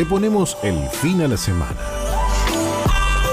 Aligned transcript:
le 0.00 0.06
ponemos 0.06 0.56
el 0.62 0.88
fin 0.88 1.20
a 1.20 1.28
la 1.28 1.36
semana. 1.36 1.76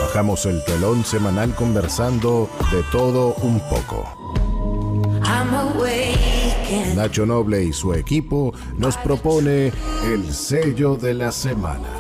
Bajamos 0.02 0.46
el 0.48 0.62
telón 0.66 1.06
semanal 1.06 1.56
conversando 1.56 2.50
de 2.74 2.84
todo 2.92 3.36
un 3.36 3.62
poco. 3.70 4.04
Nacho 6.94 7.26
Noble 7.26 7.64
y 7.64 7.72
su 7.72 7.94
equipo 7.94 8.54
nos 8.78 8.98
propone 8.98 9.72
el 10.12 10.34
sello 10.34 10.98
de 10.98 11.14
la 11.14 11.32
semana. 11.32 11.97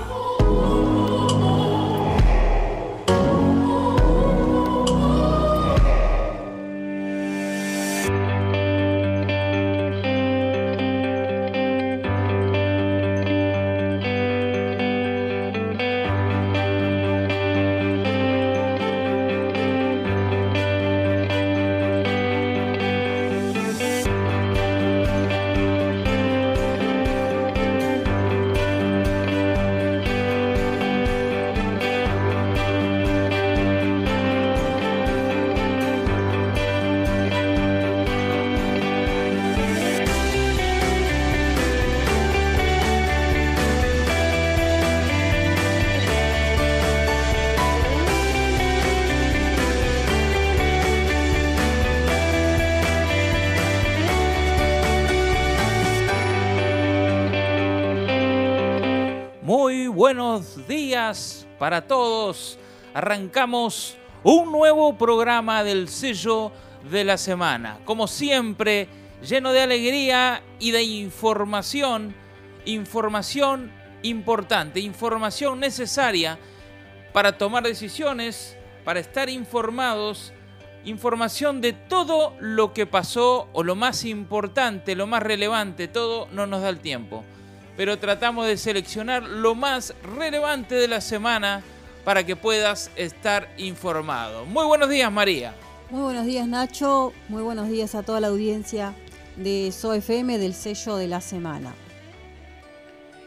Para 61.67 61.81
todos. 61.81 62.57
Arrancamos 62.93 63.97
un 64.23 64.53
nuevo 64.53 64.97
programa 64.97 65.65
del 65.65 65.89
sello 65.89 66.53
de 66.89 67.03
la 67.03 67.17
semana. 67.17 67.79
Como 67.83 68.07
siempre, 68.07 68.87
lleno 69.21 69.51
de 69.51 69.63
alegría 69.63 70.41
y 70.59 70.71
de 70.71 70.83
información. 70.83 72.15
Información 72.63 73.69
importante, 74.01 74.79
información 74.79 75.59
necesaria 75.59 76.39
para 77.11 77.37
tomar 77.37 77.63
decisiones, 77.63 78.55
para 78.85 79.01
estar 79.01 79.27
informados. 79.27 80.31
Información 80.85 81.59
de 81.59 81.73
todo 81.73 82.33
lo 82.39 82.71
que 82.71 82.85
pasó 82.85 83.49
o 83.51 83.61
lo 83.61 83.75
más 83.75 84.05
importante, 84.05 84.95
lo 84.95 85.05
más 85.05 85.21
relevante, 85.21 85.89
todo 85.89 86.29
no 86.31 86.47
nos 86.47 86.61
da 86.61 86.69
el 86.69 86.79
tiempo 86.79 87.25
pero 87.77 87.99
tratamos 87.99 88.47
de 88.47 88.57
seleccionar 88.57 89.21
lo 89.23 89.53
más 89.53 89.93
relevante 90.17 90.73
de 90.73 90.87
la 90.87 90.99
semana 90.99 91.63
para 92.03 92.25
que 92.25 92.35
puedas 92.35 92.89
estar 92.95 93.53
informado. 93.57 94.45
Muy 94.45 94.65
buenos 94.65 94.89
días, 94.89 95.11
María. 95.11 95.53
Muy 95.91 96.01
buenos 96.01 96.25
días, 96.25 96.47
Nacho. 96.47 97.13
Muy 97.29 97.43
buenos 97.43 97.69
días 97.69 97.93
a 97.93 98.01
toda 98.01 98.19
la 98.19 98.27
audiencia 98.27 98.95
de 99.35 99.71
SOFM 99.71 100.39
del 100.39 100.55
sello 100.55 100.97
de 100.97 101.07
la 101.07 101.21
semana. 101.21 101.75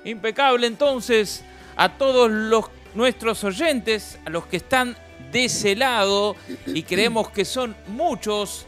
Impecable, 0.04 0.66
entonces, 0.66 1.44
a 1.76 1.96
todos 1.96 2.30
los 2.30 2.66
nuestros 2.94 3.44
oyentes, 3.44 4.18
a 4.26 4.30
los 4.30 4.46
que 4.46 4.56
están 4.56 4.96
de 5.30 5.44
ese 5.44 5.76
lado 5.76 6.34
y 6.66 6.82
creemos 6.84 7.30
que 7.30 7.44
son 7.44 7.76
muchos, 7.86 8.66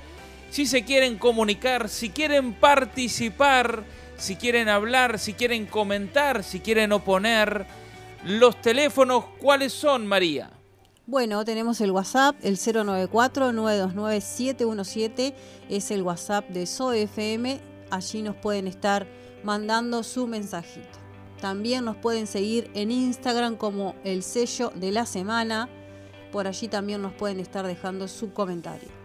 si 0.51 0.65
se 0.67 0.85
quieren 0.85 1.19
comunicar, 1.19 1.89
si 1.89 2.11
quieren 2.11 2.53
participar, 2.53 3.83
si 4.23 4.37
quieren 4.37 4.69
hablar, 4.69 5.19
si 5.19 5.33
quieren 5.35 5.67
comentar, 5.67 6.45
si 6.45 6.61
quieren 6.61 6.93
oponer. 6.93 7.67
Los 8.25 8.63
teléfonos, 8.63 9.25
¿cuáles 9.41 9.73
son, 9.73 10.07
María? 10.07 10.49
Bueno, 11.07 11.45
tenemos 11.45 11.81
el 11.81 11.91
WhatsApp, 11.91 12.37
el 12.43 12.57
094-929-717, 12.57 15.35
es 15.69 15.91
el 15.91 16.03
WhatsApp 16.03 16.49
de 16.51 16.67
SOFM, 16.67 17.61
allí 17.91 18.23
nos 18.23 18.37
pueden 18.37 18.69
estar 18.69 19.09
mandando 19.43 20.05
su 20.05 20.29
mensajito. 20.29 21.01
También 21.41 21.85
nos 21.85 21.97
pueden 21.97 22.29
seguir 22.29 22.71
en 22.75 22.93
Instagram 22.93 23.57
como 23.57 23.97
el 24.05 24.23
sello 24.23 24.71
de 24.77 24.93
la 24.93 25.05
semana, 25.05 25.69
por 26.31 26.47
allí 26.47 26.69
también 26.69 27.03
nos 27.03 27.13
pueden 27.13 27.41
estar 27.41 27.67
dejando 27.67 28.07
su 28.07 28.33
comentario. 28.33 29.02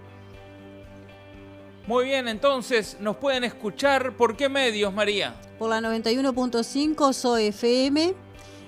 Muy 1.87 2.03
bien, 2.03 2.27
entonces 2.27 2.97
nos 2.99 3.15
pueden 3.15 3.45
escuchar 3.45 4.11
por 4.17 4.35
qué 4.35 4.49
medios, 4.49 4.93
María. 4.93 5.33
Por 5.57 5.69
la 5.69 5.79
91.5 5.79 7.13
SOFM. 7.13 8.13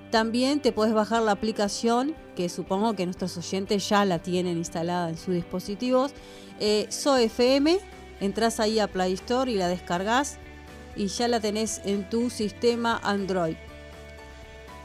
También 0.10 0.62
te 0.62 0.72
puedes 0.72 0.94
bajar 0.94 1.22
la 1.24 1.34
aplicación, 1.34 2.16
que 2.38 2.48
supongo 2.48 2.96
que 2.96 3.06
nuestros 3.06 3.38
oyentes 3.38 3.90
ya 3.90 4.06
la 4.06 4.20
tienen 4.20 4.58
instalada 4.58 5.10
en 5.10 5.18
sus 5.18 5.34
dispositivos. 5.34 6.14
Eh, 6.62 6.88
SOFM, 6.90 7.80
entras 8.22 8.62
ahí 8.62 8.80
a 8.80 8.88
Play 8.88 9.12
Store 9.16 9.52
y 9.52 9.56
la 9.56 9.68
descargas 9.68 10.38
y 10.96 11.08
ya 11.08 11.28
la 11.28 11.42
tenés 11.42 11.82
en 11.84 12.10
tu 12.10 12.30
sistema 12.30 13.02
Android. 13.04 13.58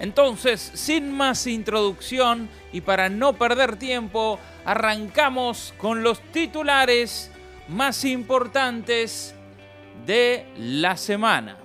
Entonces, 0.00 0.72
sin 0.74 1.12
más 1.12 1.46
introducción 1.46 2.48
y 2.72 2.80
para 2.80 3.08
no 3.08 3.34
perder 3.34 3.76
tiempo, 3.76 4.40
arrancamos 4.64 5.72
con 5.78 6.02
los 6.02 6.20
titulares 6.32 7.30
más 7.68 8.04
importantes 8.04 9.34
de 10.06 10.46
la 10.56 10.96
semana. 10.96 11.58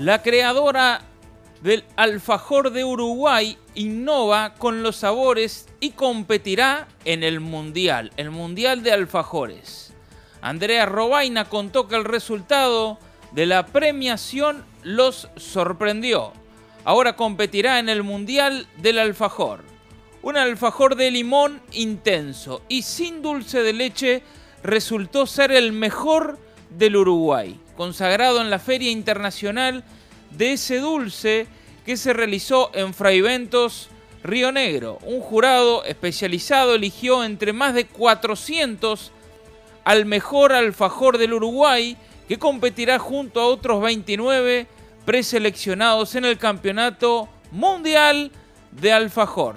La 0.00 0.22
creadora 0.22 1.02
del 1.62 1.84
alfajor 1.96 2.70
de 2.70 2.84
Uruguay 2.84 3.58
innova 3.74 4.54
con 4.54 4.82
los 4.82 4.96
sabores 4.96 5.68
y 5.80 5.90
competirá 5.90 6.88
en 7.04 7.22
el 7.22 7.40
Mundial, 7.40 8.12
el 8.16 8.30
Mundial 8.30 8.82
de 8.82 8.92
Alfajores. 8.92 9.92
Andrea 10.40 10.86
Robaina 10.86 11.46
contó 11.46 11.88
que 11.88 11.96
el 11.96 12.04
resultado 12.04 12.98
de 13.32 13.46
la 13.46 13.66
premiación 13.66 14.64
los 14.82 15.28
sorprendió. 15.36 16.32
Ahora 16.84 17.16
competirá 17.16 17.78
en 17.78 17.88
el 17.88 18.02
Mundial 18.02 18.66
del 18.78 18.98
Alfajor. 18.98 19.64
Un 20.22 20.36
alfajor 20.36 20.96
de 20.96 21.10
limón 21.10 21.60
intenso 21.72 22.62
y 22.68 22.82
sin 22.82 23.22
dulce 23.22 23.62
de 23.62 23.72
leche 23.72 24.22
resultó 24.62 25.26
ser 25.26 25.52
el 25.52 25.72
mejor 25.72 26.38
del 26.70 26.96
Uruguay, 26.96 27.58
consagrado 27.76 28.40
en 28.40 28.50
la 28.50 28.58
Feria 28.58 28.90
Internacional 28.90 29.84
de 30.30 30.52
ese 30.52 30.78
dulce 30.78 31.46
que 31.84 31.96
se 31.96 32.12
realizó 32.12 32.70
en 32.74 32.92
Fraiventos, 32.92 33.88
Río 34.22 34.52
Negro. 34.52 34.98
Un 35.04 35.20
jurado 35.20 35.84
especializado 35.84 36.74
eligió 36.74 37.24
entre 37.24 37.52
más 37.52 37.74
de 37.74 37.86
400 37.86 39.12
al 39.84 40.04
mejor 40.04 40.52
alfajor 40.52 41.16
del 41.16 41.32
Uruguay, 41.32 41.96
que 42.28 42.38
competirá 42.38 42.98
junto 42.98 43.40
a 43.40 43.46
otros 43.46 43.80
29 43.80 44.66
preseleccionados 45.06 46.14
en 46.14 46.26
el 46.26 46.36
Campeonato 46.36 47.28
Mundial 47.50 48.30
de 48.72 48.92
Alfajor. 48.92 49.56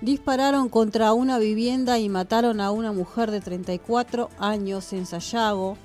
Dispararon 0.00 0.70
contra 0.70 1.12
una 1.12 1.38
vivienda 1.38 1.98
y 1.98 2.08
mataron 2.08 2.60
a 2.60 2.70
una 2.70 2.92
mujer 2.92 3.30
de 3.30 3.40
34 3.40 4.30
años 4.38 4.94
en 4.94 5.04
Sayago, 5.04 5.76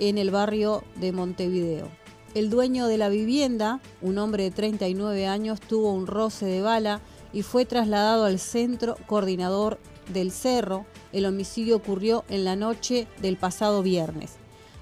en 0.00 0.18
el 0.18 0.30
barrio 0.32 0.82
de 0.96 1.12
Montevideo. 1.12 1.99
El 2.32 2.48
dueño 2.48 2.86
de 2.86 2.96
la 2.96 3.08
vivienda, 3.08 3.80
un 4.00 4.16
hombre 4.18 4.44
de 4.44 4.50
39 4.52 5.26
años, 5.26 5.60
tuvo 5.60 5.92
un 5.92 6.06
roce 6.06 6.46
de 6.46 6.62
bala 6.62 7.00
y 7.32 7.42
fue 7.42 7.64
trasladado 7.64 8.24
al 8.24 8.38
centro 8.38 8.96
coordinador 9.08 9.80
del 10.12 10.30
Cerro. 10.30 10.86
El 11.12 11.26
homicidio 11.26 11.74
ocurrió 11.74 12.24
en 12.28 12.44
la 12.44 12.54
noche 12.54 13.08
del 13.20 13.36
pasado 13.36 13.82
viernes. 13.82 14.34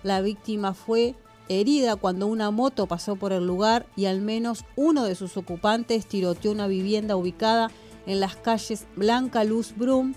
La 0.03 0.21
víctima 0.21 0.75
fue 0.75 1.15
herida 1.49 1.97
cuando 1.97 2.27
una 2.27 2.51
moto 2.51 2.87
pasó 2.87 3.17
por 3.17 3.33
el 3.33 3.47
lugar 3.47 3.87
y 3.97 4.05
al 4.05 4.21
menos 4.21 4.67
uno 4.77 5.05
de 5.05 5.15
sus 5.15 5.39
ocupantes 5.39 6.05
tiroteó 6.07 6.53
una 6.53 6.67
vivienda 6.67 7.17
ubicada 7.17 7.71
en 8.07 8.21
las 8.21 8.37
calles 8.37 8.87
Blanca 8.95 9.45
Luz 9.45 9.75
Brum 9.75 10.15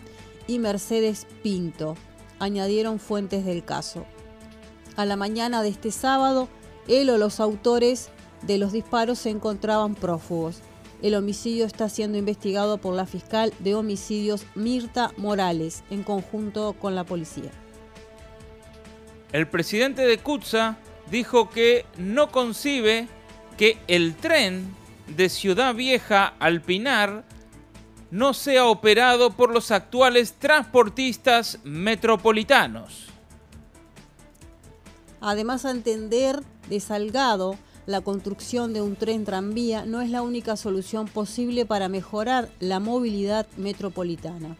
y 0.47 0.59
Mercedes 0.59 1.25
Pinto. 1.41 1.95
añadieron 2.39 2.99
fuentes 2.99 3.45
del 3.45 3.63
caso. 3.63 4.05
A 4.97 5.05
la 5.05 5.15
mañana 5.15 5.61
de 5.61 5.69
este 5.69 5.91
sábado, 5.91 6.49
él 6.91 7.09
o 7.09 7.17
los 7.17 7.39
autores 7.39 8.09
de 8.41 8.57
los 8.57 8.71
disparos 8.71 9.19
se 9.19 9.29
encontraban 9.29 9.95
prófugos. 9.95 10.61
El 11.01 11.15
homicidio 11.15 11.65
está 11.65 11.89
siendo 11.89 12.17
investigado 12.17 12.77
por 12.77 12.93
la 12.93 13.05
fiscal 13.05 13.53
de 13.59 13.73
homicidios 13.75 14.45
Mirta 14.53 15.11
Morales 15.17 15.83
en 15.89 16.03
conjunto 16.03 16.73
con 16.73 16.93
la 16.93 17.05
policía. 17.05 17.51
El 19.31 19.47
presidente 19.47 20.03
de 20.03 20.17
Kutza 20.17 20.77
dijo 21.09 21.49
que 21.49 21.85
no 21.97 22.31
concibe 22.31 23.07
que 23.57 23.77
el 23.87 24.15
tren 24.15 24.75
de 25.07 25.29
Ciudad 25.29 25.73
Vieja 25.73 26.33
al 26.39 26.61
Pinar 26.61 27.23
no 28.11 28.33
sea 28.33 28.65
operado 28.65 29.31
por 29.31 29.53
los 29.53 29.71
actuales 29.71 30.33
transportistas 30.33 31.59
metropolitanos. 31.63 33.07
Además, 35.21 35.65
a 35.65 35.71
entender 35.71 36.41
de 36.69 36.79
Salgado, 36.79 37.57
la 37.85 38.01
construcción 38.01 38.73
de 38.73 38.81
un 38.81 38.95
tren 38.95 39.25
tranvía 39.25 39.85
no 39.85 40.01
es 40.01 40.09
la 40.09 40.21
única 40.21 40.55
solución 40.55 41.07
posible 41.07 41.65
para 41.65 41.89
mejorar 41.89 42.49
la 42.59 42.79
movilidad 42.79 43.47
metropolitana. 43.57 44.55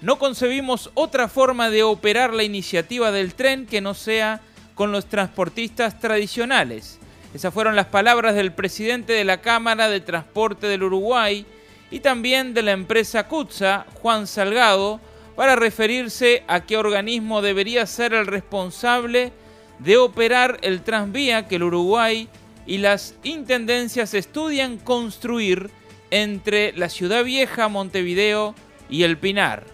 No 0.00 0.18
concebimos 0.18 0.90
otra 0.94 1.28
forma 1.28 1.70
de 1.70 1.84
operar 1.84 2.34
la 2.34 2.42
iniciativa 2.42 3.12
del 3.12 3.34
tren 3.34 3.66
que 3.66 3.80
no 3.80 3.94
sea 3.94 4.40
con 4.74 4.90
los 4.90 5.06
transportistas 5.06 6.00
tradicionales. 6.00 6.98
Esas 7.34 7.54
fueron 7.54 7.76
las 7.76 7.86
palabras 7.86 8.34
del 8.34 8.52
presidente 8.52 9.12
de 9.12 9.24
la 9.24 9.40
Cámara 9.40 9.88
de 9.88 10.00
Transporte 10.00 10.66
del 10.66 10.82
Uruguay 10.82 11.46
y 11.90 12.00
también 12.00 12.52
de 12.52 12.62
la 12.62 12.72
empresa 12.72 13.28
CUTSA, 13.28 13.86
Juan 14.02 14.26
Salgado, 14.26 15.00
para 15.36 15.56
referirse 15.56 16.42
a 16.48 16.66
qué 16.66 16.76
organismo 16.76 17.40
debería 17.40 17.86
ser 17.86 18.12
el 18.12 18.26
responsable 18.26 19.32
de 19.84 19.96
operar 19.96 20.58
el 20.62 20.82
tranvía 20.82 21.48
que 21.48 21.56
el 21.56 21.64
Uruguay 21.64 22.28
y 22.66 22.78
las 22.78 23.14
intendencias 23.24 24.14
estudian 24.14 24.78
construir 24.78 25.70
entre 26.10 26.72
la 26.76 26.88
Ciudad 26.88 27.24
Vieja, 27.24 27.68
Montevideo 27.68 28.54
y 28.88 29.02
El 29.02 29.18
Pinar. 29.18 29.66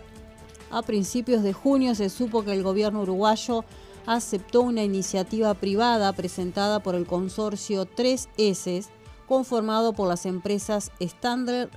A 0.71 0.83
principios 0.83 1.43
de 1.43 1.53
junio 1.53 1.95
se 1.95 2.09
supo 2.09 2.45
que 2.45 2.53
el 2.53 2.63
gobierno 2.63 3.03
uruguayo 3.03 3.65
aceptó 4.07 4.63
una 4.63 4.85
iniciativa 4.85 5.53
privada 5.55 6.13
presentada 6.13 6.81
por 6.81 6.95
el 6.95 7.07
consorcio 7.07 7.87
3S, 7.87 8.87
conformado 9.27 9.93
por 9.93 10.09
las 10.09 10.25
empresas 10.25 10.93
Standard 11.01 11.69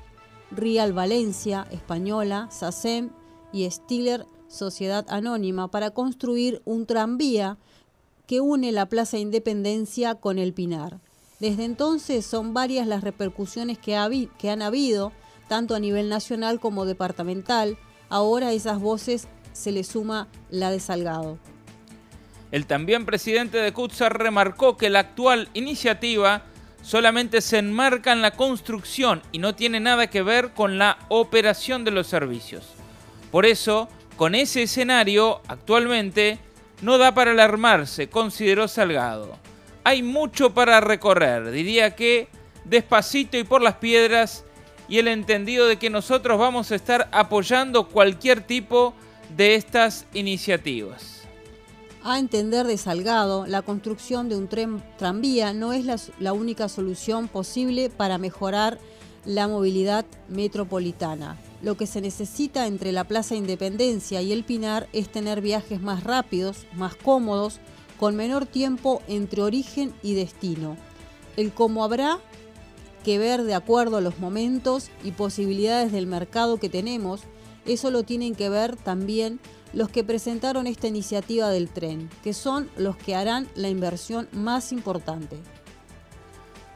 Real 0.52 0.94
Valencia, 0.94 1.68
Española, 1.72 2.48
SACEM 2.52 3.10
y 3.52 3.70
Stiller 3.70 4.26
Sociedad 4.48 5.06
Anónima, 5.10 5.70
para 5.70 5.92
construir 5.92 6.62
un 6.66 6.86
tranvía 6.86 7.58
que 8.32 8.40
une 8.40 8.72
la 8.72 8.86
Plaza 8.86 9.18
Independencia 9.18 10.16
con 10.16 10.40
el 10.40 10.54
Pinar. 10.54 11.02
Desde 11.42 11.66
entonces 11.66 12.26
son 12.26 12.54
varias 12.54 12.88
las 12.88 13.04
repercusiones 13.04 13.78
que, 13.78 14.30
que 14.38 14.50
han 14.50 14.62
habido, 14.62 15.12
tanto 15.50 15.76
a 15.76 15.82
nivel 15.82 16.08
nacional 16.08 16.62
como 16.62 16.86
departamental. 16.86 17.78
Ahora 18.08 18.48
a 18.48 18.54
esas 18.54 18.80
voces 18.80 19.28
se 19.52 19.74
le 19.74 19.84
suma 19.84 20.30
la 20.50 20.72
de 20.72 20.80
Salgado. 20.80 21.40
El 22.54 22.68
también 22.68 23.06
presidente 23.06 23.58
de 23.58 23.74
CUTSA 23.74 24.08
remarcó 24.08 24.78
que 24.78 24.90
la 24.90 25.00
actual 25.00 25.50
iniciativa 25.54 26.44
solamente 26.84 27.42
se 27.42 27.58
enmarca 27.58 28.14
en 28.14 28.22
la 28.22 28.32
construcción 28.32 29.22
y 29.34 29.40
no 29.40 29.56
tiene 29.56 29.82
nada 29.82 30.08
que 30.08 30.22
ver 30.22 30.54
con 30.54 30.78
la 30.78 31.00
operación 31.10 31.84
de 31.84 31.92
los 31.92 32.08
servicios. 32.08 32.64
Por 33.30 33.46
eso, 33.46 33.90
con 34.16 34.36
ese 34.36 34.64
escenario, 34.64 35.42
actualmente 35.50 36.40
no 36.82 36.98
da 36.98 37.14
para 37.14 37.32
alarmarse, 37.32 38.10
consideró 38.10 38.68
Salgado. 38.68 39.38
Hay 39.84 40.04
mucho 40.04 40.54
para 40.54 40.80
recorrer, 40.80 41.52
diría 41.52 41.96
que 41.96 42.28
despacito 42.66 43.38
y 43.38 43.44
por 43.44 43.62
las 43.62 43.76
piedras, 43.76 44.44
y 44.88 45.00
el 45.00 45.08
entendido 45.08 45.68
de 45.68 45.78
que 45.78 45.90
nosotros 45.90 46.38
vamos 46.38 46.72
a 46.72 46.76
estar 46.76 47.08
apoyando 47.12 47.88
cualquier 47.88 48.42
tipo 48.42 48.94
de 49.36 49.56
estas 49.56 50.06
iniciativas. 50.14 51.22
A 52.04 52.20
entender 52.20 52.66
de 52.66 52.78
Salgado, 52.78 53.46
la 53.46 53.62
construcción 53.62 54.28
de 54.28 54.36
un 54.36 54.48
tren 54.48 54.84
tranvía 54.98 55.54
no 55.54 55.72
es 55.72 55.86
la, 55.86 55.98
la 56.20 56.34
única 56.34 56.68
solución 56.68 57.28
posible 57.28 57.90
para 57.90 58.18
mejorar 58.18 58.80
la 59.26 59.48
movilidad 59.48 60.06
metropolitana. 60.30 61.38
Lo 61.62 61.78
que 61.78 61.86
se 61.86 62.02
necesita 62.02 62.66
entre 62.68 62.92
la 62.92 63.04
Plaza 63.04 63.36
Independencia 63.36 64.22
y 64.22 64.32
el 64.32 64.44
Pinar 64.44 64.88
es 64.94 65.10
tener 65.10 65.42
viajes 65.42 65.82
más 65.82 66.04
rápidos, 66.04 66.66
más 66.74 66.96
cómodos, 66.96 67.60
con 68.00 68.16
menor 68.16 68.48
tiempo 68.48 69.02
entre 69.08 69.44
origen 69.44 69.94
y 70.02 70.16
destino. 70.16 70.76
El 71.38 71.54
cómo 71.54 71.84
habrá 71.84 72.20
que 73.04 73.20
ver 73.20 73.44
de 73.44 73.54
acuerdo 73.54 73.98
a 73.98 74.02
los 74.02 74.20
momentos 74.20 74.90
y 75.04 75.12
posibilidades 75.12 75.92
del 75.92 76.08
mercado 76.08 76.58
que 76.58 76.70
tenemos, 76.70 77.22
eso 77.66 77.92
lo 77.92 78.04
tienen 78.04 78.34
que 78.34 78.50
ver 78.50 78.76
también 78.76 79.40
los 79.74 79.90
que 79.90 80.04
presentaron 80.04 80.68
esta 80.68 80.88
iniciativa 80.88 81.50
del 81.50 81.70
tren, 81.70 82.10
que 82.24 82.34
son 82.34 82.70
los 82.76 82.98
que 82.98 83.16
harán 83.16 83.48
la 83.56 83.70
inversión 83.70 84.28
más 84.32 84.72
importante. 84.72 85.38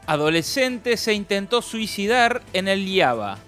Adolescente 0.06 0.96
se 0.96 1.14
intentó 1.14 1.62
suicidar 1.62 2.42
en 2.52 2.68
el 2.68 2.86
IABA 2.86 3.38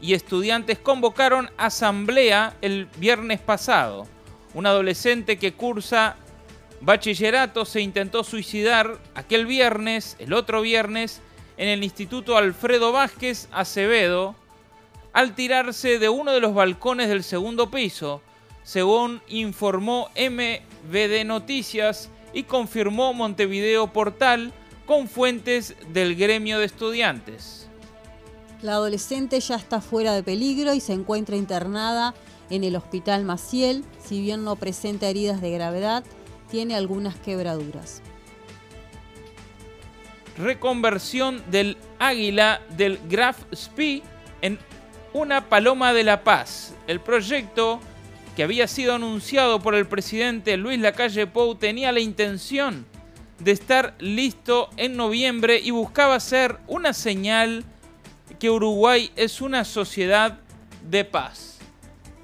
y 0.00 0.14
estudiantes 0.14 0.78
convocaron 0.78 1.50
asamblea 1.58 2.54
el 2.62 2.86
viernes 2.96 3.40
pasado. 3.40 4.06
Un 4.54 4.64
adolescente 4.64 5.38
que 5.38 5.52
cursa 5.52 6.16
bachillerato 6.80 7.66
se 7.66 7.82
intentó 7.82 8.24
suicidar 8.24 8.98
aquel 9.14 9.44
viernes, 9.44 10.16
el 10.18 10.32
otro 10.32 10.62
viernes, 10.62 11.20
en 11.58 11.68
el 11.68 11.84
Instituto 11.84 12.38
Alfredo 12.38 12.90
Vázquez 12.90 13.48
Acevedo, 13.52 14.34
al 15.12 15.34
tirarse 15.34 15.98
de 15.98 16.08
uno 16.08 16.32
de 16.32 16.40
los 16.40 16.54
balcones 16.54 17.10
del 17.10 17.22
segundo 17.22 17.70
piso, 17.70 18.22
según 18.62 19.20
informó 19.28 20.08
MVD 20.16 21.26
Noticias 21.26 22.08
y 22.32 22.44
confirmó 22.44 23.12
Montevideo 23.12 23.88
Portal 23.88 24.54
con 24.88 25.06
fuentes 25.06 25.76
del 25.92 26.16
gremio 26.16 26.58
de 26.58 26.64
estudiantes. 26.64 27.68
La 28.62 28.72
adolescente 28.72 29.38
ya 29.38 29.56
está 29.56 29.82
fuera 29.82 30.14
de 30.14 30.22
peligro 30.22 30.72
y 30.72 30.80
se 30.80 30.94
encuentra 30.94 31.36
internada 31.36 32.14
en 32.48 32.64
el 32.64 32.74
Hospital 32.74 33.22
Maciel. 33.24 33.84
Si 34.02 34.22
bien 34.22 34.44
no 34.44 34.56
presenta 34.56 35.06
heridas 35.06 35.42
de 35.42 35.50
gravedad, 35.50 36.04
tiene 36.50 36.74
algunas 36.74 37.16
quebraduras. 37.16 38.00
Reconversión 40.38 41.42
del 41.50 41.76
águila 41.98 42.62
del 42.78 42.98
Graf 43.10 43.42
Spee 43.54 44.02
en 44.40 44.58
una 45.12 45.50
paloma 45.50 45.92
de 45.92 46.04
la 46.04 46.24
paz. 46.24 46.74
El 46.86 47.00
proyecto 47.00 47.78
que 48.34 48.42
había 48.42 48.66
sido 48.66 48.94
anunciado 48.94 49.60
por 49.60 49.74
el 49.74 49.86
presidente 49.86 50.56
Luis 50.56 50.80
Lacalle 50.80 51.26
Pou 51.26 51.56
tenía 51.56 51.92
la 51.92 52.00
intención 52.00 52.86
de 53.38 53.52
estar 53.52 53.94
listo 53.98 54.68
en 54.76 54.96
noviembre 54.96 55.60
y 55.62 55.70
buscaba 55.70 56.18
ser 56.20 56.58
una 56.66 56.92
señal 56.92 57.64
que 58.38 58.50
Uruguay 58.50 59.10
es 59.16 59.40
una 59.40 59.64
sociedad 59.64 60.38
de 60.88 61.04
paz. 61.04 61.56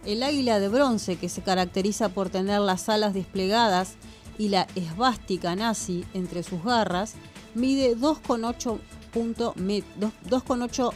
El 0.04 0.22
águila 0.22 0.60
de 0.60 0.68
bronce, 0.68 1.16
que 1.16 1.28
se 1.28 1.42
caracteriza 1.42 2.10
por 2.10 2.28
tener 2.28 2.60
las 2.60 2.88
alas 2.88 3.14
desplegadas 3.14 3.94
y 4.38 4.48
la 4.48 4.66
esvástica 4.74 5.56
nazi 5.56 6.04
entre 6.12 6.42
sus 6.42 6.62
garras, 6.62 7.14
mide 7.54 7.96
2,8 7.96 10.92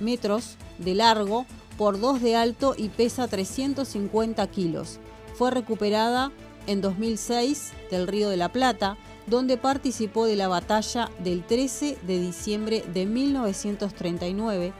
metros 0.00 0.56
de 0.78 0.94
largo 0.94 1.46
por 1.76 1.98
2 1.98 2.20
de 2.20 2.36
alto 2.36 2.74
y 2.76 2.88
pesa 2.88 3.26
350 3.26 4.46
kilos. 4.48 5.00
Fue 5.34 5.50
recuperada 5.50 6.30
en 6.66 6.80
2006 6.80 7.72
del 7.90 8.06
Río 8.06 8.28
de 8.28 8.36
la 8.36 8.50
Plata 8.50 8.96
donde 9.26 9.56
participó 9.56 10.26
de 10.26 10.36
la 10.36 10.48
batalla 10.48 11.10
del 11.18 11.44
13 11.44 11.98
de 12.02 12.18
diciembre 12.18 12.84
de 12.92 13.06
1939 13.06 14.72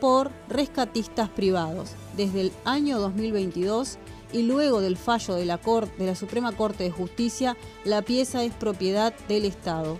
por 0.00 0.30
rescatistas 0.48 1.28
privados. 1.28 1.92
Desde 2.16 2.40
el 2.40 2.52
año 2.64 2.98
2022 2.98 3.98
y 4.32 4.42
luego 4.42 4.80
del 4.80 4.96
fallo 4.96 5.34
de 5.34 5.44
la, 5.44 5.58
Corte, 5.58 5.92
de 5.98 6.06
la 6.06 6.14
Suprema 6.14 6.52
Corte 6.52 6.84
de 6.84 6.90
Justicia, 6.90 7.56
la 7.84 8.02
pieza 8.02 8.42
es 8.44 8.52
propiedad 8.54 9.14
del 9.28 9.44
Estado. 9.44 9.98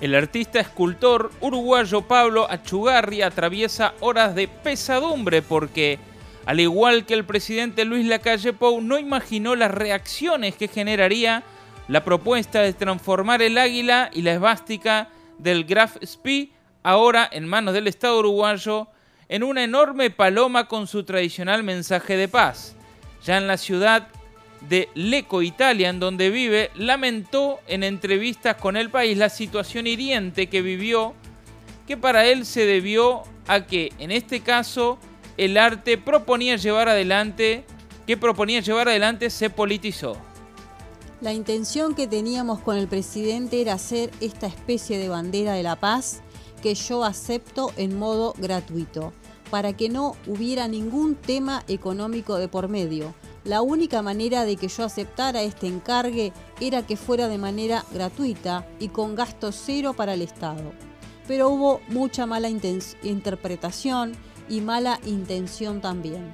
El 0.00 0.14
artista 0.14 0.58
escultor 0.58 1.30
uruguayo 1.40 2.02
Pablo 2.02 2.50
Achugarri 2.50 3.22
atraviesa 3.22 3.94
horas 4.00 4.34
de 4.34 4.48
pesadumbre 4.48 5.42
porque, 5.42 5.98
al 6.44 6.58
igual 6.58 7.06
que 7.06 7.14
el 7.14 7.24
presidente 7.24 7.84
Luis 7.84 8.06
Lacalle 8.06 8.52
Pou, 8.52 8.80
no 8.80 8.98
imaginó 8.98 9.54
las 9.54 9.70
reacciones 9.70 10.56
que 10.56 10.66
generaría 10.66 11.44
la 11.88 12.04
propuesta 12.04 12.60
de 12.60 12.72
transformar 12.72 13.42
el 13.42 13.58
águila 13.58 14.10
y 14.12 14.22
la 14.22 14.32
esvástica 14.32 15.08
del 15.38 15.64
Graf 15.64 15.96
Spee, 16.04 16.52
ahora 16.82 17.28
en 17.30 17.46
manos 17.46 17.74
del 17.74 17.88
Estado 17.88 18.18
uruguayo, 18.18 18.88
en 19.28 19.42
una 19.42 19.64
enorme 19.64 20.10
paloma 20.10 20.68
con 20.68 20.86
su 20.86 21.04
tradicional 21.04 21.62
mensaje 21.62 22.16
de 22.16 22.28
paz. 22.28 22.76
Ya 23.24 23.38
en 23.38 23.46
la 23.46 23.56
ciudad 23.56 24.08
de 24.68 24.88
Lecco, 24.94 25.42
Italia, 25.42 25.88
en 25.88 26.00
donde 26.00 26.30
vive, 26.30 26.70
lamentó 26.74 27.60
en 27.66 27.82
entrevistas 27.82 28.56
con 28.56 28.76
el 28.76 28.90
país 28.90 29.16
la 29.18 29.28
situación 29.28 29.86
hiriente 29.86 30.48
que 30.48 30.62
vivió, 30.62 31.14
que 31.86 31.96
para 31.96 32.26
él 32.26 32.46
se 32.46 32.64
debió 32.66 33.22
a 33.48 33.66
que, 33.66 33.92
en 33.98 34.10
este 34.10 34.40
caso, 34.40 34.98
el 35.36 35.56
arte 35.56 35.98
proponía 35.98 36.56
llevar 36.56 36.88
adelante, 36.88 37.64
que 38.06 38.16
proponía 38.16 38.60
llevar 38.60 38.88
adelante 38.88 39.30
se 39.30 39.50
politizó. 39.50 40.16
La 41.22 41.32
intención 41.32 41.94
que 41.94 42.08
teníamos 42.08 42.58
con 42.58 42.76
el 42.76 42.88
presidente 42.88 43.60
era 43.60 43.74
hacer 43.74 44.10
esta 44.20 44.48
especie 44.48 44.98
de 44.98 45.08
bandera 45.08 45.52
de 45.52 45.62
la 45.62 45.76
paz 45.76 46.20
que 46.60 46.74
yo 46.74 47.04
acepto 47.04 47.70
en 47.76 47.96
modo 47.96 48.34
gratuito, 48.38 49.12
para 49.48 49.72
que 49.72 49.88
no 49.88 50.16
hubiera 50.26 50.66
ningún 50.66 51.14
tema 51.14 51.62
económico 51.68 52.38
de 52.38 52.48
por 52.48 52.66
medio. 52.66 53.14
La 53.44 53.62
única 53.62 54.02
manera 54.02 54.44
de 54.44 54.56
que 54.56 54.66
yo 54.66 54.82
aceptara 54.82 55.42
este 55.42 55.68
encargue 55.68 56.32
era 56.60 56.84
que 56.84 56.96
fuera 56.96 57.28
de 57.28 57.38
manera 57.38 57.84
gratuita 57.92 58.66
y 58.80 58.88
con 58.88 59.14
gasto 59.14 59.52
cero 59.52 59.94
para 59.94 60.14
el 60.14 60.22
Estado. 60.22 60.72
Pero 61.28 61.50
hubo 61.50 61.80
mucha 61.86 62.26
mala 62.26 62.48
interpretación 62.48 64.10
y 64.48 64.60
mala 64.60 64.98
intención 65.06 65.80
también. 65.80 66.32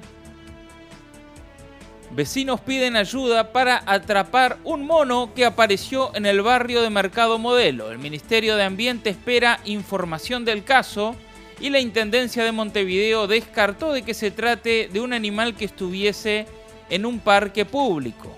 Vecinos 2.11 2.59
piden 2.59 2.95
ayuda 2.95 3.51
para 3.51 3.83
atrapar 3.85 4.57
un 4.63 4.85
mono 4.85 5.31
que 5.35 5.45
apareció 5.45 6.13
en 6.15 6.25
el 6.25 6.41
barrio 6.41 6.81
de 6.81 6.89
Mercado 6.89 7.37
Modelo. 7.37 7.91
El 7.91 7.99
Ministerio 7.99 8.55
de 8.55 8.63
Ambiente 8.63 9.11
espera 9.11 9.59
información 9.65 10.43
del 10.43 10.63
caso 10.63 11.15
y 11.59 11.69
la 11.69 11.79
Intendencia 11.79 12.43
de 12.43 12.51
Montevideo 12.51 13.27
descartó 13.27 13.93
de 13.93 14.01
que 14.01 14.15
se 14.15 14.31
trate 14.31 14.89
de 14.91 14.99
un 15.01 15.13
animal 15.13 15.55
que 15.55 15.65
estuviese 15.65 16.47
en 16.89 17.05
un 17.05 17.19
parque 17.19 17.63
público. 17.63 18.31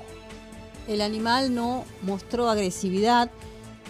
El 0.90 1.00
animal 1.00 1.56
no 1.56 1.86
mostró 2.01 2.50
agresividad 2.50 3.32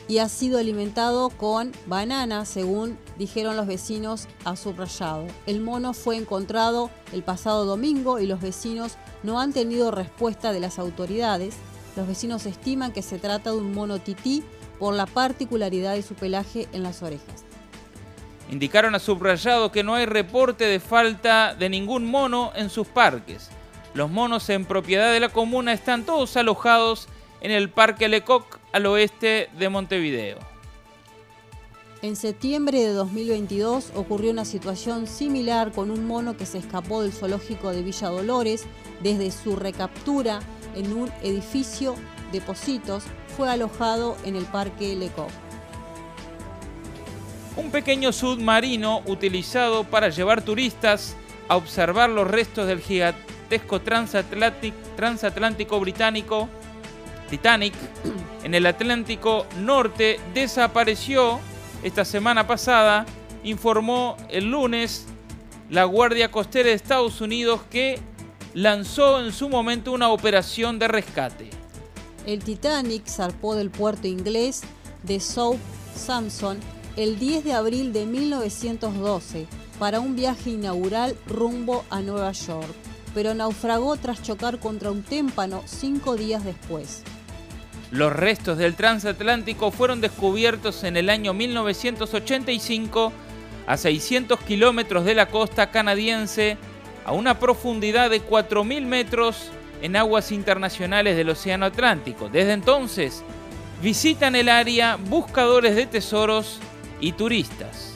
y 0.08 0.17
ha 0.17 0.29
sido 0.29 0.58
alimentado 0.58 1.29
con 1.29 1.72
banana, 1.86 2.46
según 2.46 2.98
dijeron 3.17 3.55
los 3.55 3.67
vecinos 3.67 4.27
a 4.43 4.55
subrayado. 4.55 5.27
El 5.46 5.62
mono 5.62 5.93
fue 5.93 6.17
encontrado 6.17 6.89
el 7.13 7.24
pasado 7.24 7.65
domingo 7.65 8.20
y 8.20 8.27
los 8.27 8.41
vecinos 8.41 8.98
no 9.24 9.39
han 9.39 9.53
tenido 9.53 9.91
respuesta 9.91 10.51
de 10.51 10.60
las 10.60 10.79
autoridades. 10.79 11.55
Los 11.96 12.08
vecinos 12.08 12.46
estiman 12.46 12.91
que 12.91 13.01
se 13.01 13.20
trata 13.20 13.51
de 13.51 13.58
un 13.58 13.74
mono 13.74 14.00
tití 14.00 14.43
por 14.79 14.93
la 14.93 15.05
particularidad 15.05 15.93
de 15.93 16.01
su 16.01 16.15
pelaje 16.15 16.67
en 16.74 16.84
las 16.84 17.03
orejas. 17.03 17.46
Indicaron 18.50 18.96
a 18.96 19.00
subrayado 19.00 19.72
que 19.72 19.84
no 19.84 19.96
hay 19.96 20.05
reporte 20.05 20.65
de 20.65 20.79
falta 20.79 21.55
de 21.55 21.70
ningún 21.70 22.05
mono 22.05 22.51
en 22.55 22.70
sus 22.70 22.88
parques. 22.88 23.50
Los 23.93 24.10
monos 24.10 24.50
en 24.50 24.65
propiedad 24.65 25.12
de 25.12 25.20
la 25.20 25.29
comuna 25.29 25.74
están 25.74 26.03
todos 26.05 26.36
alojados 26.36 27.08
en 27.41 27.51
el 27.51 27.70
Parque 27.70 28.08
Lecoq 28.08 28.61
al 28.72 28.86
oeste 28.86 29.50
de 29.58 29.70
Montevideo. 29.70 30.40
En 32.01 32.16
septiembre 32.16 32.80
de 32.80 32.94
2022 32.94 33.92
ocurrió 33.94 34.32
una 34.32 34.44
situación 34.44 35.06
similar 35.06 35.72
con 35.72 35.92
un 35.92 36.08
mono 36.08 36.36
que 36.36 36.48
se 36.48 36.58
escapó 36.58 37.04
del 37.04 37.12
zoológico 37.12 37.72
de 37.72 37.84
Villa 37.84 38.10
Dolores 38.10 38.66
desde 39.04 39.30
su 39.30 39.56
recaptura 39.56 40.40
en 40.75 40.94
un 40.94 41.12
edificio 41.22 41.96
de 42.32 42.42
Positos 42.42 43.04
fue 43.38 43.50
alojado 43.50 44.18
en 44.25 44.36
el 44.36 44.46
Parque 44.46 44.96
Lecoq. 44.96 45.30
Un 47.56 47.70
pequeño 47.70 48.12
submarino 48.12 49.04
utilizado 49.06 49.84
para 49.84 50.10
llevar 50.10 50.42
turistas 50.42 51.16
a 51.50 51.58
observar 51.58 52.10
los 52.10 52.28
restos 52.28 52.66
del 52.66 52.80
gigantesco 52.80 53.80
transatlántico 53.82 55.80
británico 55.80 56.50
Titanic 57.32 57.74
en 58.44 58.54
el 58.54 58.66
Atlántico 58.66 59.46
Norte 59.62 60.20
desapareció 60.34 61.40
esta 61.82 62.04
semana 62.04 62.46
pasada 62.46 63.06
informó 63.46 64.18
el 64.30 64.52
lunes 64.52 65.06
la 65.70 65.86
Guardia 65.86 66.30
Costera 66.30 66.68
de 66.68 66.76
Estados 66.76 67.22
Unidos 67.22 67.62
que 67.72 68.00
lanzó 68.54 69.24
en 69.24 69.32
su 69.32 69.48
momento 69.48 69.94
una 69.94 70.10
operación 70.10 70.78
de 70.78 70.90
rescate. 70.90 71.50
El 72.26 72.44
Titanic 72.44 73.08
zarpó 73.08 73.56
del 73.56 73.72
puerto 73.72 74.10
inglés 74.10 74.64
de 75.04 75.22
South 75.22 75.58
Samson 75.96 76.60
el 76.98 77.18
10 77.18 77.46
de 77.46 77.54
abril 77.54 77.94
de 77.94 78.06
1912 78.08 79.48
para 79.80 80.02
un 80.02 80.18
viaje 80.18 80.50
inaugural 80.50 81.16
rumbo 81.28 81.86
a 81.90 82.02
Nueva 82.02 82.34
York, 82.34 82.76
pero 83.14 83.34
naufragó 83.34 83.96
tras 83.96 84.22
chocar 84.22 84.60
contra 84.60 84.92
un 84.92 85.02
témpano 85.02 85.64
cinco 85.66 86.18
días 86.18 86.44
después. 86.44 87.04
Los 87.91 88.13
restos 88.13 88.57
del 88.57 88.75
transatlántico 88.75 89.69
fueron 89.69 90.00
descubiertos 90.00 90.86
en 90.86 90.95
el 90.95 91.10
año 91.10 91.33
1985 91.33 93.12
a 93.67 93.77
600 93.77 94.39
kilómetros 94.39 95.03
de 95.03 95.13
la 95.13 95.27
costa 95.27 95.71
canadiense, 95.71 96.57
a 97.05 97.12
una 97.12 97.38
profundidad 97.38 98.10
de 98.10 98.21
4.000 98.21 98.86
metros 98.86 99.50
en 99.81 99.95
aguas 99.98 100.31
internacionales 100.31 101.17
del 101.17 101.29
Océano 101.29 101.65
Atlántico. 101.65 102.29
Desde 102.29 102.53
entonces, 102.53 103.24
visitan 103.81 104.36
el 104.36 104.48
área 104.48 104.95
buscadores 104.95 105.75
de 105.75 105.86
tesoros 105.86 106.60
y 107.01 107.12
turistas. 107.12 107.93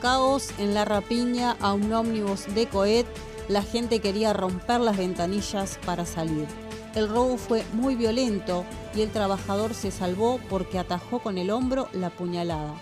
Caos 0.00 0.50
en 0.58 0.72
la 0.72 0.84
rapiña 0.84 1.56
a 1.60 1.74
un 1.74 1.92
ómnibus 1.92 2.52
de 2.54 2.66
Coet. 2.66 3.06
La 3.48 3.62
gente 3.62 4.00
quería 4.00 4.32
romper 4.32 4.80
las 4.80 4.96
ventanillas 4.96 5.78
para 5.84 6.06
salir. 6.06 6.46
El 6.94 7.08
robo 7.08 7.36
fue 7.36 7.64
muy 7.72 7.94
violento 7.94 8.64
y 8.94 9.02
el 9.02 9.10
trabajador 9.10 9.74
se 9.74 9.90
salvó 9.90 10.40
porque 10.50 10.78
atajó 10.78 11.20
con 11.20 11.38
el 11.38 11.50
hombro 11.50 11.88
la 11.92 12.10
puñalada. 12.10 12.74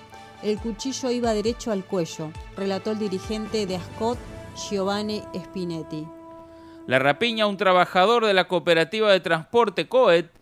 El 0.43 0.59
cuchillo 0.59 1.11
iba 1.11 1.35
derecho 1.35 1.71
al 1.71 1.85
cuello, 1.85 2.31
relató 2.57 2.93
el 2.93 2.99
dirigente 2.99 3.67
de 3.67 3.77
Ascot, 3.77 4.19
Giovanni 4.57 5.23
Spinetti. 5.35 6.07
La 6.87 6.99
rapiña 6.99 7.45
a 7.45 7.47
un 7.47 7.57
trabajador 7.57 8.27
de 8.27 8.35
la 8.35 8.49
cooperativa 8.49 9.13
de 9.13 9.21
transporte 9.21 9.87
COET 9.89 10.41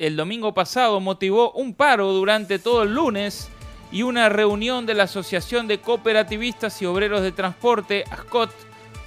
el 0.00 0.16
domingo 0.16 0.54
pasado 0.54 0.98
motivó 0.98 1.52
un 1.52 1.74
paro 1.74 2.10
durante 2.14 2.58
todo 2.58 2.84
el 2.84 2.94
lunes 2.94 3.50
y 3.92 4.02
una 4.02 4.30
reunión 4.30 4.86
de 4.86 4.94
la 4.94 5.02
Asociación 5.02 5.68
de 5.68 5.78
Cooperativistas 5.78 6.80
y 6.80 6.86
Obreros 6.86 7.20
de 7.20 7.32
Transporte, 7.32 8.04
ASCOT, 8.10 8.50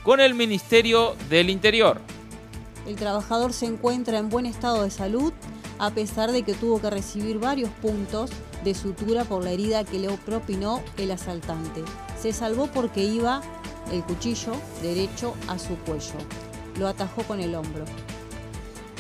con 0.04 0.20
el 0.20 0.36
Ministerio 0.36 1.16
del 1.32 1.50
Interior. 1.50 2.00
El 2.86 2.96
trabajador 2.96 3.54
se 3.54 3.66
encuentra 3.66 4.18
en 4.18 4.30
buen 4.30 4.46
estado 4.46 4.84
de 4.84 4.92
salud 4.92 5.34
a 5.80 5.92
pesar 5.92 6.32
de 6.32 6.44
que 6.44 6.54
tuvo 6.54 6.80
que 6.80 6.90
recibir 6.90 7.40
varios 7.40 7.70
puntos 7.82 8.32
de 8.64 8.74
sutura 8.74 9.24
por 9.26 9.44
la 9.44 9.52
herida 9.52 9.84
que 9.84 10.00
le 10.00 10.10
propinó 10.18 10.82
el 10.98 11.12
asaltante. 11.12 11.84
Se 12.22 12.32
salvó 12.32 12.68
porque 12.68 13.04
iba 13.04 13.42
el 13.92 14.04
cuchillo 14.04 14.54
derecho 14.82 15.36
a 15.48 15.60
su 15.60 15.76
cuello. 15.78 16.18
Lo 16.78 16.88
atajó 16.88 17.24
con 17.24 17.40
el 17.40 17.56
hombro. 17.56 17.86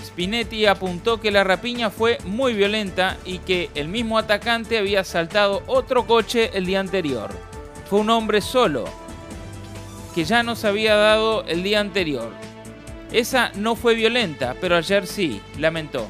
Spinetti 0.04 0.66
apuntó 0.66 1.20
que 1.20 1.32
la 1.32 1.44
rapiña 1.44 1.90
fue 1.90 2.18
muy 2.26 2.54
violenta 2.54 3.18
y 3.26 3.40
que 3.40 3.70
el 3.74 3.88
mismo 3.88 4.18
atacante 4.18 4.78
había 4.78 5.02
asaltado 5.02 5.64
otro 5.68 6.06
coche 6.06 6.52
el 6.54 6.66
día 6.66 6.80
anterior. 6.80 7.32
Fue 7.90 8.00
un 8.00 8.10
hombre 8.10 8.42
solo, 8.42 8.86
que 10.14 10.26
ya 10.26 10.44
nos 10.44 10.66
había 10.66 10.96
dado 10.96 11.44
el 11.46 11.64
día 11.64 11.80
anterior. 11.80 12.32
Esa 13.14 13.52
no 13.54 13.76
fue 13.76 13.94
violenta, 13.94 14.56
pero 14.60 14.76
ayer 14.76 15.06
sí, 15.06 15.40
lamentó. 15.60 16.08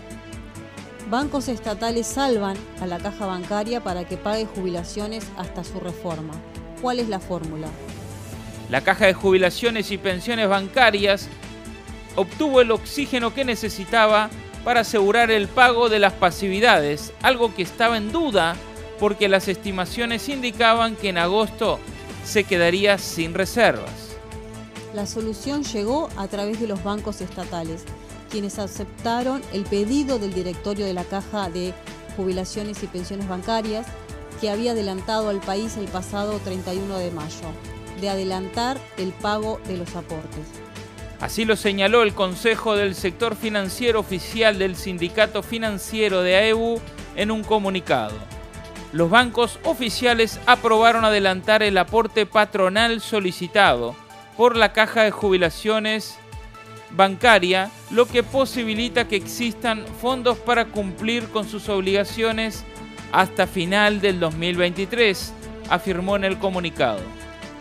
Bancos 1.10 1.50
estatales 1.50 2.08
salvan 2.08 2.56
a 2.80 2.88
la 2.88 2.98
caja 2.98 3.26
bancaria 3.26 3.84
para 3.84 4.06
que 4.06 4.16
pague 4.16 4.46
jubilaciones 4.46 5.28
hasta 5.38 5.66
su 5.66 5.82
reforma. 5.82 6.34
¿Cuál 6.82 7.00
es 7.00 7.10
la 7.10 7.20
fórmula? 7.20 7.68
La 8.70 8.82
caja 8.82 9.06
de 9.06 9.14
jubilaciones 9.14 9.92
y 9.92 9.98
pensiones 9.98 10.48
bancarias 10.48 11.28
obtuvo 12.16 12.62
el 12.62 12.72
oxígeno 12.72 13.34
que 13.34 13.44
necesitaba 13.44 14.30
para 14.64 14.80
asegurar 14.80 15.30
el 15.30 15.50
pago 15.50 15.90
de 15.90 16.00
las 16.00 16.14
pasividades, 16.14 17.12
algo 17.22 17.54
que 17.54 17.64
estaba 17.64 17.98
en 17.98 18.14
duda 18.14 18.56
porque 18.98 19.28
las 19.28 19.50
estimaciones 19.50 20.30
indicaban 20.30 20.96
que 20.96 21.10
en 21.10 21.18
agosto 21.18 21.80
se 22.24 22.46
quedaría 22.46 22.98
sin 22.98 23.34
reservas. 23.34 24.03
La 24.94 25.08
solución 25.08 25.64
llegó 25.64 26.10
a 26.18 26.28
través 26.28 26.62
de 26.62 26.68
los 26.68 26.84
bancos 26.84 27.20
estatales, 27.22 27.84
quienes 28.30 28.60
aceptaron 28.60 29.42
el 29.52 29.64
pedido 29.64 30.20
del 30.20 30.36
directorio 30.36 30.86
de 30.86 30.94
la 30.94 31.04
Caja 31.04 31.50
de 31.50 31.74
Jubilaciones 32.16 32.84
y 32.84 32.88
Pensiones 32.88 33.28
Bancarias, 33.28 33.88
que 34.40 34.52
había 34.52 34.74
adelantado 34.74 35.30
al 35.30 35.40
país 35.40 35.78
el 35.78 35.88
pasado 35.88 36.40
31 36.44 37.00
de 37.00 37.10
mayo, 37.10 37.48
de 38.02 38.10
adelantar 38.10 38.78
el 38.98 39.14
pago 39.14 39.60
de 39.68 39.78
los 39.78 39.96
aportes. 39.96 40.46
Así 41.20 41.44
lo 41.44 41.56
señaló 41.56 42.04
el 42.04 42.14
Consejo 42.14 42.76
del 42.76 42.94
Sector 42.94 43.36
Financiero 43.36 44.00
Oficial 44.00 44.60
del 44.60 44.76
Sindicato 44.76 45.42
Financiero 45.42 46.22
de 46.22 46.36
AEBU 46.36 46.80
en 47.16 47.32
un 47.32 47.44
comunicado. 47.44 48.16
Los 48.92 49.10
bancos 49.10 49.58
oficiales 49.64 50.40
aprobaron 50.46 51.04
adelantar 51.04 51.64
el 51.64 51.80
aporte 51.80 52.28
patronal 52.28 53.02
solicitado 53.02 53.96
por 54.38 54.56
la 54.56 54.74
Caja 54.74 55.04
de 55.04 55.12
Jubilaciones 55.12 56.18
bancaria, 56.96 57.72
lo 57.92 58.08
que 58.08 58.24
posibilita 58.24 59.08
que 59.08 59.16
existan 59.16 59.86
fondos 60.02 60.38
para 60.38 60.66
cumplir 60.66 61.28
con 61.30 61.48
sus 61.48 61.70
obligaciones 61.70 62.64
hasta 63.12 63.48
final 63.48 64.02
del 64.02 64.20
2023, 64.20 65.34
afirmó 65.70 66.16
en 66.16 66.24
el 66.24 66.40
comunicado. 66.40 67.00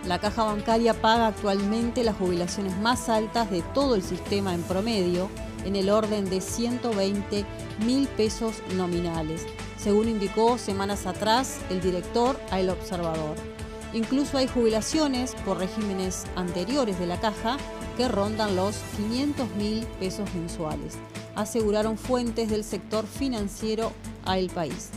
La 0.06 0.18
caja 0.18 0.44
bancaria 0.44 0.94
paga 0.94 1.28
actualmente 1.28 2.02
las 2.02 2.16
jubilaciones 2.16 2.76
más 2.78 3.08
altas 3.08 3.50
de 3.50 3.62
todo 3.74 3.94
el 3.94 4.02
sistema 4.02 4.52
en 4.52 4.62
promedio, 4.62 5.30
en 5.64 5.76
el 5.76 5.90
orden 5.90 6.28
de 6.28 6.40
120 6.40 7.44
mil 7.86 8.08
pesos 8.08 8.62
nominales, 8.74 9.46
según 9.78 10.08
indicó 10.08 10.58
semanas 10.58 11.06
atrás 11.06 11.60
el 11.70 11.80
director 11.80 12.40
a 12.50 12.58
El 12.58 12.70
Observador. 12.70 13.51
Incluso 13.94 14.38
hay 14.38 14.46
jubilaciones 14.46 15.34
por 15.44 15.58
regímenes 15.58 16.24
anteriores 16.34 16.98
de 16.98 17.06
la 17.06 17.20
caja 17.20 17.58
que 17.96 18.08
rondan 18.08 18.56
los 18.56 18.76
500 18.96 19.54
mil 19.56 19.86
pesos 20.00 20.32
mensuales, 20.34 20.94
aseguraron 21.34 21.98
fuentes 21.98 22.48
del 22.48 22.64
sector 22.64 23.06
financiero 23.06 23.92
a 24.24 24.38
El 24.38 24.48
País. 24.48 24.90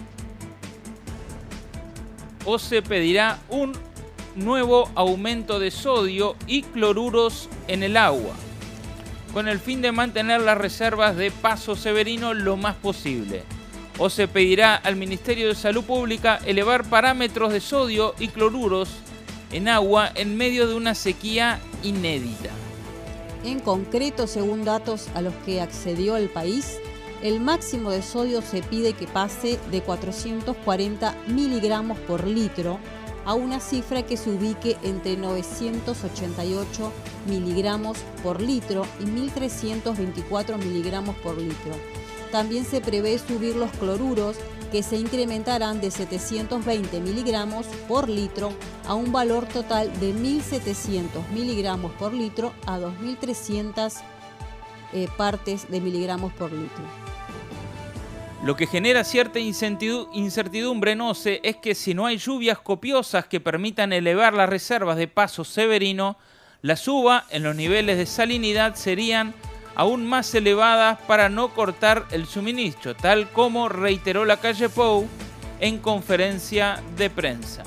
O 2.45 2.57
se 2.57 2.81
pedirá 2.81 3.39
un 3.49 3.73
nuevo 4.35 4.89
aumento 4.95 5.59
de 5.59 5.71
sodio 5.71 6.35
y 6.47 6.61
cloruros 6.63 7.49
en 7.67 7.83
el 7.83 7.97
agua, 7.97 8.33
con 9.33 9.49
el 9.49 9.59
fin 9.59 9.81
de 9.81 9.91
mantener 9.91 10.41
las 10.41 10.57
reservas 10.57 11.17
de 11.17 11.31
Paso 11.31 11.75
Severino 11.75 12.33
lo 12.33 12.55
más 12.55 12.75
posible. 12.75 13.43
O 13.97 14.09
se 14.09 14.27
pedirá 14.27 14.75
al 14.75 14.95
Ministerio 14.95 15.47
de 15.47 15.55
Salud 15.55 15.83
Pública 15.83 16.39
elevar 16.45 16.83
parámetros 16.89 17.53
de 17.53 17.61
sodio 17.61 18.13
y 18.19 18.27
cloruros 18.27 18.89
en 19.51 19.69
agua 19.69 20.11
en 20.15 20.35
medio 20.35 20.67
de 20.67 20.75
una 20.75 20.95
sequía 20.95 21.59
inédita. 21.81 22.49
En 23.45 23.59
concreto, 23.59 24.27
según 24.27 24.65
datos 24.65 25.07
a 25.13 25.21
los 25.21 25.33
que 25.45 25.61
accedió 25.61 26.17
el 26.17 26.29
país, 26.29 26.77
el 27.21 27.39
máximo 27.39 27.91
de 27.91 28.01
sodio 28.01 28.41
se 28.41 28.61
pide 28.61 28.93
que 28.93 29.07
pase 29.07 29.59
de 29.71 29.81
440 29.81 31.15
miligramos 31.27 31.97
por 31.99 32.27
litro 32.27 32.79
a 33.23 33.33
una 33.33 33.59
cifra 33.59 34.03
que 34.03 34.17
se 34.17 34.29
ubique 34.29 34.77
entre 34.83 35.15
988 35.15 36.91
miligramos 37.27 37.97
por 38.21 38.41
litro 38.41 38.85
y 38.99 39.05
1324 39.05 40.57
miligramos 40.57 41.15
por 41.17 41.37
litro. 41.37 41.71
También 42.35 42.65
se 42.65 42.81
prevé 42.81 43.17
subir 43.17 43.55
los 43.55 43.71
cloruros 43.71 44.35
que 44.69 44.83
se 44.83 44.97
incrementarán 44.97 45.79
de 45.79 45.89
720 45.89 46.99
miligramos 46.99 47.65
por 47.87 48.09
litro 48.09 48.51
a 48.85 48.93
un 48.93 49.13
valor 49.13 49.45
total 49.45 49.89
de 50.01 50.13
1.700 50.13 51.29
miligramos 51.33 51.93
por 51.93 52.13
litro 52.13 52.51
a 52.65 52.77
2.300 52.77 54.01
eh, 54.91 55.07
partes 55.15 55.71
de 55.71 55.79
miligramos 55.79 56.33
por 56.33 56.51
litro. 56.51 56.83
Lo 58.43 58.57
que 58.57 58.67
genera 58.67 59.05
cierta 59.05 59.39
incertidumbre 59.39 60.97
no 60.97 61.13
sé 61.13 61.39
es 61.41 61.55
que 61.55 61.73
si 61.73 61.93
no 61.93 62.05
hay 62.05 62.17
lluvias 62.17 62.59
copiosas 62.59 63.27
que 63.27 63.39
permitan 63.39 63.93
elevar 63.93 64.33
las 64.33 64.49
reservas 64.49 64.97
de 64.97 65.07
paso 65.07 65.45
severino, 65.45 66.17
la 66.61 66.75
suba 66.75 67.27
en 67.29 67.43
los 67.43 67.55
niveles 67.55 67.97
de 67.97 68.05
salinidad 68.05 68.75
serían 68.75 69.33
aún 69.75 70.05
más 70.07 70.33
elevadas 70.33 70.99
para 71.07 71.29
no 71.29 71.53
cortar 71.53 72.05
el 72.11 72.25
suministro, 72.25 72.95
tal 72.95 73.29
como 73.29 73.69
reiteró 73.69 74.25
la 74.25 74.37
calle 74.37 74.69
Pou 74.69 75.07
en 75.59 75.77
conferencia 75.79 76.81
de 76.97 77.09
prensa. 77.09 77.63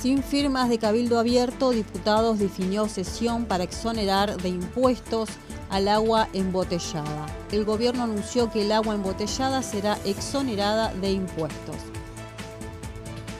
Sin 0.00 0.22
firmas 0.22 0.68
de 0.68 0.78
cabildo 0.78 1.18
abierto, 1.18 1.70
diputados 1.70 2.38
definió 2.38 2.88
sesión 2.88 3.46
para 3.46 3.64
exonerar 3.64 4.36
de 4.36 4.50
impuestos 4.50 5.30
al 5.70 5.88
agua 5.88 6.28
embotellada. 6.34 7.26
El 7.50 7.64
gobierno 7.64 8.04
anunció 8.04 8.50
que 8.50 8.62
el 8.62 8.72
agua 8.72 8.94
embotellada 8.94 9.62
será 9.62 9.98
exonerada 10.04 10.92
de 10.94 11.12
impuestos. 11.12 11.76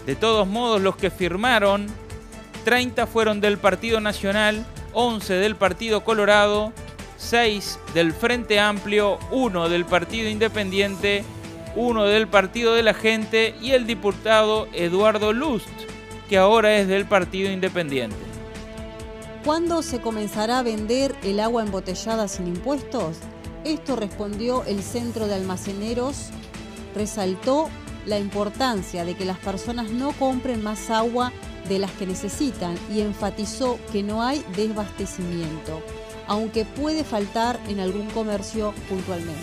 De 0.07 0.17
todos 0.17 0.47
modos, 0.47 0.81
los 0.81 0.97
que 0.97 1.11
firmaron, 1.11 1.87
30 2.65 3.07
fueron 3.07 3.41
del 3.41 3.59
Partido 3.59 4.01
Nacional, 4.01 4.65
11 4.95 5.35
del 5.35 5.57
Partido 5.57 6.03
Colorado, 6.03 6.73
6 7.25 7.79
del 7.95 8.13
Frente 8.13 8.61
Amplio, 8.61 9.19
1 9.31 9.69
del 9.71 9.87
Partido 9.87 10.29
Independiente, 10.29 11.25
1 11.75 12.05
del 12.05 12.29
Partido 12.29 12.75
de 12.75 12.83
la 12.83 12.93
Gente 12.93 13.55
y 13.63 13.71
el 13.71 13.87
diputado 13.87 14.69
Eduardo 14.75 15.33
Lust, 15.33 15.67
que 16.29 16.37
ahora 16.37 16.77
es 16.77 16.87
del 16.87 17.07
Partido 17.07 17.51
Independiente. 17.51 18.17
¿Cuándo 19.43 19.83
se 19.83 20.01
comenzará 20.01 20.59
a 20.59 20.63
vender 20.63 21.15
el 21.23 21.41
agua 21.41 21.63
embotellada 21.63 22.29
sin 22.29 22.47
impuestos? 22.47 23.17
Esto 23.65 23.97
respondió 23.97 24.63
el 24.65 24.83
Centro 24.83 25.27
de 25.27 25.35
Almaceneros, 25.35 26.29
resaltó 26.95 27.71
la 28.07 28.19
importancia 28.19 29.07
de 29.07 29.15
que 29.15 29.25
las 29.25 29.39
personas 29.39 29.91
no 29.91 30.13
compren 30.13 30.63
más 30.63 30.91
agua 30.91 31.33
de 31.69 31.79
las 31.79 31.91
que 31.93 32.07
necesitan 32.07 32.79
y 32.95 33.01
enfatizó 33.01 33.79
que 33.93 34.03
no 34.03 34.23
hay 34.23 34.45
desabastecimiento 34.55 35.83
aunque 36.27 36.65
puede 36.65 37.05
faltar 37.05 37.59
en 37.69 37.81
algún 37.81 38.07
comercio 38.11 38.73
puntualmente. 38.89 39.43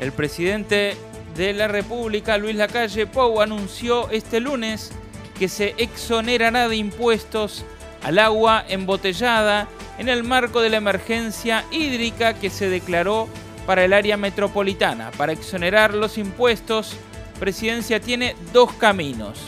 El 0.00 0.12
presidente 0.12 0.96
de 1.36 1.52
la 1.52 1.68
República, 1.68 2.38
Luis 2.38 2.56
Lacalle 2.56 3.06
Pou, 3.06 3.40
anunció 3.40 4.10
este 4.10 4.40
lunes 4.40 4.92
que 5.38 5.48
se 5.48 5.74
exonerará 5.78 6.68
de 6.68 6.76
impuestos 6.76 7.64
al 8.02 8.18
agua 8.18 8.64
embotellada 8.68 9.68
en 9.98 10.08
el 10.08 10.24
marco 10.24 10.60
de 10.60 10.70
la 10.70 10.78
emergencia 10.78 11.64
hídrica 11.70 12.34
que 12.34 12.50
se 12.50 12.68
declaró 12.68 13.28
para 13.66 13.84
el 13.84 13.92
área 13.92 14.16
metropolitana. 14.16 15.10
Para 15.12 15.32
exonerar 15.32 15.94
los 15.94 16.18
impuestos, 16.18 16.96
Presidencia 17.40 18.00
tiene 18.00 18.36
dos 18.52 18.70
caminos. 18.74 19.38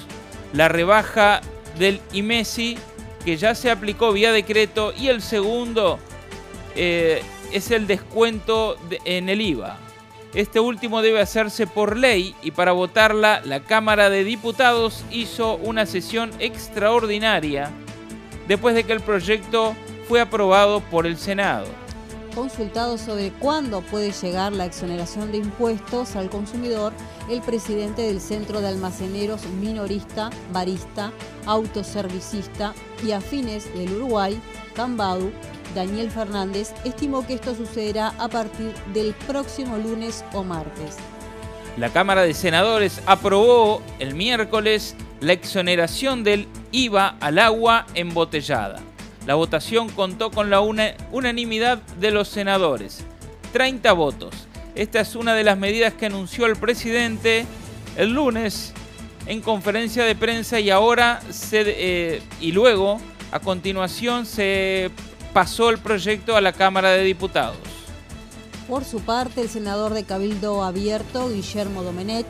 La 0.55 0.69
rebaja 0.69 1.43
del 1.79 2.01
IMESI 2.15 2.79
que 3.25 3.37
ya 3.37 3.55
se 3.55 3.71
aplicó 3.71 4.13
vía 4.13 4.33
decreto 4.33 4.93
y 4.99 5.09
el 5.09 5.23
segundo 5.23 5.99
eh, 6.75 7.23
es 7.53 7.71
el 7.71 7.87
descuento 7.87 8.77
en 9.05 9.29
el 9.29 9.41
IVA. 9.41 9.79
Este 10.35 10.61
último 10.61 11.03
debe 11.03 11.21
hacerse 11.21 11.67
por 11.67 11.97
ley 11.97 12.35
y 12.43 12.53
para 12.53 12.73
votarla 12.73 13.43
la 13.45 13.61
Cámara 13.61 14.09
de 14.09 14.25
Diputados 14.25 15.05
hizo 15.11 15.57
una 15.57 15.85
sesión 15.85 16.31
extraordinaria 16.39 17.71
después 18.49 18.75
de 18.75 18.85
que 18.85 18.95
el 18.95 19.01
proyecto 19.01 19.77
fue 20.09 20.21
aprobado 20.21 20.81
por 20.81 21.07
el 21.07 21.19
Senado. 21.19 21.82
Consultado 22.35 22.97
sobre 22.97 23.31
cuándo 23.31 23.83
puede 23.83 24.11
llegar 24.11 24.53
la 24.53 24.65
exoneración 24.65 25.31
de 25.33 25.39
impuestos 25.39 26.17
al 26.17 26.31
consumidor, 26.31 26.95
el 27.29 27.43
presidente 27.43 28.03
del 28.03 28.23
Centro 28.23 28.63
de 28.63 28.69
Almaceneros 28.69 29.45
Minorista, 29.61 30.31
Barista, 30.51 31.13
Autoservicista 31.45 32.73
y 33.07 33.13
Afines 33.13 33.73
del 33.75 33.93
Uruguay, 33.97 34.41
Cambadu, 34.75 35.31
Daniel 35.75 36.11
Fernández, 36.11 36.73
estimó 36.85 37.27
que 37.27 37.35
esto 37.35 37.55
sucederá 37.55 38.15
a 38.19 38.29
partir 38.29 38.73
del 38.95 39.13
próximo 39.27 39.77
lunes 39.77 40.25
o 40.33 40.43
martes. 40.43 40.97
La 41.77 41.91
Cámara 41.91 42.23
de 42.23 42.33
Senadores 42.33 43.03
aprobó 43.05 43.83
el 43.99 44.15
miércoles 44.15 44.95
la 45.21 45.35
exoneración 45.35 46.25
del 46.25 46.49
IVA 46.71 47.17
al 47.21 47.39
agua 47.39 47.87
embotellada. 47.95 48.81
La 49.27 49.35
votación 49.35 49.89
contó 49.89 50.31
con 50.31 50.51
la 50.51 50.61
unanimidad 50.61 51.79
de 52.01 52.11
los 52.11 52.29
senadores, 52.29 53.05
30 53.53 53.93
votos. 53.93 54.35
Esta 54.75 55.01
es 55.01 55.15
una 55.15 55.35
de 55.35 55.45
las 55.45 55.57
medidas 55.59 55.95
que 55.95 56.07
anunció 56.07 56.47
el 56.47 56.57
presidente 56.57 57.47
el 57.97 58.15
lunes 58.15 58.73
en 59.27 59.41
conferencia 59.41 60.05
de 60.05 60.15
prensa 60.15 60.59
y 60.61 60.71
ahora 60.71 61.21
se, 61.31 61.63
eh, 61.67 62.23
y 62.41 62.53
luego 62.53 63.01
a 63.31 63.41
continuación 63.41 64.27
se 64.27 64.91
pasó 65.33 65.71
el 65.71 65.79
proyecto 65.79 66.37
a 66.37 66.41
la 66.41 66.53
Cámara 66.53 66.91
de 66.91 67.05
Diputados. 67.05 67.57
Por 68.69 68.85
su 68.85 69.01
parte, 69.01 69.43
el 69.43 69.49
senador 69.49 69.93
de 69.95 70.05
Cabildo 70.05 70.63
Abierto, 70.63 71.29
Guillermo 71.29 71.83
Domenet, 71.83 72.27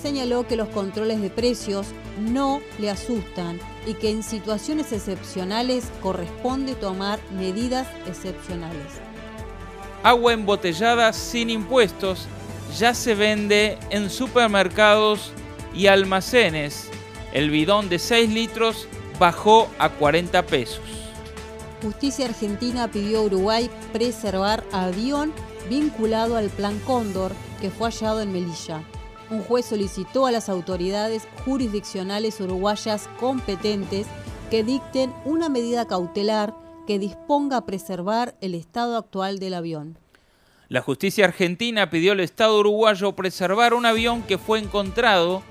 señaló 0.00 0.46
que 0.46 0.56
los 0.56 0.68
controles 0.68 1.20
de 1.20 1.30
precios 1.30 1.88
no 2.20 2.60
le 2.78 2.90
asustan 2.90 3.58
y 3.88 3.94
que 3.94 4.10
en 4.10 4.22
situaciones 4.22 4.92
excepcionales 4.92 5.86
corresponde 6.02 6.74
tomar 6.74 7.18
medidas 7.32 7.88
excepcionales. 8.06 8.84
Agua 10.02 10.34
embotellada 10.34 11.12
sin 11.14 11.48
impuestos 11.48 12.26
ya 12.78 12.92
se 12.92 13.14
vende 13.14 13.78
en 13.88 14.10
supermercados 14.10 15.32
y 15.74 15.86
almacenes. 15.86 16.90
El 17.32 17.50
bidón 17.50 17.88
de 17.88 17.98
6 17.98 18.30
litros 18.30 18.86
bajó 19.18 19.70
a 19.78 19.88
40 19.88 20.44
pesos. 20.44 20.80
Justicia 21.82 22.26
Argentina 22.26 22.88
pidió 22.88 23.20
a 23.20 23.22
Uruguay 23.22 23.70
preservar 23.92 24.64
avión 24.70 25.32
vinculado 25.70 26.36
al 26.36 26.50
Plan 26.50 26.78
Cóndor 26.80 27.32
que 27.60 27.70
fue 27.70 27.90
hallado 27.90 28.20
en 28.20 28.32
Melilla 28.32 28.82
un 29.30 29.42
juez 29.42 29.66
solicitó 29.66 30.26
a 30.26 30.32
las 30.32 30.48
autoridades 30.48 31.28
jurisdiccionales 31.44 32.40
uruguayas 32.40 33.08
competentes 33.18 34.06
que 34.50 34.64
dicten 34.64 35.12
una 35.24 35.48
medida 35.48 35.86
cautelar 35.86 36.54
que 36.86 36.98
disponga 36.98 37.58
a 37.58 37.66
preservar 37.66 38.34
el 38.40 38.54
estado 38.54 38.96
actual 38.96 39.38
del 39.38 39.54
avión. 39.54 39.98
La 40.68 40.80
justicia 40.80 41.24
argentina 41.24 41.90
pidió 41.90 42.12
al 42.12 42.20
Estado 42.20 42.58
uruguayo 42.58 43.12
preservar 43.12 43.74
un 43.74 43.86
avión 43.86 44.22
que 44.22 44.38
fue 44.38 44.58
encontrado 44.58 45.42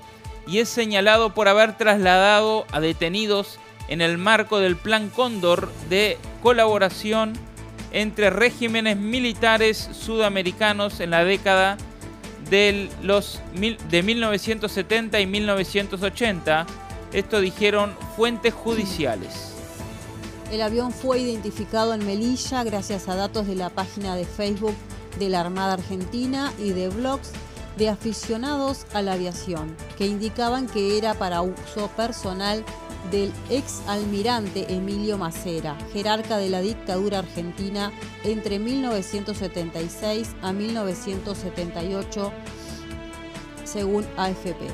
y 0.46 0.58
es 0.58 0.68
señalado 0.68 1.34
por 1.34 1.48
haber 1.48 1.76
trasladado 1.76 2.66
a 2.72 2.80
detenidos 2.80 3.58
en 3.88 4.00
el 4.00 4.18
marco 4.18 4.58
del 4.60 4.76
Plan 4.76 5.10
Cóndor 5.10 5.72
de 5.88 6.18
colaboración 6.42 7.32
entre 7.92 8.30
regímenes 8.30 8.96
militares 8.96 9.88
sudamericanos 9.92 11.00
en 11.00 11.10
la 11.10 11.24
década 11.24 11.78
de, 12.50 12.88
los, 13.02 13.40
de 13.90 14.02
1970 14.02 15.20
y 15.20 15.26
1980. 15.26 16.66
Esto 17.12 17.40
dijeron 17.40 17.94
fuentes 18.16 18.54
judiciales. 18.54 19.54
El 20.50 20.62
avión 20.62 20.92
fue 20.92 21.18
identificado 21.18 21.92
en 21.94 22.06
Melilla 22.06 22.64
gracias 22.64 23.08
a 23.08 23.16
datos 23.16 23.46
de 23.46 23.54
la 23.54 23.70
página 23.70 24.16
de 24.16 24.24
Facebook 24.24 24.74
de 25.18 25.28
la 25.28 25.40
Armada 25.40 25.74
Argentina 25.74 26.52
y 26.58 26.70
de 26.70 26.88
blogs 26.88 27.32
de 27.78 27.88
aficionados 27.88 28.86
a 28.92 29.02
la 29.02 29.12
aviación, 29.12 29.74
que 29.96 30.06
indicaban 30.06 30.66
que 30.66 30.98
era 30.98 31.14
para 31.14 31.42
uso 31.42 31.88
personal 31.96 32.64
del 33.12 33.32
ex 33.48 33.80
almirante 33.86 34.66
Emilio 34.68 35.16
Macera, 35.16 35.78
jerarca 35.92 36.36
de 36.38 36.50
la 36.50 36.60
dictadura 36.60 37.20
argentina 37.20 37.92
entre 38.24 38.58
1976 38.58 40.34
a 40.42 40.52
1978, 40.52 42.32
según 43.64 44.04
AFP. 44.16 44.66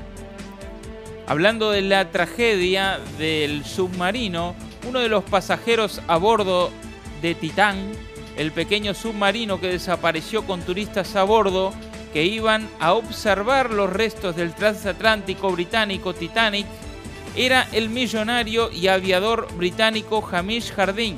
Hablando 1.26 1.70
de 1.70 1.82
la 1.82 2.10
tragedia 2.10 2.98
del 3.18 3.64
submarino, 3.64 4.54
uno 4.88 5.00
de 5.00 5.08
los 5.10 5.24
pasajeros 5.24 6.00
a 6.08 6.16
bordo 6.16 6.70
de 7.20 7.34
Titán, 7.34 7.92
el 8.36 8.50
pequeño 8.50 8.94
submarino 8.94 9.60
que 9.60 9.68
desapareció 9.68 10.46
con 10.46 10.62
turistas 10.62 11.14
a 11.16 11.22
bordo 11.22 11.72
que 12.14 12.24
iban 12.24 12.70
a 12.78 12.94
observar 12.94 13.72
los 13.72 13.92
restos 13.92 14.36
del 14.36 14.54
transatlántico 14.54 15.50
británico 15.50 16.14
Titanic, 16.14 16.64
era 17.34 17.66
el 17.72 17.88
millonario 17.88 18.70
y 18.70 18.86
aviador 18.86 19.48
británico 19.56 20.24
Hamish 20.30 20.72
Harding, 20.74 21.16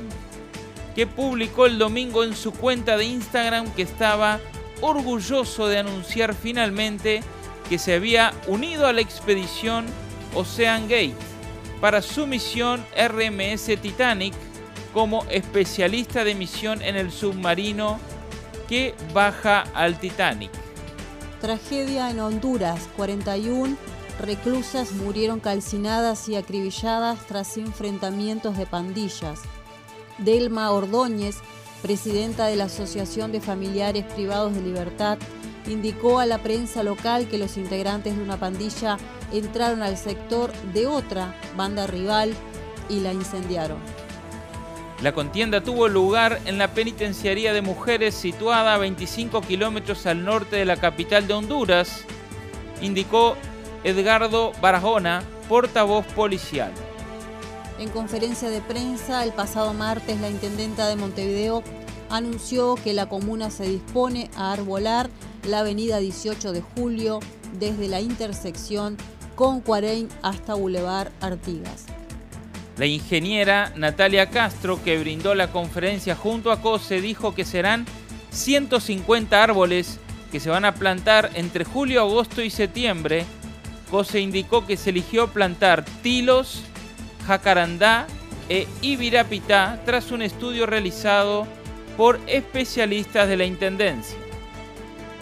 que 0.95 1.05
publicó 1.05 1.67
el 1.67 1.77
domingo 1.77 2.23
en 2.23 2.35
su 2.35 2.51
cuenta 2.51 2.97
de 2.97 3.05
Instagram 3.05 3.71
que 3.75 3.83
estaba 3.83 4.39
orgulloso 4.81 5.67
de 5.67 5.77
anunciar 5.77 6.33
finalmente 6.33 7.21
que 7.69 7.77
se 7.77 7.93
había 7.93 8.33
unido 8.47 8.87
a 8.87 8.93
la 8.93 9.01
expedición 9.01 9.85
Ocean 10.33 10.87
Gate 10.89 11.13
para 11.79 12.01
su 12.01 12.25
misión 12.25 12.83
RMS 12.97 13.65
Titanic 13.79 14.33
como 14.95 15.25
especialista 15.29 16.23
de 16.23 16.33
misión 16.33 16.81
en 16.81 16.95
el 16.95 17.11
submarino 17.11 17.99
que 18.67 18.95
baja 19.13 19.61
al 19.75 19.99
Titanic. 19.99 20.66
Tragedia 21.41 22.09
en 22.09 22.19
Honduras, 22.19 22.89
41 22.97 23.77
reclusas 24.19 24.91
murieron 24.93 25.39
calcinadas 25.39 26.27
y 26.29 26.35
acribilladas 26.35 27.19
tras 27.27 27.57
enfrentamientos 27.57 28.57
de 28.57 28.65
pandillas. 28.65 29.41
Delma 30.17 30.71
Ordóñez, 30.71 31.37
presidenta 31.83 32.47
de 32.47 32.55
la 32.55 32.63
Asociación 32.65 33.31
de 33.31 33.39
Familiares 33.41 34.05
Privados 34.15 34.55
de 34.55 34.61
Libertad, 34.61 35.19
indicó 35.67 36.17
a 36.19 36.25
la 36.25 36.39
prensa 36.39 36.81
local 36.81 37.27
que 37.27 37.37
los 37.37 37.57
integrantes 37.57 38.17
de 38.17 38.23
una 38.23 38.39
pandilla 38.39 38.97
entraron 39.31 39.83
al 39.83 39.97
sector 39.97 40.51
de 40.73 40.87
otra 40.87 41.35
banda 41.55 41.85
rival 41.85 42.33
y 42.89 43.01
la 43.01 43.13
incendiaron. 43.13 43.77
La 45.01 45.11
contienda 45.11 45.63
tuvo 45.63 45.87
lugar 45.87 46.39
en 46.45 46.57
la 46.57 46.73
penitenciaría 46.73 47.53
de 47.53 47.61
mujeres 47.61 48.15
situada 48.15 48.73
a 48.73 48.77
25 48.79 49.41
kilómetros 49.41 50.07
al 50.07 50.25
norte 50.25 50.55
de 50.55 50.65
la 50.65 50.77
capital 50.77 51.27
de 51.27 51.35
Honduras, 51.35 52.03
indicó 52.81 53.35
Edgardo 53.83 54.53
Barajona, 54.59 55.21
portavoz 55.47 56.05
policial. 56.07 56.71
En 57.79 57.89
conferencia 57.89 58.49
de 58.49 58.59
prensa 58.59 59.23
el 59.23 59.33
pasado 59.33 59.71
martes, 59.73 60.19
la 60.19 60.31
intendenta 60.31 60.87
de 60.87 60.95
Montevideo 60.95 61.61
anunció 62.09 62.73
que 62.75 62.93
la 62.93 63.07
comuna 63.07 63.51
se 63.51 63.65
dispone 63.65 64.31
a 64.35 64.51
arbolar 64.51 65.11
la 65.43 65.59
avenida 65.59 65.99
18 65.99 66.53
de 66.53 66.61
julio 66.61 67.19
desde 67.59 67.87
la 67.87 68.01
intersección 68.01 68.97
con 69.35 69.61
Cuarein 69.61 70.09
hasta 70.23 70.55
Boulevard 70.55 71.11
Artigas. 71.21 71.85
La 72.77 72.85
ingeniera 72.85 73.71
Natalia 73.75 74.29
Castro, 74.29 74.83
que 74.83 74.99
brindó 74.99 75.33
la 75.33 75.51
conferencia 75.51 76.15
junto 76.15 76.51
a 76.51 76.61
COSE, 76.61 77.01
dijo 77.01 77.33
que 77.33 77.45
serán 77.45 77.85
150 78.31 79.41
árboles 79.41 79.99
que 80.31 80.39
se 80.39 80.49
van 80.49 80.65
a 80.65 80.75
plantar 80.75 81.31
entre 81.33 81.63
julio, 81.63 82.01
agosto 82.01 82.41
y 82.41 82.49
septiembre 82.49 83.25
COSE 83.89 84.19
indicó 84.19 84.65
que 84.65 84.77
se 84.77 84.89
eligió 84.89 85.27
plantar 85.29 85.85
tilos, 86.01 86.61
jacarandá 87.25 88.07
e 88.49 88.67
ibirapitá 88.81 89.81
tras 89.85 90.11
un 90.11 90.21
estudio 90.21 90.65
realizado 90.65 91.47
por 91.95 92.19
especialistas 92.27 93.27
de 93.27 93.37
la 93.37 93.45
Intendencia. 93.45 94.17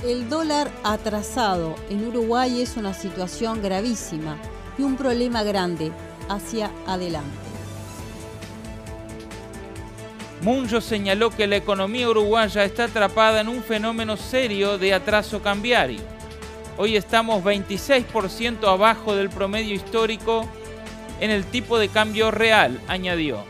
El 0.04 0.30
dólar 0.30 0.70
atrasado 0.84 1.76
en 1.90 2.08
Uruguay 2.08 2.62
es 2.62 2.78
una 2.78 2.94
situación 2.94 3.62
gravísima 3.62 4.38
y 4.78 4.84
un 4.84 4.98
problema 4.98 5.44
grande 5.44 5.92
hacia 6.28 6.70
adelante. 6.86 7.45
Munjo 10.42 10.82
señaló 10.82 11.30
que 11.30 11.48
la 11.48 11.56
economía 11.56 12.10
uruguaya 12.10 12.64
está 12.64 12.86
atrapada 12.86 13.42
en 13.42 13.48
un 13.48 13.64
fenómeno 13.64 14.18
serio 14.18 14.78
de 14.78 14.94
atraso 14.94 15.42
cambiario 15.42 16.16
Hoy 16.78 16.98
estamos 16.98 17.42
26% 17.42 18.68
abajo 18.68 19.16
del 19.16 19.30
promedio 19.30 19.74
histórico 19.74 20.46
en 21.22 21.32
el 21.32 21.46
tipo 21.46 21.80
de 21.80 21.88
cambio 21.88 22.32
real, 22.32 22.82
añadió. 22.90 23.46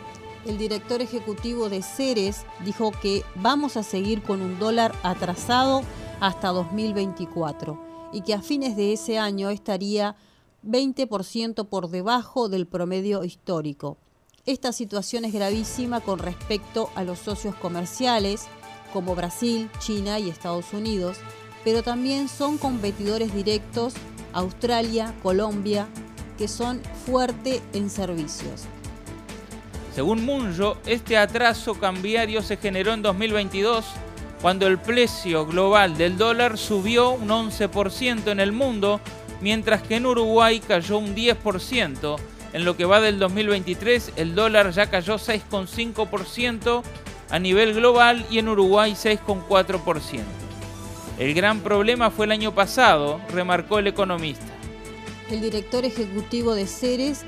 El 0.46 0.60
director 0.60 1.02
ejecutivo 1.02 1.68
de 1.68 1.82
Ceres 1.82 2.46
dijo 2.64 2.92
que 2.92 3.24
vamos 3.34 3.78
a 3.78 3.84
seguir 3.84 4.22
con 4.22 4.44
un 4.44 4.60
dólar 4.60 4.94
atrasado 5.02 5.82
hasta 6.20 6.50
2024 6.50 7.82
y 8.14 8.22
que 8.22 8.36
a 8.36 8.44
fines 8.44 8.76
de 8.76 8.94
ese 8.94 9.18
año 9.18 9.50
estaría 9.50 10.16
20% 10.64 11.68
por 11.68 11.90
debajo 11.90 12.48
del 12.48 12.68
promedio 12.68 13.24
histórico. 13.24 13.98
Esta 14.48 14.72
situación 14.72 15.26
es 15.26 15.34
gravísima 15.34 16.02
con 16.02 16.20
respecto 16.20 16.92
a 16.94 17.04
los 17.04 17.18
socios 17.18 17.56
comerciales 17.56 18.46
como 18.94 19.16
Brasil, 19.16 19.72
China 19.80 20.20
y 20.20 20.30
Estados 20.30 20.72
Unidos, 20.72 21.18
pero 21.64 21.82
también 21.82 22.30
son 22.30 22.60
competidores 22.60 23.34
directos 23.34 23.96
Australia, 24.34 25.16
Colombia, 25.24 25.88
que 26.38 26.48
son 26.48 26.80
fuertes 27.08 27.60
en 27.74 27.90
servicios. 27.90 28.66
Según 29.96 30.24
Munjo, 30.24 30.78
este 30.86 31.18
atraso 31.18 31.74
cambiario 31.74 32.44
se 32.44 32.58
generó 32.58 32.94
en 32.94 33.02
2022 33.02 33.84
cuando 34.44 34.68
el 34.68 34.78
precio 34.78 35.48
global 35.48 35.98
del 35.98 36.20
dólar 36.20 36.60
subió 36.60 37.10
un 37.14 37.30
11% 37.30 38.28
en 38.28 38.40
el 38.40 38.52
mundo, 38.52 39.02
mientras 39.42 39.82
que 39.82 39.96
en 39.96 40.06
Uruguay 40.06 40.60
cayó 40.60 41.00
un 41.00 41.16
10%. 41.16 42.20
En 42.56 42.64
lo 42.64 42.78
que 42.78 42.86
va 42.86 43.02
del 43.02 43.20
2023, 43.20 44.14
el 44.16 44.34
dólar 44.34 44.72
ya 44.72 44.90
cayó 44.90 45.16
6,5% 45.16 46.84
a 47.30 47.38
nivel 47.38 47.74
global 47.74 48.26
y 48.32 48.40
en 48.40 48.48
Uruguay 48.48 48.94
6,4%. 48.94 50.22
El 51.20 51.34
gran 51.34 51.60
problema 51.60 52.12
fue 52.12 52.28
el 52.28 52.32
año 52.32 52.56
pasado, 52.56 53.20
remarcó 53.34 53.80
el 53.80 53.88
economista. 53.88 54.46
El 55.30 55.42
director 55.42 55.84
ejecutivo 55.84 56.56
de 56.56 56.66
Ceres 56.66 57.26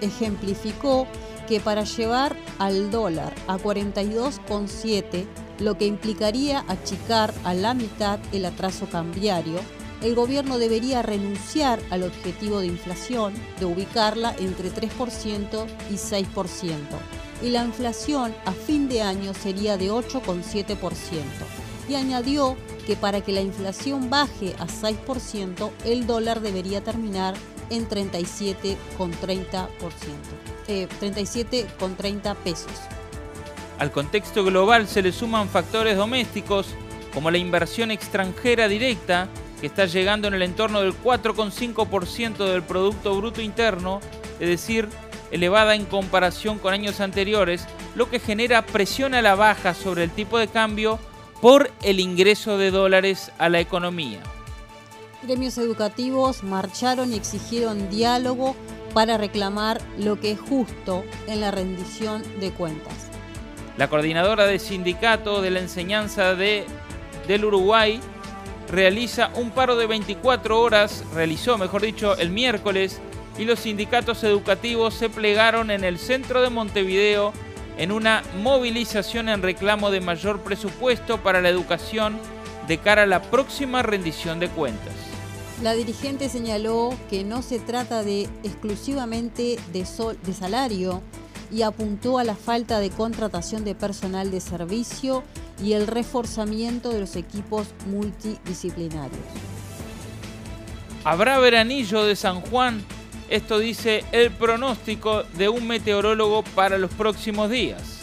ejemplificó 0.00 1.08
que 1.48 1.58
para 1.58 1.82
llevar 1.82 2.36
al 2.60 2.92
dólar 2.92 3.34
a 3.48 3.56
42,7, 3.56 5.26
lo 5.58 5.76
que 5.76 5.86
implicaría 5.86 6.64
achicar 6.68 7.34
a 7.42 7.52
la 7.52 7.74
mitad 7.74 8.20
el 8.30 8.44
atraso 8.44 8.86
cambiario, 8.86 9.58
el 10.02 10.14
gobierno 10.14 10.58
debería 10.58 11.02
renunciar 11.02 11.80
al 11.90 12.02
objetivo 12.02 12.60
de 12.60 12.66
inflación 12.66 13.34
de 13.58 13.66
ubicarla 13.66 14.34
entre 14.38 14.70
3% 14.70 15.66
y 15.90 15.94
6%, 15.94 16.76
y 17.42 17.50
la 17.50 17.64
inflación 17.64 18.34
a 18.44 18.52
fin 18.52 18.88
de 18.88 19.02
año 19.02 19.34
sería 19.34 19.76
de 19.76 19.90
8,7%. 19.90 21.22
Y 21.88 21.94
añadió 21.94 22.56
que 22.86 22.96
para 22.96 23.20
que 23.20 23.32
la 23.32 23.40
inflación 23.40 24.08
baje 24.10 24.54
a 24.58 24.66
6%, 24.66 25.70
el 25.84 26.06
dólar 26.06 26.40
debería 26.40 26.82
terminar 26.82 27.34
en 27.70 27.88
37,30%, 27.88 29.68
eh, 30.68 30.88
37,30 31.00 32.34
pesos. 32.36 32.72
Al 33.78 33.90
contexto 33.90 34.44
global 34.44 34.86
se 34.86 35.02
le 35.02 35.10
suman 35.10 35.48
factores 35.48 35.96
domésticos 35.96 36.68
como 37.12 37.30
la 37.30 37.38
inversión 37.38 37.90
extranjera 37.90 38.68
directa, 38.68 39.28
que 39.62 39.68
está 39.68 39.86
llegando 39.86 40.26
en 40.26 40.34
el 40.34 40.42
entorno 40.42 40.80
del 40.80 40.92
4,5% 40.92 42.50
del 42.50 42.64
Producto 42.64 43.16
Bruto 43.16 43.40
Interno, 43.40 44.00
es 44.40 44.48
decir, 44.48 44.88
elevada 45.30 45.76
en 45.76 45.84
comparación 45.84 46.58
con 46.58 46.74
años 46.74 46.98
anteriores, 46.98 47.68
lo 47.94 48.10
que 48.10 48.18
genera 48.18 48.66
presión 48.66 49.14
a 49.14 49.22
la 49.22 49.36
baja 49.36 49.72
sobre 49.72 50.02
el 50.02 50.10
tipo 50.10 50.36
de 50.36 50.48
cambio 50.48 50.98
por 51.40 51.70
el 51.84 52.00
ingreso 52.00 52.58
de 52.58 52.72
dólares 52.72 53.30
a 53.38 53.48
la 53.48 53.60
economía. 53.60 54.18
Gremios 55.22 55.56
educativos 55.58 56.42
marcharon 56.42 57.12
y 57.12 57.16
exigieron 57.16 57.88
diálogo 57.88 58.56
para 58.92 59.16
reclamar 59.16 59.80
lo 59.96 60.18
que 60.18 60.32
es 60.32 60.40
justo 60.40 61.04
en 61.28 61.40
la 61.40 61.52
rendición 61.52 62.24
de 62.40 62.50
cuentas. 62.50 63.12
La 63.76 63.88
coordinadora 63.88 64.44
del 64.46 64.58
sindicato 64.58 65.40
de 65.40 65.52
la 65.52 65.60
enseñanza 65.60 66.34
de, 66.34 66.66
del 67.28 67.44
Uruguay 67.44 68.00
realiza 68.68 69.30
un 69.34 69.50
paro 69.50 69.76
de 69.76 69.86
24 69.86 70.60
horas, 70.60 71.04
realizó, 71.14 71.58
mejor 71.58 71.82
dicho, 71.82 72.16
el 72.16 72.30
miércoles, 72.30 73.00
y 73.38 73.44
los 73.44 73.60
sindicatos 73.60 74.24
educativos 74.24 74.94
se 74.94 75.08
plegaron 75.08 75.70
en 75.70 75.84
el 75.84 75.98
centro 75.98 76.42
de 76.42 76.50
Montevideo 76.50 77.32
en 77.78 77.92
una 77.92 78.22
movilización 78.42 79.28
en 79.28 79.42
reclamo 79.42 79.90
de 79.90 80.00
mayor 80.00 80.40
presupuesto 80.40 81.18
para 81.22 81.40
la 81.40 81.48
educación 81.48 82.18
de 82.68 82.78
cara 82.78 83.02
a 83.02 83.06
la 83.06 83.22
próxima 83.22 83.82
rendición 83.82 84.38
de 84.40 84.48
cuentas. 84.48 84.92
La 85.62 85.74
dirigente 85.74 86.28
señaló 86.28 86.94
que 87.08 87.24
no 87.24 87.40
se 87.40 87.58
trata 87.58 88.02
de 88.02 88.28
exclusivamente 88.42 89.58
de, 89.72 89.86
de 90.24 90.34
salario 90.34 91.02
y 91.52 91.62
apuntó 91.62 92.18
a 92.18 92.24
la 92.24 92.34
falta 92.34 92.80
de 92.80 92.90
contratación 92.90 93.64
de 93.64 93.74
personal 93.74 94.30
de 94.30 94.40
servicio 94.40 95.22
y 95.62 95.74
el 95.74 95.86
reforzamiento 95.86 96.90
de 96.90 97.00
los 97.00 97.16
equipos 97.16 97.68
multidisciplinarios. 97.86 99.20
¿Habrá 101.04 101.38
veranillo 101.38 102.04
de 102.04 102.16
San 102.16 102.40
Juan? 102.40 102.82
Esto 103.28 103.58
dice 103.58 104.04
el 104.12 104.30
pronóstico 104.30 105.24
de 105.36 105.48
un 105.48 105.66
meteorólogo 105.66 106.42
para 106.54 106.78
los 106.78 106.90
próximos 106.92 107.50
días. 107.50 108.00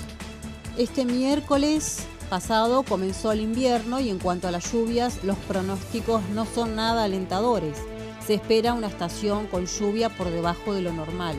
Este 0.77 1.05
miércoles 1.05 2.07
pasado 2.29 2.83
comenzó 2.83 3.31
el 3.31 3.41
invierno 3.41 3.99
y 3.99 4.09
en 4.09 4.19
cuanto 4.19 4.47
a 4.47 4.51
las 4.51 4.71
lluvias, 4.71 5.23
los 5.23 5.37
pronósticos 5.37 6.21
no 6.33 6.45
son 6.45 6.75
nada 6.75 7.03
alentadores. 7.03 7.77
Se 8.25 8.35
espera 8.35 8.73
una 8.73 8.87
estación 8.87 9.47
con 9.47 9.65
lluvia 9.65 10.09
por 10.09 10.29
debajo 10.29 10.73
de 10.73 10.81
lo 10.81 10.93
normal. 10.93 11.35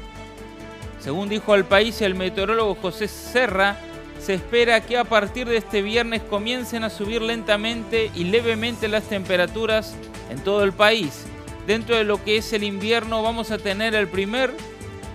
Según 1.01 1.29
dijo 1.29 1.55
al 1.55 1.65
país 1.65 2.01
el 2.03 2.15
meteorólogo 2.15 2.75
José 2.75 3.09
Serra, 3.09 3.79
se 4.21 4.35
espera 4.35 4.83
que 4.83 4.99
a 4.99 5.05
partir 5.05 5.49
de 5.49 5.57
este 5.57 5.81
viernes 5.81 6.23
comiencen 6.23 6.85
a 6.85 6.91
subir 6.91 7.23
lentamente 7.23 8.11
y 8.15 8.25
levemente 8.25 8.87
las 8.87 9.05
temperaturas 9.05 9.95
en 10.29 10.39
todo 10.45 10.63
el 10.63 10.73
país. 10.73 11.25
Dentro 11.67 11.97
de 11.97 12.05
lo 12.05 12.23
que 12.23 12.37
es 12.37 12.53
el 12.53 12.65
invierno 12.65 13.23
vamos 13.23 13.51
a 13.51 13.59
tener 13.59 13.95
el 13.95 14.09
primer 14.09 14.55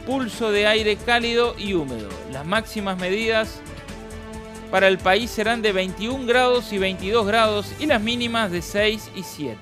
pulso 0.07 0.51
de 0.51 0.65
aire 0.65 0.95
cálido 0.95 1.55
y 1.57 1.73
húmedo. 1.73 2.09
Las 2.31 2.45
máximas 2.45 2.97
medidas 2.97 3.59
para 4.71 4.87
el 4.87 4.97
país 4.97 5.29
serán 5.29 5.61
de 5.61 5.71
21 5.71 6.25
grados 6.25 6.73
y 6.73 6.79
22 6.79 7.27
grados 7.27 7.71
y 7.79 7.85
las 7.85 8.01
mínimas 8.01 8.51
de 8.51 8.61
6 8.61 9.11
y 9.15 9.23
7. 9.23 9.57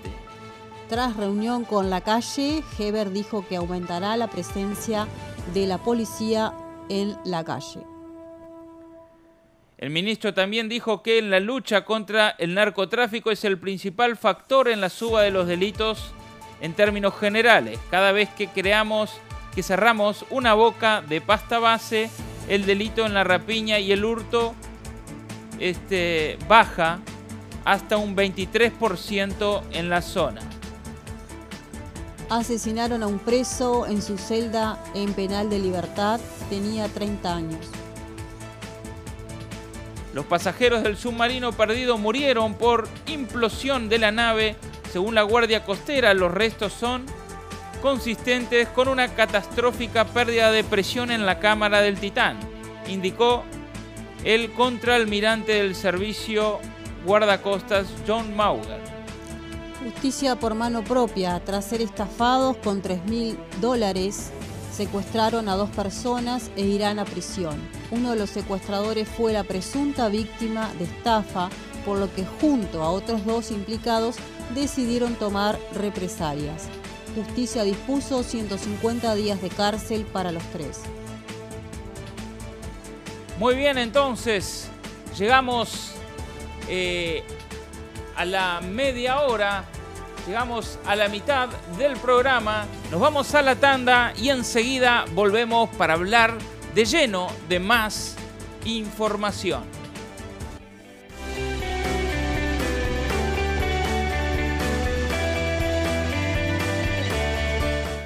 Tras 0.90 1.18
reunión 1.18 1.66
con 1.66 1.90
la 1.90 2.02
calle, 2.02 2.64
Heber 2.78 3.12
dijo 3.12 3.46
que 3.48 3.56
aumentará 3.56 4.16
la 4.16 4.28
presencia 4.28 5.08
la 5.54 5.78
policía 5.78 6.54
en 6.90 7.18
la 7.26 7.44
calle. 7.44 7.82
El 9.78 9.90
ministro 9.90 10.34
también 10.34 10.70
dijo 10.70 11.04
que 11.04 11.18
en 11.20 11.30
la 11.30 11.40
lucha 11.40 11.84
contra 11.84 12.30
el 12.38 12.54
narcotráfico 12.54 13.32
es 13.32 13.44
el 13.44 13.58
principal 13.58 14.16
factor 14.16 14.70
en 14.70 14.80
la 14.80 14.90
suba 14.90 15.24
de 15.24 15.32
los 15.32 15.48
delitos 15.48 16.14
en 16.62 16.74
términos 16.74 17.14
generales. 17.20 17.80
Cada 17.92 18.14
vez 18.14 18.30
que 18.30 18.48
creamos 18.48 19.12
que 19.54 19.62
cerramos 19.62 20.26
una 20.30 20.54
boca 20.54 21.02
de 21.02 21.20
pasta 21.20 21.60
base, 21.60 22.10
el 22.48 22.66
delito 22.66 23.06
en 23.06 23.14
la 23.14 23.24
rapiña 23.24 23.80
y 23.80 23.92
el 23.92 24.06
hurto 24.06 24.56
este, 25.60 26.38
baja 26.48 27.00
hasta 27.66 27.98
un 27.98 28.16
23% 28.16 29.64
en 29.74 29.90
la 29.90 30.02
zona. 30.02 30.42
Asesinaron 32.30 33.04
a 33.04 33.08
un 33.08 33.20
preso 33.20 33.86
en 33.86 34.02
su 34.02 34.18
celda 34.18 34.78
en 34.96 35.14
penal 35.14 35.50
de 35.50 35.60
libertad. 35.60 36.20
Tenía 36.50 36.88
30 36.88 37.36
años. 37.36 37.66
Los 40.14 40.26
pasajeros 40.26 40.84
del 40.84 40.96
submarino 40.96 41.52
perdido 41.54 41.98
murieron 41.98 42.54
por 42.54 42.88
implosión 43.08 43.90
de 43.90 43.98
la 43.98 44.12
nave. 44.12 44.56
Según 44.92 45.16
la 45.16 45.24
Guardia 45.24 45.66
Costera, 45.66 46.14
los 46.14 46.32
restos 46.32 46.72
son 46.74 47.06
consistentes 47.82 48.70
con 48.70 48.88
una 48.88 49.10
catastrófica 49.10 50.06
pérdida 50.06 50.52
de 50.52 50.64
presión 50.64 51.12
en 51.12 51.26
la 51.26 51.40
cámara 51.40 51.82
del 51.82 52.00
Titán, 52.00 52.40
indicó 52.88 53.44
el 54.24 54.54
contraalmirante 54.54 55.52
del 55.54 55.76
servicio 55.76 56.60
guardacostas 57.06 57.88
John 58.08 58.34
Mauger. 58.36 58.83
Justicia 59.84 60.38
por 60.38 60.56
mano 60.56 60.82
propia. 60.82 61.41
Tras 61.43 61.65
ser 61.65 61.82
estafados 61.82 62.56
con 62.58 62.82
3 62.82 63.04
mil 63.06 63.38
dólares, 63.60 64.32
secuestraron 64.72 65.50
a 65.50 65.56
dos 65.56 65.69
personas 65.72 66.50
e 66.56 66.62
irán 66.62 67.00
a 67.00 67.06
prisión. 67.06 67.60
Uno 67.91 68.12
de 68.12 68.15
los 68.15 68.30
secuestradores 68.30 69.10
fue 69.10 69.34
la 69.34 69.43
presunta 69.43 70.08
víctima 70.08 70.72
de 70.80 70.86
estafa, 70.86 71.50
por 71.86 71.98
lo 71.98 72.13
que 72.13 72.26
junto 72.39 72.82
a 72.82 72.91
otros 72.91 73.26
dos 73.26 73.52
implicados 73.52 74.15
decidieron 74.56 75.15
tomar 75.15 75.60
represalias. 75.74 76.69
Justicia 77.15 77.63
dispuso 77.63 78.24
150 78.24 79.13
días 79.15 79.41
de 79.41 79.50
cárcel 79.50 80.06
para 80.06 80.32
los 80.32 80.43
tres. 80.54 80.80
Muy 83.38 83.56
bien, 83.56 83.78
entonces 83.78 84.69
llegamos 85.17 85.91
eh, 86.69 87.24
a 88.15 88.26
la 88.26 88.62
media 88.62 89.21
hora 89.21 89.65
Llegamos 90.26 90.80
a 90.86 90.95
la 90.95 91.10
mitad 91.10 91.49
del 91.78 91.97
programa, 91.97 92.65
nos 92.89 93.02
vamos 93.02 93.36
a 93.36 93.41
la 93.41 93.58
tanda 93.58 94.13
y 94.15 94.30
enseguida 94.30 95.04
volvemos 95.13 95.69
para 95.71 95.95
hablar 95.95 96.38
de 96.73 96.86
lleno 96.86 97.28
de 97.49 97.60
más 97.60 98.15
información. 98.63 99.63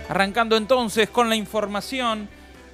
Arrancando 0.09 0.57
entonces 0.57 1.11
con 1.11 1.29
la 1.29 1.35
información 1.35 2.27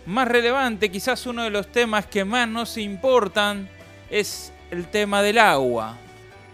más 0.06 0.26
relevante, 0.30 0.90
quizás 0.90 1.26
uno 1.26 1.44
de 1.44 1.50
los 1.50 1.70
temas 1.70 2.06
que 2.06 2.24
más 2.24 2.48
nos 2.48 2.78
importan 2.78 3.70
es 4.10 4.54
el 4.72 4.88
tema 4.88 5.22
del 5.22 5.40
agua. 5.40 5.98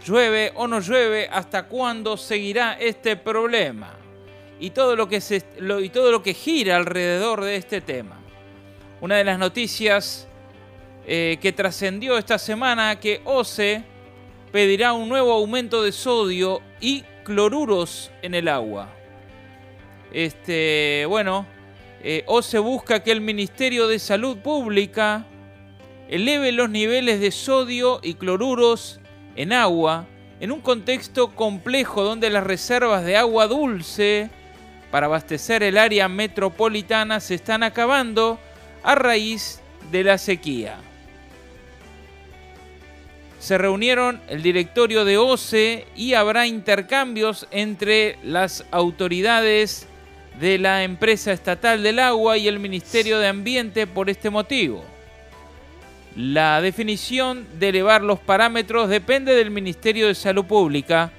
¿Llueve 0.06 0.52
o 0.56 0.68
no 0.68 0.80
llueve? 0.80 1.28
¿Hasta 1.32 1.68
cuándo 1.68 2.16
seguirá 2.18 2.74
este 2.74 3.16
problema? 3.16 3.96
Y 4.60 4.72
todo 4.72 4.96
lo 4.96 5.08
que, 5.08 5.22
se, 5.22 5.44
y 5.82 5.90
todo 5.90 6.12
lo 6.12 6.24
que 6.24 6.34
gira 6.34 6.78
alrededor 6.78 7.44
de 7.44 7.56
este 7.56 7.82
tema. 7.82 8.20
Una 9.02 9.18
de 9.18 9.24
las 9.24 9.40
noticias 9.40 10.28
eh, 11.06 11.38
que 11.42 11.54
trascendió 11.54 12.18
esta 12.18 12.38
semana 12.38 13.00
que 13.00 13.22
OCE 13.26 13.84
pedirá 14.52 14.94
un 14.94 15.10
nuevo 15.10 15.32
aumento 15.34 15.84
de 15.84 15.92
sodio 15.92 16.62
y 16.80 17.04
cloruros 17.24 18.12
en 18.22 18.36
el 18.36 18.48
agua. 18.48 18.90
Este, 20.12 21.06
bueno, 21.08 21.46
eh, 22.02 22.24
OCE 22.26 22.60
busca 22.60 23.04
que 23.04 23.12
el 23.12 23.22
Ministerio 23.22 23.88
de 23.88 24.00
Salud 24.00 24.38
Pública 24.38 25.26
eleve 26.10 26.52
los 26.52 26.70
niveles 26.70 27.20
de 27.20 27.32
sodio 27.32 28.00
y 28.02 28.16
cloruros 28.16 28.99
en 29.40 29.54
agua, 29.54 30.06
en 30.42 30.52
un 30.52 30.60
contexto 30.60 31.34
complejo 31.34 32.04
donde 32.04 32.30
las 32.30 32.44
reservas 32.44 33.06
de 33.06 33.16
agua 33.16 33.48
dulce 33.48 34.30
para 34.92 35.06
abastecer 35.06 35.64
el 35.64 35.78
área 35.78 36.10
metropolitana 36.10 37.22
se 37.22 37.36
están 37.36 37.64
acabando 37.64 38.38
a 38.84 38.96
raíz 38.96 39.62
de 39.92 40.04
la 40.04 40.18
sequía. 40.18 40.76
Se 43.40 43.58
reunieron 43.58 44.20
el 44.28 44.44
directorio 44.44 45.06
de 45.06 45.18
OCE 45.18 45.88
y 45.96 46.16
habrá 46.16 46.46
intercambios 46.46 47.48
entre 47.50 48.18
las 48.22 48.66
autoridades 48.72 49.88
de 50.38 50.58
la 50.58 50.84
empresa 50.84 51.32
estatal 51.32 51.82
del 51.82 52.00
agua 52.00 52.38
y 52.38 52.50
el 52.50 52.60
Ministerio 52.60 53.20
de 53.20 53.30
Ambiente 53.30 53.88
por 53.88 54.10
este 54.10 54.30
motivo. 54.30 54.84
La 56.22 56.60
definición 56.60 57.48
de 57.60 57.70
elevar 57.70 58.02
los 58.02 58.20
parámetros 58.20 58.90
depende 58.90 59.34
del 59.34 59.52
Ministerio 59.52 60.08
de 60.08 60.16
Salud 60.16 60.44
Pública, 60.44 61.14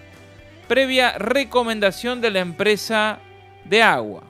previa 0.68 1.16
recomendación 1.16 2.20
de 2.20 2.30
la 2.30 2.40
empresa 2.40 3.18
de 3.64 3.80
agua. 3.80 4.24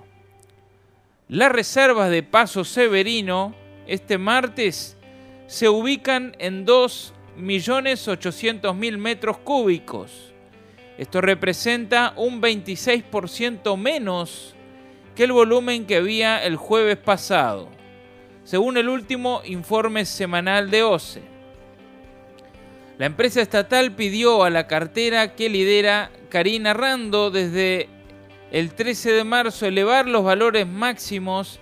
Las 1.26 1.50
reservas 1.50 2.08
de 2.08 2.22
Paso 2.22 2.62
Severino 2.62 3.52
este 3.88 4.16
martes 4.16 4.96
se 5.48 5.68
ubican 5.68 6.36
en 6.38 6.64
2.800.000 6.64 8.96
metros 8.96 9.38
cúbicos. 9.38 10.32
Esto 10.98 11.20
representa 11.20 12.12
un 12.14 12.40
26% 12.40 13.76
menos 13.76 14.54
que 15.16 15.24
el 15.24 15.32
volumen 15.32 15.84
que 15.84 15.96
había 15.96 16.44
el 16.44 16.54
jueves 16.54 16.96
pasado. 16.96 17.79
Según 18.50 18.76
el 18.76 18.88
último 18.88 19.42
informe 19.44 20.04
semanal 20.04 20.72
de 20.72 20.82
OCE. 20.82 21.22
La 22.98 23.06
empresa 23.06 23.40
estatal 23.40 23.92
pidió 23.92 24.42
a 24.42 24.50
la 24.50 24.66
cartera 24.66 25.36
que 25.36 25.48
lidera 25.48 26.10
Karina 26.30 26.74
Rando 26.74 27.30
desde 27.30 27.88
el 28.50 28.74
13 28.74 29.12
de 29.12 29.22
marzo 29.22 29.66
elevar 29.66 30.08
los 30.08 30.24
valores 30.24 30.66
máximos 30.66 31.60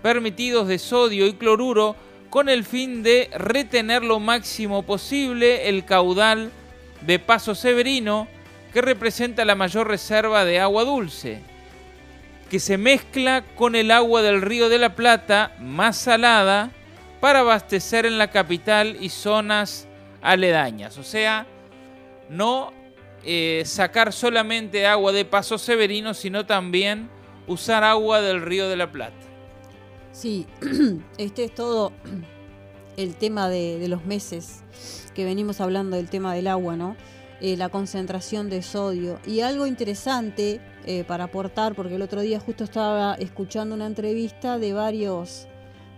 permitidos 0.00 0.66
de 0.66 0.78
sodio 0.78 1.26
y 1.26 1.34
cloruro 1.34 1.94
con 2.30 2.48
el 2.48 2.64
fin 2.64 3.02
de 3.02 3.28
retener 3.34 4.02
lo 4.02 4.18
máximo 4.18 4.82
posible 4.82 5.68
el 5.68 5.84
caudal 5.84 6.50
de 7.02 7.18
Paso 7.18 7.54
Severino, 7.54 8.28
que 8.72 8.80
representa 8.80 9.44
la 9.44 9.56
mayor 9.56 9.88
reserva 9.88 10.46
de 10.46 10.58
agua 10.58 10.84
dulce, 10.84 11.42
que 12.50 12.58
se 12.58 12.76
mezcla 12.76 13.44
con 13.54 13.76
el 13.76 13.92
agua 13.92 14.22
del 14.22 14.42
río 14.42 14.68
de 14.68 14.78
la 14.78 14.96
Plata, 14.96 15.54
más 15.60 15.96
salada, 15.96 16.72
para 17.20 17.40
abastecer 17.40 18.06
en 18.06 18.18
la 18.18 18.30
capital 18.30 18.96
y 19.00 19.08
zonas 19.08 19.86
aledañas. 20.20 20.98
O 20.98 21.04
sea, 21.04 21.46
no 22.28 22.72
eh, 23.24 23.62
sacar 23.64 24.12
solamente 24.12 24.86
agua 24.86 25.12
de 25.12 25.24
Paso 25.24 25.58
Severino, 25.58 26.12
sino 26.12 26.44
también 26.44 27.08
usar 27.46 27.84
agua 27.84 28.20
del 28.20 28.42
río 28.42 28.68
de 28.68 28.76
la 28.76 28.90
Plata. 28.90 29.14
Sí, 30.12 30.46
este 31.18 31.44
es 31.44 31.54
todo 31.54 31.92
el 32.96 33.14
tema 33.14 33.48
de, 33.48 33.86
los 33.86 34.04
meses 34.04 34.64
que 35.14 35.24
venimos 35.24 35.60
hablando 35.60 35.96
del 35.96 36.10
tema 36.10 36.34
del 36.34 36.48
agua, 36.48 36.74
¿no? 36.74 36.96
Eh, 37.40 37.56
la 37.56 37.68
concentración 37.68 38.50
de 38.50 38.62
sodio. 38.62 39.20
Y 39.24 39.40
algo 39.40 39.66
interesante 39.66 40.60
eh, 40.86 41.04
para 41.04 41.24
aportar, 41.24 41.74
porque 41.74 41.96
el 41.96 42.02
otro 42.02 42.20
día 42.20 42.40
justo 42.40 42.64
estaba 42.64 43.14
escuchando 43.14 43.74
una 43.74 43.86
entrevista 43.86 44.58
de 44.58 44.72
varios 44.72 45.46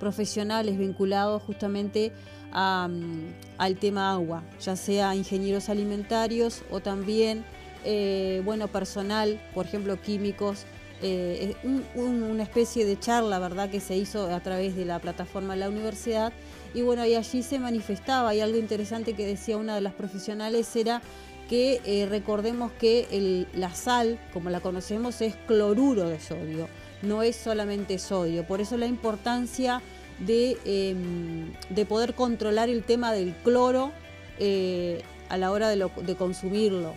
profesionales 0.01 0.77
vinculados 0.77 1.43
justamente 1.43 2.13
mm, 2.53 3.27
al 3.59 3.77
tema 3.77 4.13
agua, 4.13 4.43
ya 4.61 4.75
sea 4.75 5.15
ingenieros 5.15 5.69
alimentarios 5.69 6.63
o 6.71 6.81
también, 6.81 7.45
eh, 7.85 8.43
bueno, 8.45 8.67
personal, 8.67 9.41
por 9.55 9.67
ejemplo, 9.67 10.01
químicos 10.01 10.67
eh, 11.05 11.57
una 11.95 12.45
especie 12.45 12.85
de 12.87 12.99
charla, 12.99 13.41
¿verdad?, 13.41 13.69
que 13.71 13.81
se 13.81 13.97
hizo 13.97 14.33
a 14.33 14.41
través 14.41 14.77
de 14.77 14.85
la 14.85 15.01
plataforma 15.01 15.55
de 15.55 15.61
la 15.61 15.69
universidad. 15.69 16.33
Y 16.75 16.83
bueno, 16.83 17.05
y 17.05 17.17
allí 17.17 17.43
se 17.43 17.59
manifestaba, 17.59 18.35
y 18.35 18.41
algo 18.41 18.57
interesante 18.57 19.15
que 19.15 19.27
decía 19.27 19.57
una 19.57 19.75
de 19.75 19.81
las 19.81 19.95
profesionales 19.95 20.75
era 20.77 21.03
que 21.49 21.81
eh, 21.85 22.07
recordemos 22.09 22.73
que 22.73 23.47
la 23.55 23.75
sal, 23.75 24.19
como 24.33 24.51
la 24.51 24.61
conocemos, 24.61 25.21
es 25.21 25.35
cloruro 25.47 26.09
de 26.09 26.21
sodio, 26.21 26.69
no 27.03 27.23
es 27.23 27.37
solamente 27.37 27.99
sodio. 27.99 28.47
Por 28.47 28.61
eso 28.61 28.77
la 28.77 28.87
importancia 28.87 29.83
de, 30.19 30.57
em, 30.65 31.87
poder 31.87 32.15
controlar 32.15 32.69
el 32.69 32.85
tema 32.85 33.13
del 33.13 33.35
cloro 33.35 33.93
eh, 34.39 35.03
a 35.29 35.37
la 35.37 35.51
hora 35.51 35.69
de 35.69 36.15
consumirlo. 36.17 36.95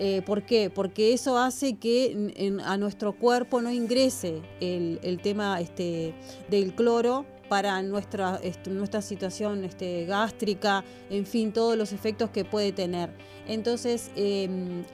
Eh, 0.00 0.22
¿Por 0.22 0.42
qué? 0.42 0.70
Porque 0.70 1.12
eso 1.12 1.38
hace 1.38 1.76
que 1.76 2.60
a 2.64 2.76
nuestro 2.76 3.14
cuerpo 3.14 3.60
no 3.60 3.72
ingrese 3.72 4.40
el, 4.60 5.18
tema 5.22 5.60
este, 5.60 6.14
del 6.48 6.72
cloro 6.74 7.26
para 7.48 7.80
nuestra, 7.82 8.40
nuestra 8.68 9.02
situación 9.02 9.64
este, 9.64 10.04
gástrica, 10.04 10.84
en 11.10 11.26
fin, 11.26 11.52
todos 11.52 11.76
los 11.76 11.92
efectos 11.92 12.30
que 12.30 12.44
puede 12.44 12.72
tener. 12.72 13.10
Entonces, 13.46 14.10
em, 14.16 14.84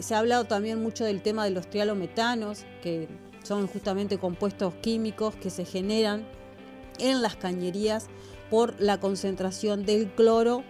se 0.00 0.14
ha 0.14 0.18
hablado 0.18 0.44
también 0.44 0.82
mucho 0.82 1.04
del 1.04 1.22
tema 1.22 1.44
de 1.44 1.50
los 1.50 1.68
trialometanos, 1.68 2.64
que 2.82 3.08
son 3.42 3.66
justamente 3.66 4.18
compuestos 4.18 4.74
químicos 4.76 5.36
que 5.36 5.50
se 5.50 5.64
generan 5.64 6.26
en 6.98 7.22
las 7.22 7.36
cañerías 7.36 8.08
por 8.50 8.80
la 8.80 8.98
concentración 8.98 9.84
del 9.84 10.08
cloro 10.08 10.64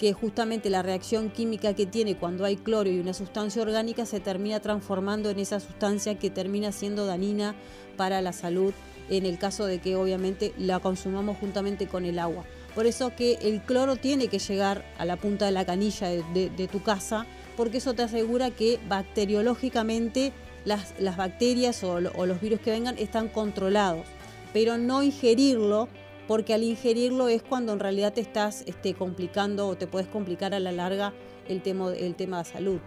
que 0.00 0.14
justamente 0.14 0.70
la 0.70 0.82
reacción 0.82 1.28
química 1.28 1.74
que 1.74 1.84
tiene 1.84 2.16
cuando 2.16 2.46
hay 2.46 2.56
cloro 2.56 2.88
y 2.88 2.98
una 2.98 3.12
sustancia 3.12 3.60
orgánica 3.60 4.06
se 4.06 4.18
termina 4.18 4.58
transformando 4.60 5.28
en 5.28 5.38
esa 5.38 5.60
sustancia 5.60 6.18
que 6.18 6.30
termina 6.30 6.72
siendo 6.72 7.04
dañina 7.04 7.54
para 7.98 8.22
la 8.22 8.32
salud 8.32 8.72
en 9.10 9.26
el 9.26 9.38
caso 9.38 9.66
de 9.66 9.80
que 9.80 9.96
obviamente 9.96 10.54
la 10.56 10.78
consumamos 10.78 11.36
juntamente 11.38 11.86
con 11.86 12.04
el 12.04 12.18
agua. 12.18 12.44
Por 12.74 12.86
eso 12.86 13.14
que 13.14 13.38
el 13.42 13.60
cloro 13.60 13.96
tiene 13.96 14.28
que 14.28 14.38
llegar 14.38 14.84
a 14.96 15.04
la 15.04 15.16
punta 15.16 15.46
de 15.46 15.52
la 15.52 15.64
canilla 15.64 16.08
de, 16.08 16.68
tu 16.70 16.82
casa, 16.82 17.26
porque 17.56 17.78
eso 17.78 17.94
te 17.94 18.02
asegura 18.02 18.50
que 18.50 18.78
bacteriológicamente 18.88 20.32
las, 20.64 20.94
bacterias 21.16 21.82
o, 21.82 22.00
los 22.00 22.40
virus 22.40 22.60
que 22.60 22.70
vengan 22.70 22.96
están 22.96 23.28
controlados, 23.28 24.06
pero 24.52 24.78
no 24.78 25.02
ingerirlo 25.02 25.88
porque 26.28 26.54
al 26.54 26.62
ingerirlo 26.62 27.28
es 27.28 27.42
cuando 27.42 27.72
en 27.72 27.80
realidad 27.80 28.12
te 28.12 28.20
estás 28.20 28.62
este, 28.66 28.94
complicando 28.94 29.66
o 29.66 29.76
te 29.76 29.88
puedes 29.88 30.06
complicar 30.06 30.54
a 30.54 30.60
la 30.60 30.70
larga 30.70 31.12
el 31.48 31.60
tema, 31.60 31.92
el 31.92 32.14
tema 32.14 32.38
de 32.38 32.44
salud. 32.44 32.80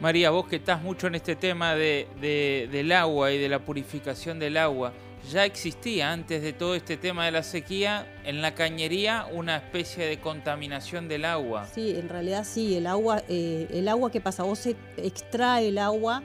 María, 0.00 0.30
vos 0.30 0.46
que 0.46 0.56
estás 0.56 0.82
mucho 0.82 1.06
en 1.06 1.14
este 1.14 1.36
tema 1.36 1.74
del 1.74 2.92
agua 2.92 3.32
y 3.32 3.38
de 3.38 3.48
la 3.48 3.60
purificación 3.60 4.38
del 4.38 4.58
agua, 4.58 4.92
ya 5.30 5.44
existía 5.44 6.12
antes 6.12 6.42
de 6.42 6.52
todo 6.52 6.74
este 6.74 6.96
tema 6.96 7.24
de 7.24 7.32
la 7.32 7.42
sequía 7.42 8.06
en 8.24 8.42
la 8.42 8.54
cañería 8.54 9.26
una 9.32 9.56
especie 9.56 10.04
de 10.06 10.20
contaminación 10.20 11.08
del 11.08 11.24
agua. 11.24 11.66
Sí, 11.74 11.90
en 11.96 12.08
realidad 12.08 12.44
sí, 12.44 12.76
el 12.76 12.86
agua, 12.86 13.22
eh, 13.28 13.66
el 13.72 13.88
agua 13.88 14.10
que 14.10 14.20
pasa, 14.20 14.42
vos 14.42 14.58
se 14.58 14.76
extrae 14.98 15.68
el 15.68 15.78
agua, 15.78 16.22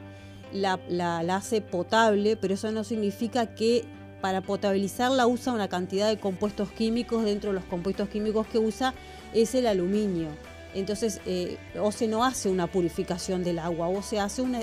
la, 0.52 0.80
la 0.90 1.36
hace 1.36 1.62
potable, 1.62 2.36
pero 2.36 2.54
eso 2.54 2.72
no 2.72 2.84
significa 2.84 3.56
que 3.56 3.86
para 4.20 4.42
potabilizarla 4.42 5.26
usa 5.26 5.54
una 5.54 5.70
cantidad 5.70 6.10
de 6.10 6.20
compuestos 6.20 6.72
químicos, 6.72 7.24
dentro 7.24 7.52
de 7.52 7.56
los 7.56 7.66
compuestos 7.66 8.10
químicos 8.10 8.46
que 8.48 8.60
usa 8.60 8.94
es 9.34 9.56
el 9.56 9.66
aluminio. 9.66 10.28
Entonces, 10.74 11.20
eh, 11.26 11.58
o 11.80 11.92
se 11.92 12.08
no 12.08 12.24
hace 12.24 12.50
una 12.50 12.68
purificación 12.68 13.44
del 13.44 13.60
agua, 13.60 13.88
o 13.88 14.02
se 14.02 14.20
hace 14.20 14.42
una, 14.42 14.62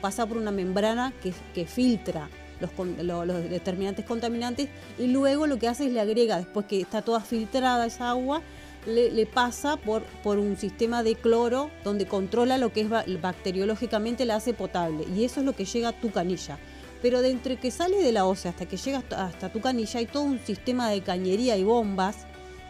pasa 0.00 0.26
por 0.26 0.36
una 0.36 0.50
membrana 0.50 1.12
que, 1.22 1.66
filtra 1.66 2.28
los, 2.60 3.50
determinantes 3.50 4.04
contaminantes 4.04 4.68
y 4.98 5.08
luego 5.08 5.46
lo 5.46 5.58
que 5.58 5.68
hace 5.68 5.86
es 5.86 5.92
le 5.92 6.00
agrega, 6.00 6.38
después 6.38 6.66
que 6.66 6.80
está 6.80 7.02
toda 7.02 7.20
filtrada 7.20 7.86
esa 7.86 8.10
agua, 8.10 8.42
le, 8.86 9.26
pasa 9.26 9.76
por, 9.76 10.02
por, 10.22 10.38
un 10.38 10.56
sistema 10.56 11.02
de 11.02 11.14
cloro 11.14 11.70
donde 11.84 12.06
controla 12.06 12.56
lo 12.56 12.72
que 12.72 12.82
es 12.82 13.20
bacteriológicamente 13.20 14.24
la 14.24 14.36
hace 14.36 14.54
potable 14.54 15.04
y 15.14 15.24
eso 15.24 15.40
es 15.40 15.46
lo 15.46 15.52
que 15.54 15.64
llega 15.64 15.88
a 15.88 15.92
tu 15.92 16.10
canilla. 16.10 16.58
Pero 17.02 17.20
de 17.20 17.30
entre 17.30 17.56
que 17.56 17.70
sale 17.70 18.00
de 18.02 18.12
la 18.12 18.24
OCE 18.24 18.48
hasta 18.48 18.66
que 18.66 18.76
llega 18.76 19.02
hasta 19.10 19.52
tu 19.52 19.60
canilla 19.60 20.00
hay 20.00 20.06
todo 20.06 20.22
un 20.22 20.38
sistema 20.40 20.90
de 20.90 21.02
cañería 21.02 21.56
y 21.56 21.64
bombas 21.64 22.27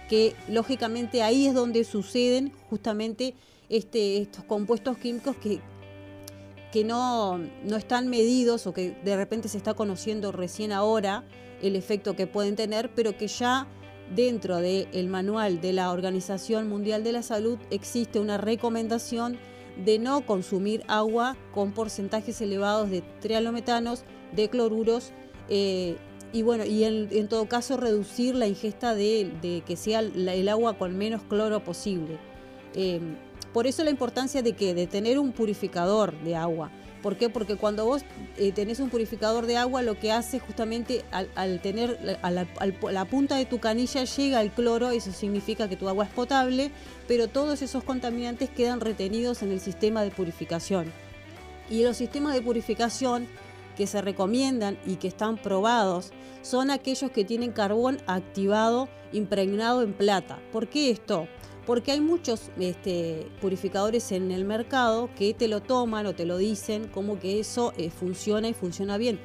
que 0.08 0.34
lógicamente 0.48 1.22
ahí 1.22 1.46
es 1.46 1.54
donde 1.54 1.84
suceden 1.84 2.52
justamente 2.70 3.34
este, 3.68 4.18
estos 4.18 4.44
compuestos 4.44 4.96
químicos 4.98 5.36
que, 5.36 5.60
que 6.72 6.84
no, 6.84 7.38
no 7.38 7.76
están 7.76 8.08
medidos 8.08 8.66
o 8.66 8.72
que 8.72 8.96
de 9.04 9.16
repente 9.16 9.48
se 9.48 9.58
está 9.58 9.74
conociendo 9.74 10.32
recién 10.32 10.72
ahora 10.72 11.24
el 11.62 11.76
efecto 11.76 12.16
que 12.16 12.26
pueden 12.26 12.56
tener, 12.56 12.90
pero 12.94 13.16
que 13.16 13.28
ya 13.28 13.66
dentro 14.14 14.56
del 14.58 15.08
manual 15.08 15.60
de 15.60 15.72
la 15.72 15.90
Organización 15.90 16.68
Mundial 16.68 17.04
de 17.04 17.12
la 17.12 17.22
Salud 17.22 17.58
existe 17.70 18.20
una 18.20 18.38
recomendación 18.38 19.38
de 19.84 19.98
no 19.98 20.24
consumir 20.24 20.82
agua 20.88 21.36
con 21.52 21.72
porcentajes 21.72 22.40
elevados 22.40 22.90
de 22.90 23.02
trialometanos, 23.20 24.04
de 24.34 24.48
cloruros 24.48 25.12
eh, 25.48 25.96
y 26.32 26.42
bueno, 26.42 26.64
y 26.64 26.84
en, 26.84 27.28
todo 27.28 27.48
caso 27.48 27.76
reducir 27.76 28.34
la 28.34 28.46
ingesta 28.46 28.94
de, 28.94 29.62
que 29.66 29.76
sea 29.76 30.00
el 30.00 30.48
agua 30.48 30.76
con 30.76 30.96
menos 30.96 31.22
cloro 31.22 31.62
posible. 31.64 32.18
Eh, 32.74 33.00
por 33.52 33.66
eso 33.66 33.82
la 33.82 33.90
importancia 33.90 34.42
de 34.42 34.52
que 34.52 34.74
de 34.74 34.86
tener 34.86 35.18
un 35.18 35.32
purificador 35.32 36.18
de 36.22 36.36
agua. 36.36 36.70
¿Por 37.02 37.16
qué? 37.16 37.28
Porque 37.28 37.56
cuando 37.56 37.86
vos 37.86 38.02
eh, 38.36 38.52
tenés 38.52 38.80
un 38.80 38.90
purificador 38.90 39.46
de 39.46 39.56
agua, 39.56 39.82
lo 39.82 39.98
que 39.98 40.10
hace 40.10 40.40
justamente 40.40 41.04
al, 41.12 41.60
tener 41.60 42.18
a 42.22 42.30
la, 42.30 43.04
punta 43.04 43.36
de 43.36 43.46
tu 43.46 43.60
canilla 43.60 44.04
llega 44.04 44.42
el 44.42 44.50
cloro, 44.50 44.90
eso 44.90 45.12
significa 45.12 45.68
que 45.68 45.76
tu 45.76 45.88
agua 45.88 46.04
es 46.04 46.10
potable, 46.10 46.72
pero 47.06 47.28
todos 47.28 47.62
esos 47.62 47.84
contaminantes 47.84 48.50
quedan 48.50 48.80
retenidos 48.80 49.42
en 49.42 49.52
el 49.52 49.60
sistema 49.60 50.02
de 50.02 50.10
purificación. 50.10 50.92
Y 51.70 51.84
los 51.84 51.96
sistemas 51.96 52.34
de 52.34 52.42
purificación 52.42 53.28
que 53.78 53.86
se 53.86 54.02
recomiendan 54.02 54.76
y 54.84 54.96
que 54.96 55.06
están 55.06 55.38
probados 55.38 56.10
son 56.42 56.72
aquellos 56.72 57.12
que 57.12 57.24
tienen 57.24 57.52
carbón 57.52 57.98
activado 58.08 58.88
impregnado 59.12 59.82
en 59.82 59.92
plata. 59.94 60.40
¿Por 60.50 60.68
qué 60.68 60.90
esto? 60.90 61.28
Porque 61.64 61.92
hay 61.92 62.00
muchos 62.00 62.50
este, 62.58 63.28
purificadores 63.40 64.10
en 64.10 64.32
el 64.32 64.44
mercado 64.44 65.10
que 65.14 65.32
te 65.32 65.46
lo 65.46 65.62
toman 65.62 66.06
o 66.06 66.14
te 66.14 66.26
lo 66.26 66.38
dicen 66.38 66.88
como 66.88 67.20
que 67.20 67.38
eso 67.38 67.72
eh, 67.76 67.90
funciona 67.90 68.48
y 68.48 68.52
funciona 68.52 68.98
bien. 68.98 69.20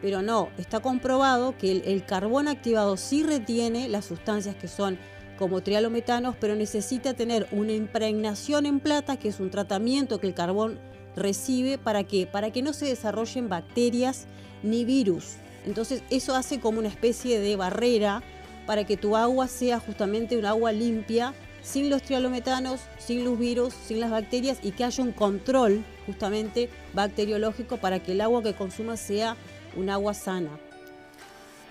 Pero 0.00 0.22
no, 0.22 0.48
está 0.56 0.80
comprobado 0.80 1.58
que 1.58 1.70
el, 1.70 2.06
carbón 2.06 2.48
activado 2.48 2.96
sí 2.96 3.22
retiene 3.22 3.88
las 3.88 4.06
sustancias 4.06 4.56
que 4.56 4.68
son 4.68 4.98
como 5.38 5.60
trialometanos, 5.60 6.34
pero 6.40 6.56
necesita 6.56 7.12
tener 7.12 7.46
una 7.52 7.72
impregnación 7.72 8.64
en 8.64 8.80
plata, 8.80 9.18
que 9.18 9.28
es 9.28 9.38
un 9.38 9.50
tratamiento 9.50 10.18
que 10.18 10.28
el 10.28 10.34
carbón 10.34 10.78
recibe 11.18 11.78
para 11.78 12.04
qué? 12.04 12.26
Para 12.26 12.50
que 12.50 12.62
no 12.62 12.72
se 12.72 12.86
desarrollen 12.86 13.48
bacterias 13.48 14.26
ni 14.62 14.84
virus. 14.84 15.36
Entonces 15.66 16.02
eso 16.10 16.34
hace 16.34 16.60
como 16.60 16.78
una 16.78 16.88
especie 16.88 17.40
de 17.40 17.56
barrera 17.56 18.22
para 18.66 18.84
que 18.84 18.96
tu 18.96 19.16
agua 19.16 19.48
sea 19.48 19.80
justamente 19.80 20.36
un 20.36 20.44
agua 20.44 20.72
limpia, 20.72 21.34
sin 21.62 21.90
los 21.90 22.02
trialometanos, 22.02 22.80
sin 22.98 23.24
los 23.24 23.38
virus, 23.38 23.74
sin 23.74 24.00
las 24.00 24.10
bacterias 24.10 24.58
y 24.62 24.72
que 24.72 24.84
haya 24.84 25.02
un 25.02 25.12
control 25.12 25.84
justamente 26.06 26.70
bacteriológico 26.94 27.76
para 27.78 27.98
que 27.98 28.12
el 28.12 28.20
agua 28.20 28.42
que 28.42 28.54
consumas 28.54 29.00
sea 29.00 29.36
un 29.76 29.90
agua 29.90 30.14
sana. 30.14 30.50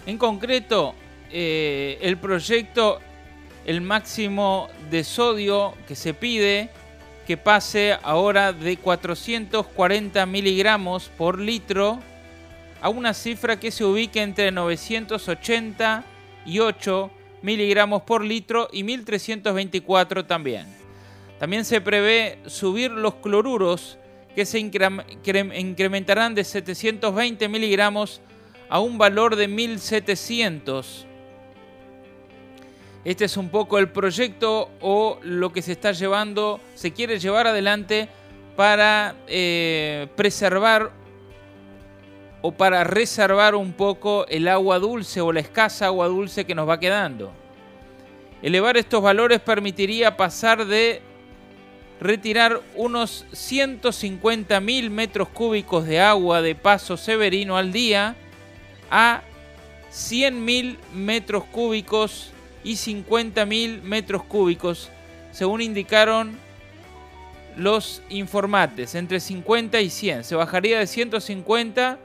En 0.06 0.18
concreto, 0.18 0.96
eh, 1.32 1.98
el 2.02 2.18
proyecto, 2.18 3.00
el 3.66 3.82
máximo 3.82 4.70
de 4.90 5.04
sodio 5.04 5.74
que 5.88 5.96
se 5.96 6.14
pide, 6.14 6.70
que 7.28 7.36
pase 7.36 7.98
ahora 8.04 8.54
de 8.54 8.78
440 8.78 10.26
miligramos 10.26 11.12
por 11.18 11.42
litro 11.42 12.00
a 12.82 12.88
una 12.88 13.14
cifra 13.14 13.60
que 13.60 13.70
se 13.70 13.84
ubique 13.84 14.22
entre 14.22 14.50
980 14.50 16.06
y 16.46 16.60
8 16.60 17.12
miligramos 17.42 18.04
por 18.04 18.24
litro 18.24 18.70
y 18.72 18.84
1324 18.84 20.26
también. 20.26 20.68
También 21.38 21.66
se 21.66 21.82
prevé 21.82 22.40
subir 22.46 22.92
los 22.92 23.16
cloruros 23.16 23.98
que 24.34 24.46
se 24.46 24.60
incrementarán 24.60 26.34
de 26.34 26.46
720 26.46 27.50
miligramos 27.50 28.22
a 28.70 28.80
un 28.80 28.98
valor 28.98 29.36
de 29.36 29.50
1700. 29.50 31.07
Este 33.08 33.24
es 33.24 33.38
un 33.38 33.48
poco 33.48 33.80
el 33.80 33.88
proyecto 33.88 34.70
o 34.82 35.18
lo 35.24 35.54
que 35.54 35.62
se 35.62 35.72
está 35.72 35.94
llevando, 35.94 36.60
se 36.76 36.92
quiere 36.92 37.20
llevar 37.20 37.48
adelante 37.48 38.10
para 38.58 39.16
eh, 39.30 40.08
preservar 40.18 40.92
o 42.42 42.52
para 42.52 42.84
reservar 42.84 43.56
un 43.56 43.72
poco 43.72 44.26
el 44.28 44.50
agua 44.50 44.78
dulce 44.80 45.22
o 45.22 45.32
la 45.32 45.40
escasa 45.40 45.86
agua 45.86 46.10
dulce 46.10 46.44
que 46.44 46.54
nos 46.54 46.68
va 46.68 46.82
quedando. 46.82 47.32
Elevar 48.42 48.76
estos 48.76 49.02
valores 49.02 49.40
permitiría 49.40 50.18
pasar 50.18 50.66
de 50.66 51.02
retirar 52.02 52.60
unos 52.76 53.26
150 53.32 54.60
mil 54.60 54.90
metros 54.90 55.30
cúbicos 55.30 55.86
de 55.86 56.02
agua 56.02 56.42
de 56.42 56.56
paso 56.56 56.98
severino 56.98 57.56
al 57.56 57.72
día 57.72 58.18
a 58.92 59.22
100 59.92 60.44
mil 60.44 60.78
metros 60.94 61.46
cúbicos 61.46 62.34
y 62.68 62.76
50 62.76 63.46
mil 63.46 63.82
metros 63.82 64.24
cúbicos, 64.24 64.90
según 65.32 65.62
indicaron 65.62 66.38
los 67.56 68.02
informantes, 68.10 68.94
entre 68.94 69.22
50 69.22 69.80
y 69.80 69.90
100. 69.90 70.26
Se 70.26 70.36
bajaría 70.36 70.80
de 70.80 70.86
150 70.86 71.98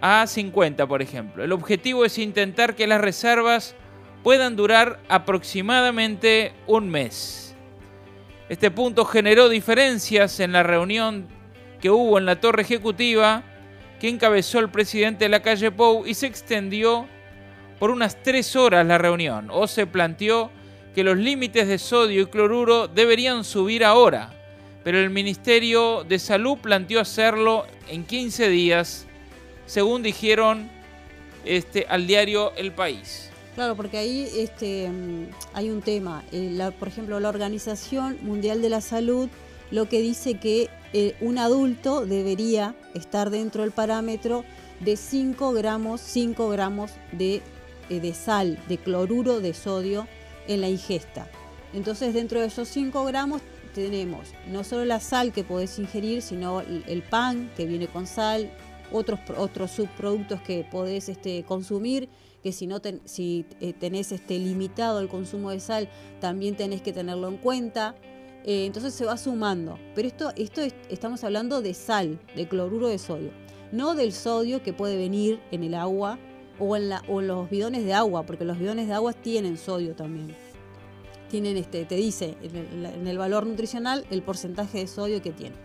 a 0.00 0.26
50, 0.26 0.86
por 0.88 1.00
ejemplo. 1.00 1.44
El 1.44 1.52
objetivo 1.52 2.04
es 2.04 2.18
intentar 2.18 2.74
que 2.74 2.88
las 2.88 3.00
reservas 3.00 3.76
puedan 4.24 4.56
durar 4.56 4.98
aproximadamente 5.08 6.52
un 6.66 6.90
mes. 6.90 7.54
Este 8.48 8.72
punto 8.72 9.04
generó 9.04 9.48
diferencias 9.48 10.40
en 10.40 10.50
la 10.50 10.64
reunión 10.64 11.28
que 11.80 11.88
hubo 11.90 12.18
en 12.18 12.26
la 12.26 12.40
torre 12.40 12.62
ejecutiva 12.62 13.44
que 14.00 14.08
encabezó 14.08 14.58
el 14.58 14.70
presidente 14.70 15.26
de 15.26 15.28
la 15.28 15.40
calle 15.40 15.70
Pou 15.70 16.04
y 16.04 16.14
se 16.14 16.26
extendió 16.26 17.06
por 17.82 17.90
unas 17.90 18.22
tres 18.22 18.54
horas 18.54 18.86
la 18.86 18.96
reunión. 18.96 19.48
O 19.50 19.66
se 19.66 19.88
planteó 19.88 20.52
que 20.94 21.02
los 21.02 21.18
límites 21.18 21.66
de 21.66 21.78
sodio 21.78 22.22
y 22.22 22.26
cloruro 22.26 22.86
deberían 22.86 23.42
subir 23.42 23.84
ahora, 23.84 24.32
pero 24.84 25.00
el 25.00 25.10
Ministerio 25.10 26.04
de 26.04 26.20
Salud 26.20 26.58
planteó 26.58 27.00
hacerlo 27.00 27.66
en 27.88 28.04
15 28.04 28.50
días 28.50 29.06
según 29.66 30.04
dijeron 30.04 30.70
este, 31.44 31.84
al 31.88 32.06
diario 32.06 32.52
El 32.54 32.70
País. 32.70 33.30
Claro, 33.56 33.74
porque 33.74 33.98
ahí 33.98 34.28
este, 34.36 34.88
mm, 34.88 35.26
hay 35.52 35.70
un 35.70 35.82
tema. 35.82 36.22
Eh, 36.30 36.56
por 36.78 36.86
ejemplo, 36.86 37.18
la 37.18 37.30
Organización 37.30 38.16
Mundial 38.22 38.62
de 38.62 38.68
la 38.68 38.80
Salud 38.80 39.28
lo 39.72 39.88
que 39.88 40.00
dice 40.00 40.34
que 40.34 40.70
eh, 40.92 41.16
un 41.20 41.36
adulto 41.36 42.06
debería 42.06 42.76
estar 42.94 43.30
dentro 43.30 43.62
del 43.62 43.72
parámetro 43.72 44.44
de 44.78 44.96
5 44.96 45.52
gramos, 45.52 46.00
5 46.00 46.48
gramos 46.50 46.92
de, 47.10 47.42
de, 48.00 48.14
sal, 48.14 48.58
de 48.68 48.78
cloruro 48.78 49.40
de 49.40 49.54
sodio 49.54 50.06
en 50.48 50.60
la 50.60 50.68
ingesta. 50.68 51.28
Entonces, 51.72 52.14
dentro 52.14 52.40
de 52.40 52.46
esos 52.46 52.68
5 52.68 53.04
gramos 53.04 53.42
tenemos 53.74 54.28
no 54.48 54.64
solo 54.64 54.84
la 54.84 55.00
sal 55.00 55.32
que 55.32 55.44
podés 55.44 55.78
ingerir, 55.78 56.20
sino 56.20 56.60
el 56.60 57.02
pan 57.02 57.50
que 57.56 57.66
viene 57.66 57.88
con 57.88 58.06
sal, 58.06 58.50
otros, 58.92 59.20
otros 59.36 59.70
subproductos 59.70 60.40
que 60.42 60.66
podés 60.70 61.08
este, 61.08 61.44
consumir, 61.44 62.08
que 62.42 62.52
si, 62.52 62.66
no 62.66 62.80
si 63.04 63.46
eh, 63.60 63.72
tenés 63.72 64.12
este, 64.12 64.38
limitado 64.38 65.00
el 65.00 65.08
consumo 65.08 65.50
de 65.50 65.60
sal, 65.60 65.88
también 66.20 66.56
tenés 66.56 66.82
que 66.82 66.92
tenerlo 66.92 67.28
en 67.28 67.38
cuenta. 67.38 67.94
Eh, 68.44 68.66
entonces 68.66 68.92
se 68.94 69.04
va 69.04 69.16
sumando. 69.16 69.78
Pero 69.94 70.08
esto, 70.08 70.32
esto 70.36 70.62
estamos 70.90 71.22
hablando 71.24 71.62
de 71.62 71.74
sal, 71.74 72.20
de 72.34 72.48
cloruro 72.48 72.88
de 72.88 72.98
sodio, 72.98 73.30
no 73.70 73.94
del 73.94 74.12
sodio 74.12 74.62
que 74.62 74.72
puede 74.72 74.96
venir 74.96 75.40
en 75.52 75.62
el 75.62 75.74
agua 75.74 76.18
o 76.58 76.76
en, 76.76 76.88
la, 76.88 77.02
o 77.08 77.20
en 77.20 77.28
los 77.28 77.48
bidones 77.50 77.84
de 77.84 77.94
agua, 77.94 78.24
porque 78.24 78.44
los 78.44 78.58
bidones 78.58 78.88
de 78.88 78.94
agua 78.94 79.12
tienen 79.12 79.56
sodio 79.56 79.94
también. 79.94 80.34
Tienen 81.30 81.56
este, 81.56 81.84
te 81.84 81.94
dice 81.94 82.36
en 82.42 83.06
el 83.06 83.18
valor 83.18 83.46
nutricional 83.46 84.04
el 84.10 84.22
porcentaje 84.22 84.78
de 84.78 84.86
sodio 84.86 85.22
que 85.22 85.32
tiene. 85.32 85.56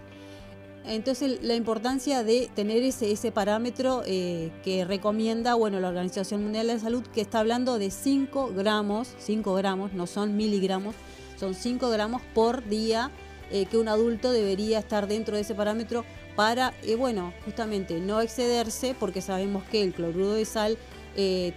Entonces 0.87 1.43
la 1.43 1.55
importancia 1.55 2.23
de 2.23 2.49
tener 2.55 2.81
ese, 2.81 3.11
ese 3.11 3.33
parámetro 3.33 4.03
eh, 4.05 4.51
que 4.63 4.85
recomienda 4.85 5.53
bueno, 5.53 5.81
la 5.81 5.89
Organización 5.89 6.41
Mundial 6.41 6.67
de 6.67 6.75
la 6.75 6.79
Salud, 6.79 7.03
que 7.13 7.19
está 7.19 7.39
hablando 7.39 7.77
de 7.77 7.91
5 7.91 8.53
gramos, 8.55 9.13
5 9.19 9.53
gramos, 9.55 9.91
no 9.91 10.07
son 10.07 10.37
miligramos, 10.37 10.95
son 11.37 11.55
5 11.55 11.89
gramos 11.89 12.21
por 12.33 12.65
día 12.69 13.11
eh, 13.51 13.65
que 13.65 13.77
un 13.77 13.89
adulto 13.89 14.31
debería 14.31 14.79
estar 14.79 15.07
dentro 15.07 15.35
de 15.35 15.41
ese 15.41 15.55
parámetro 15.55 16.05
para, 16.37 16.73
eh, 16.83 16.95
bueno, 16.95 17.33
justamente 17.43 17.99
no 17.99 18.21
excederse, 18.21 18.95
porque 18.97 19.21
sabemos 19.21 19.65
que 19.65 19.83
el 19.83 19.93
cloruro 19.93 20.31
de 20.31 20.45
sal 20.45 20.77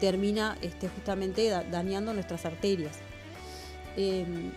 termina 0.00 0.56
este, 0.62 0.88
justamente 0.88 1.50
dañando 1.50 2.14
nuestras 2.14 2.46
arterias. 2.46 2.96
Em, 3.94 4.52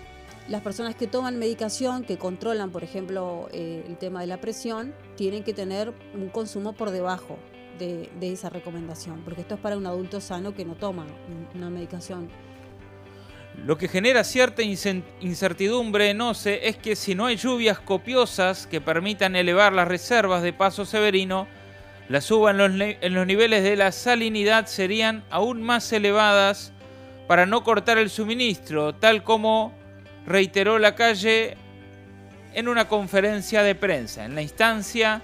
las 0.47 0.61
personas 0.61 0.95
que 0.95 1.07
toman 1.07 1.39
medicación, 1.39 2.03
que 2.03 2.17
controlan, 2.17 2.71
por 2.71 2.83
ejemplo, 2.83 3.47
eh, 3.53 3.83
el 3.87 3.97
tema 3.97 4.21
de 4.21 4.27
la 4.27 4.41
presión, 4.41 4.93
tienen 5.15 5.43
que 5.43 5.53
tener 5.53 5.93
un 6.13 6.29
consumo 6.29 6.73
por 6.73 6.91
debajo 6.91 7.37
de, 7.79 8.09
esa 8.21 8.49
recomendación, 8.49 9.21
porque 9.25 9.41
esto 9.41 9.55
es 9.55 9.59
para 9.59 9.77
un 9.77 9.85
adulto 9.85 10.21
sano 10.21 10.53
que 10.53 10.63
no 10.63 10.75
toma 10.75 11.05
una 11.53 11.69
medicación. 11.69 12.29
Lo 13.65 13.77
que 13.77 13.87
genera 13.87 14.23
cierta 14.23 14.61
incertidumbre, 14.61 16.13
no 16.13 16.33
sé, 16.33 16.67
es 16.67 16.75
que 16.75 16.95
si 16.95 17.15
no 17.15 17.27
hay 17.27 17.37
lluvias 17.37 17.79
copiosas 17.79 18.67
que 18.67 18.81
permitan 18.81 19.35
elevar 19.35 19.73
las 19.73 19.87
reservas 19.87 20.43
de 20.43 20.53
paso 20.53 20.85
severino, 20.85 21.47
la 22.09 22.19
suba 22.19 22.51
en 22.51 22.57
los, 22.57 22.71
en 22.77 23.13
los 23.13 23.25
niveles 23.25 23.63
de 23.63 23.77
la 23.77 23.91
salinidad 23.91 24.65
serían 24.65 25.23
aún 25.29 25.61
más 25.61 25.91
elevadas 25.93 26.73
para 27.27 27.45
no 27.45 27.63
cortar 27.63 27.97
el 27.97 28.09
suministro, 28.09 28.93
tal 28.95 29.23
como 29.23 29.73
reiteró 30.25 30.79
la 30.79 30.95
calle 30.95 31.55
en 32.53 32.67
una 32.67 32.87
conferencia 32.87 33.63
de 33.63 33.75
prensa. 33.75 34.25
En 34.25 34.35
la 34.35 34.41
instancia 34.41 35.21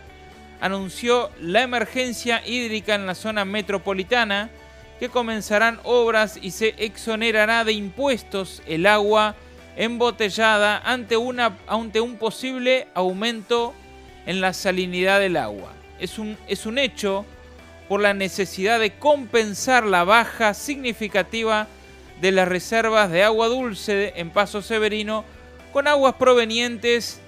anunció 0.62 1.30
la 1.42 1.62
emergencia 1.62 2.42
hídrica 2.46 2.96
en 2.96 3.06
la 3.06 3.16
zona 3.16 3.46
metropolitana, 3.46 4.50
que 5.00 5.10
comenzarán 5.10 5.80
obras 5.84 6.38
y 6.42 6.52
se 6.52 6.76
exonerará 6.78 7.64
de 7.64 7.72
impuestos 7.74 8.62
el 8.68 8.86
agua 8.86 9.36
embotellada 9.78 10.78
ante, 10.84 11.16
un 11.16 12.18
posible 12.18 12.88
aumento 12.94 13.74
en 14.26 14.42
la 14.42 14.54
salinidad 14.54 15.20
del 15.22 15.38
agua. 15.38 15.72
Es 16.00 16.20
un, 16.20 16.38
es 16.48 16.66
un 16.66 16.78
hecho 16.78 17.26
por 17.88 18.02
la 18.02 18.14
necesidad 18.14 18.80
de 18.80 18.92
compensar 18.92 19.86
la 19.86 20.04
baja 20.04 20.54
significativa 20.54 21.68
de 22.22 22.32
las 22.34 22.48
reservas 22.48 23.10
de 23.10 23.24
agua 23.24 23.48
dulce 23.48 24.14
en 24.18 24.30
Paso 24.30 24.62
Severino 24.62 25.24
con 25.72 25.88
aguas 25.88 26.16
provenientes 26.16 27.22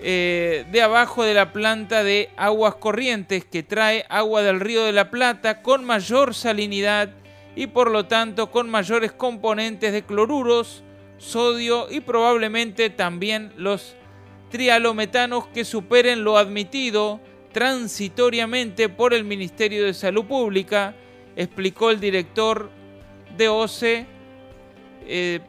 eh, 0.00 0.66
de 0.70 0.82
abajo 0.82 1.24
de 1.24 1.32
la 1.32 1.52
planta 1.52 2.04
de 2.04 2.28
aguas 2.36 2.74
corrientes 2.74 3.44
que 3.44 3.62
trae 3.62 4.04
agua 4.08 4.42
del 4.42 4.60
río 4.60 4.84
de 4.84 4.92
la 4.92 5.10
Plata 5.10 5.62
con 5.62 5.84
mayor 5.84 6.34
salinidad 6.34 7.10
y 7.54 7.68
por 7.68 7.90
lo 7.90 8.06
tanto 8.06 8.50
con 8.50 8.68
mayores 8.68 9.12
componentes 9.12 9.92
de 9.92 10.02
cloruros, 10.02 10.84
sodio 11.16 11.90
y 11.90 12.00
probablemente 12.00 12.90
también 12.90 13.52
los 13.56 13.96
trialometanos 14.50 15.46
que 15.48 15.64
superen 15.64 16.24
lo 16.24 16.36
admitido 16.36 17.20
transitoriamente 17.52 18.90
por 18.90 19.14
el 19.14 19.24
Ministerio 19.24 19.86
de 19.86 19.94
Salud 19.94 20.26
Pública, 20.26 20.94
explicó 21.36 21.90
el 21.90 22.00
director 22.00 22.70
de 23.34 23.48
OCE 23.48 24.06
eh, 25.06 25.40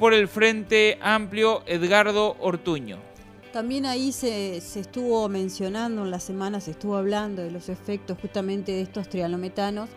por 0.00 0.14
el 0.14 0.26
Frente 0.26 0.98
Amplio 1.00 1.62
Edgardo 1.66 2.36
Ortuño. 2.40 3.11
También 3.52 3.84
ahí 3.84 4.12
se, 4.12 4.56
estuvo 4.56 5.28
mencionando, 5.28 6.04
en 6.04 6.10
la 6.10 6.20
semana 6.20 6.60
se 6.60 6.70
estuvo 6.70 6.96
hablando 6.96 7.42
de 7.42 7.50
los 7.50 7.68
efectos 7.68 8.16
justamente 8.20 8.72
de 8.72 8.80
estos 8.80 9.10
trialometanos 9.10 9.90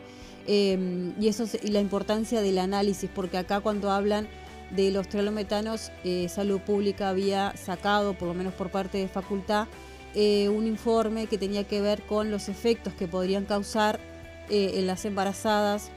em, 0.45 1.13
y, 1.21 1.29
eso, 1.29 1.45
y 1.63 1.69
la 1.69 1.79
importancia 1.79 2.41
del 2.41 2.57
análisis, 2.57 3.09
porque 3.15 3.37
acá 3.37 3.61
cuando 3.61 3.91
hablan 3.91 4.27
de 4.71 4.91
los 4.91 5.07
trialometanos, 5.07 5.91
eh, 6.03 6.27
Salud 6.27 6.59
Pública 6.59 7.09
había 7.09 7.55
sacado, 7.55 8.13
por 8.17 8.27
lo 8.27 8.33
menos 8.33 8.53
por 8.53 8.71
parte 8.71 8.97
de 8.97 9.07
facultad, 9.07 9.67
eh, 10.15 10.49
un 10.49 10.67
informe 10.67 11.27
que 11.27 11.37
tenía 11.37 11.63
que 11.63 11.79
ver 11.79 12.01
con 12.01 12.31
los 12.31 12.49
efectos 12.49 12.93
que 12.93 13.07
podrían 13.07 13.45
causar 13.45 14.01
eh, 14.49 14.73
en 14.75 14.87
las 14.87 15.05
embarazadas 15.05 15.91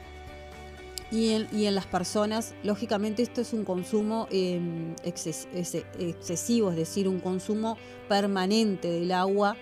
y 1.11 1.65
en, 1.65 1.75
las 1.75 1.87
personas. 1.87 2.53
Lógicamente 2.63 3.21
esto 3.23 3.41
es 3.41 3.53
un 3.53 3.65
consumo 3.65 4.27
em, 4.31 4.95
excesivo, 5.03 6.69
es 6.69 6.75
decir, 6.75 7.07
un 7.07 7.19
consumo 7.19 7.77
permanente 8.07 8.89
del 8.89 9.11
agua 9.11 9.55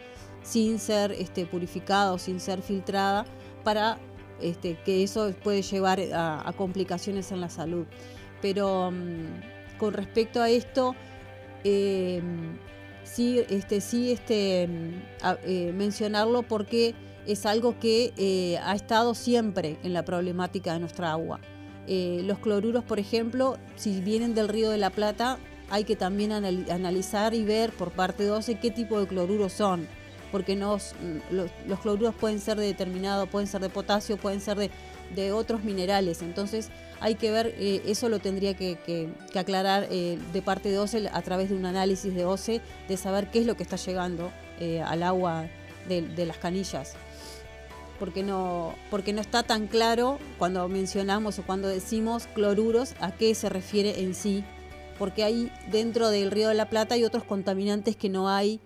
sin 0.43 0.79
ser 0.79 1.11
este, 1.11 1.45
purificado, 1.45 2.17
sin 2.17 2.39
ser 2.39 2.61
filtrada, 2.61 3.25
para 3.63 3.97
este, 4.41 4.77
que 4.85 5.03
eso 5.03 5.33
puede 5.43 5.61
llevar 5.61 5.99
a, 6.13 6.53
complicaciones 6.57 7.31
en 7.31 7.41
la 7.41 7.49
salud. 7.49 7.85
Pero 8.41 8.91
mm, 8.91 9.77
con 9.77 9.93
respecto 9.93 10.41
a 10.41 10.49
esto, 10.49 10.95
em, 11.63 12.57
sí, 13.03 13.39
este, 13.49 13.81
sí 13.81 14.11
este, 14.11 14.69
eh, 15.43 15.71
mencionarlo 15.73 16.43
porque 16.43 16.93
es 17.27 17.45
algo 17.45 17.77
que 17.77 18.13
eh, 18.17 18.57
ha 18.63 18.73
estado 18.73 19.13
siempre 19.13 19.77
en 19.83 19.93
la 19.93 20.03
problemática 20.03 20.73
de 20.73 20.79
nuestra 20.79 21.11
agua. 21.11 21.39
Eh, 21.85 22.21
los 22.23 22.39
cloruros, 22.39 22.83
por 22.83 22.99
ejemplo, 22.99 23.57
si 23.75 23.99
vienen 24.01 24.33
del 24.33 24.47
río 24.47 24.69
de 24.69 24.77
la 24.77 24.89
Plata, 24.89 25.37
hay 25.69 25.83
que 25.83 25.97
también 25.97 26.31
analizar 26.31 27.33
y 27.33 27.43
ver 27.43 27.71
por 27.73 27.91
parte 27.91 28.23
de 28.23 28.31
OCE 28.31 28.57
qué 28.59 28.71
tipo 28.71 28.99
de 28.99 29.07
cloruros 29.07 29.51
son, 29.51 29.85
porque 30.31 30.55
los, 30.55 30.93
cloruros 31.81 32.15
pueden 32.15 32.39
ser 32.39 32.57
de 32.57 32.65
determinado, 32.65 33.27
pueden 33.27 33.47
ser 33.47 33.59
de 33.59 33.69
potasio, 33.69 34.15
pueden 34.15 34.39
ser 34.39 34.57
de, 35.13 35.31
otros 35.33 35.65
minerales. 35.65 36.21
Entonces 36.21 36.69
hay 37.01 37.15
que 37.15 37.31
ver, 37.31 37.53
eh, 37.57 37.81
eso 37.85 38.07
lo 38.07 38.19
tendría 38.19 38.53
que, 38.53 39.09
aclarar 39.35 39.89
de 39.89 40.41
parte 40.43 40.69
de 40.69 40.79
OCE 40.79 41.09
a 41.11 41.21
través 41.21 41.49
de 41.49 41.57
un 41.57 41.65
análisis 41.65 42.13
de 42.15 42.23
OCE, 42.23 42.61
de 42.87 42.97
saber 42.97 43.29
qué 43.29 43.39
es 43.39 43.45
lo 43.45 43.57
que 43.57 43.63
está 43.63 43.75
llegando 43.75 44.31
al 44.85 45.03
agua 45.03 45.47
de 45.89 46.25
las 46.25 46.37
canillas 46.37 46.95
porque 47.99 48.23
no, 48.23 48.73
porque 48.89 49.13
no 49.13 49.21
está 49.21 49.43
tan 49.43 49.67
claro 49.67 50.19
cuando 50.37 50.67
mencionamos 50.67 51.39
o 51.39 51.43
cuando 51.43 51.67
decimos 51.67 52.27
cloruros 52.33 52.93
a 52.99 53.11
qué 53.11 53.33
se 53.35 53.49
refiere 53.49 54.01
en 54.01 54.13
sí, 54.13 54.43
porque 54.99 55.23
hay 55.23 55.51
dentro 55.71 56.09
del 56.09 56.31
río 56.31 56.49
de 56.49 56.55
la 56.55 56.69
Plata 56.69 56.95
hay 56.95 57.03
otros 57.03 57.23
contaminantes 57.23 57.95
que 57.95 58.09
no 58.09 58.29
hay 58.29 58.59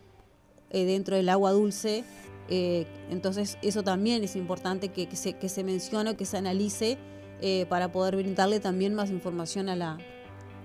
eh, 0.69 0.85
dentro 0.85 1.15
del 1.15 1.29
agua 1.29 1.51
dulce, 1.51 2.03
eh, 2.49 2.85
entonces 3.09 3.57
eso 3.61 3.83
también 3.83 4.23
es 4.23 4.35
importante 4.35 4.89
que, 4.89 5.07
se, 5.15 5.33
que 5.33 5.49
se 5.49 5.63
mencione, 5.63 6.15
que 6.15 6.25
se 6.25 6.37
analice 6.37 6.97
eh, 7.41 7.65
para 7.69 7.91
poder 7.91 8.15
brindarle 8.15 8.59
también 8.59 8.93
más 8.93 9.09
información 9.09 9.69
a 9.69 9.75
la, 9.75 9.97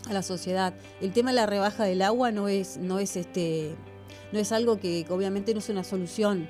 a 0.08 0.12
la 0.12 0.22
sociedad. 0.22 0.74
El 1.00 1.12
tema 1.12 1.30
de 1.30 1.36
la 1.36 1.46
rebaja 1.46 1.84
del 1.84 2.02
agua 2.02 2.32
no 2.32 2.48
es, 2.48 2.76
no 2.78 2.98
es 2.98 3.16
este 3.16 3.76
no 4.32 4.40
es 4.40 4.52
algo 4.52 4.78
que 4.78 5.06
obviamente 5.08 5.52
no 5.52 5.60
es 5.60 5.68
una 5.68 5.84
solución 5.84 6.48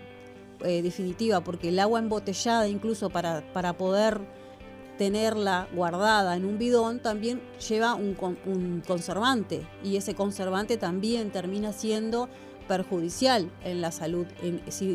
eh, 0.64 0.82
definitiva, 0.82 1.40
porque 1.40 1.68
el 1.68 1.78
agua 1.78 1.98
embotellada, 1.98 2.68
incluso 2.68 3.10
para, 3.10 3.42
para 3.52 3.76
poder 3.76 4.20
tenerla 4.98 5.68
guardada 5.74 6.36
en 6.36 6.44
un 6.44 6.58
bidón, 6.58 7.00
también 7.00 7.42
lleva 7.68 7.94
un, 7.94 8.16
un 8.46 8.82
conservante 8.86 9.66
y 9.84 9.96
ese 9.96 10.14
conservante 10.14 10.76
también 10.76 11.30
termina 11.30 11.72
siendo 11.72 12.28
perjudicial 12.66 13.50
en 13.64 13.80
la 13.80 13.92
salud 13.92 14.26
si, 14.68 14.94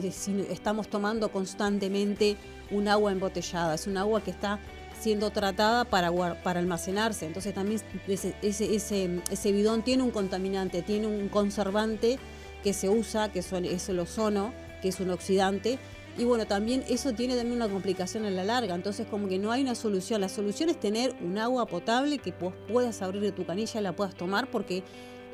estamos 0.49 0.89
tomando 0.89 1.32
constantemente 1.32 2.38
un 2.70 2.88
agua 2.88 3.12
embotellada. 3.12 3.76
Es 3.76 3.88
un 3.88 3.97
agua 3.97 4.22
que 4.22 4.32
está 4.32 4.59
siendo 4.99 5.32
tratada 5.32 5.86
para, 5.86 6.12
para 6.43 6.59
almacenarse. 6.59 7.26
Entonces 7.26 7.53
también 7.53 7.82
ese, 8.07 8.36
ese, 8.41 8.76
ese, 8.76 9.22
ese, 9.32 9.51
bidón 9.51 9.84
tiene 9.84 10.03
un 10.03 10.12
contaminante, 10.12 10.82
tiene 10.82 11.07
un 11.07 11.28
conservante 11.30 12.20
que 12.64 12.74
se 12.74 12.89
usa, 12.89 13.32
que 13.32 13.41
son, 13.41 13.66
es 13.66 13.89
el 13.89 13.99
ozono, 13.99 14.53
que 14.82 14.90
es 14.90 15.00
un 15.00 15.10
oxidante. 15.12 15.80
Y 16.18 16.26
bueno, 16.26 16.46
también 16.46 16.84
eso 16.90 17.14
tiene 17.14 17.36
también 17.36 17.56
una 17.56 17.70
complicación 17.70 18.26
a 18.26 18.30
la 18.30 18.44
larga, 18.44 18.76
entonces 18.76 19.08
como 19.08 19.30
que 19.30 19.40
no 19.40 19.52
hay 19.52 19.62
una 19.62 19.76
solución. 19.76 20.20
La 20.20 20.30
solución 20.30 20.70
es 20.70 20.80
tener 20.80 21.16
un 21.22 21.38
agua 21.38 21.66
potable 21.66 22.18
que 22.18 22.34
vos 22.38 22.54
puedas 22.68 23.02
abrir 23.02 23.22
de 23.22 23.32
tu 23.32 23.46
canilla 23.46 23.80
y 23.80 23.84
la 23.84 23.94
puedas 23.94 24.16
tomar 24.16 24.52
porque 24.52 24.84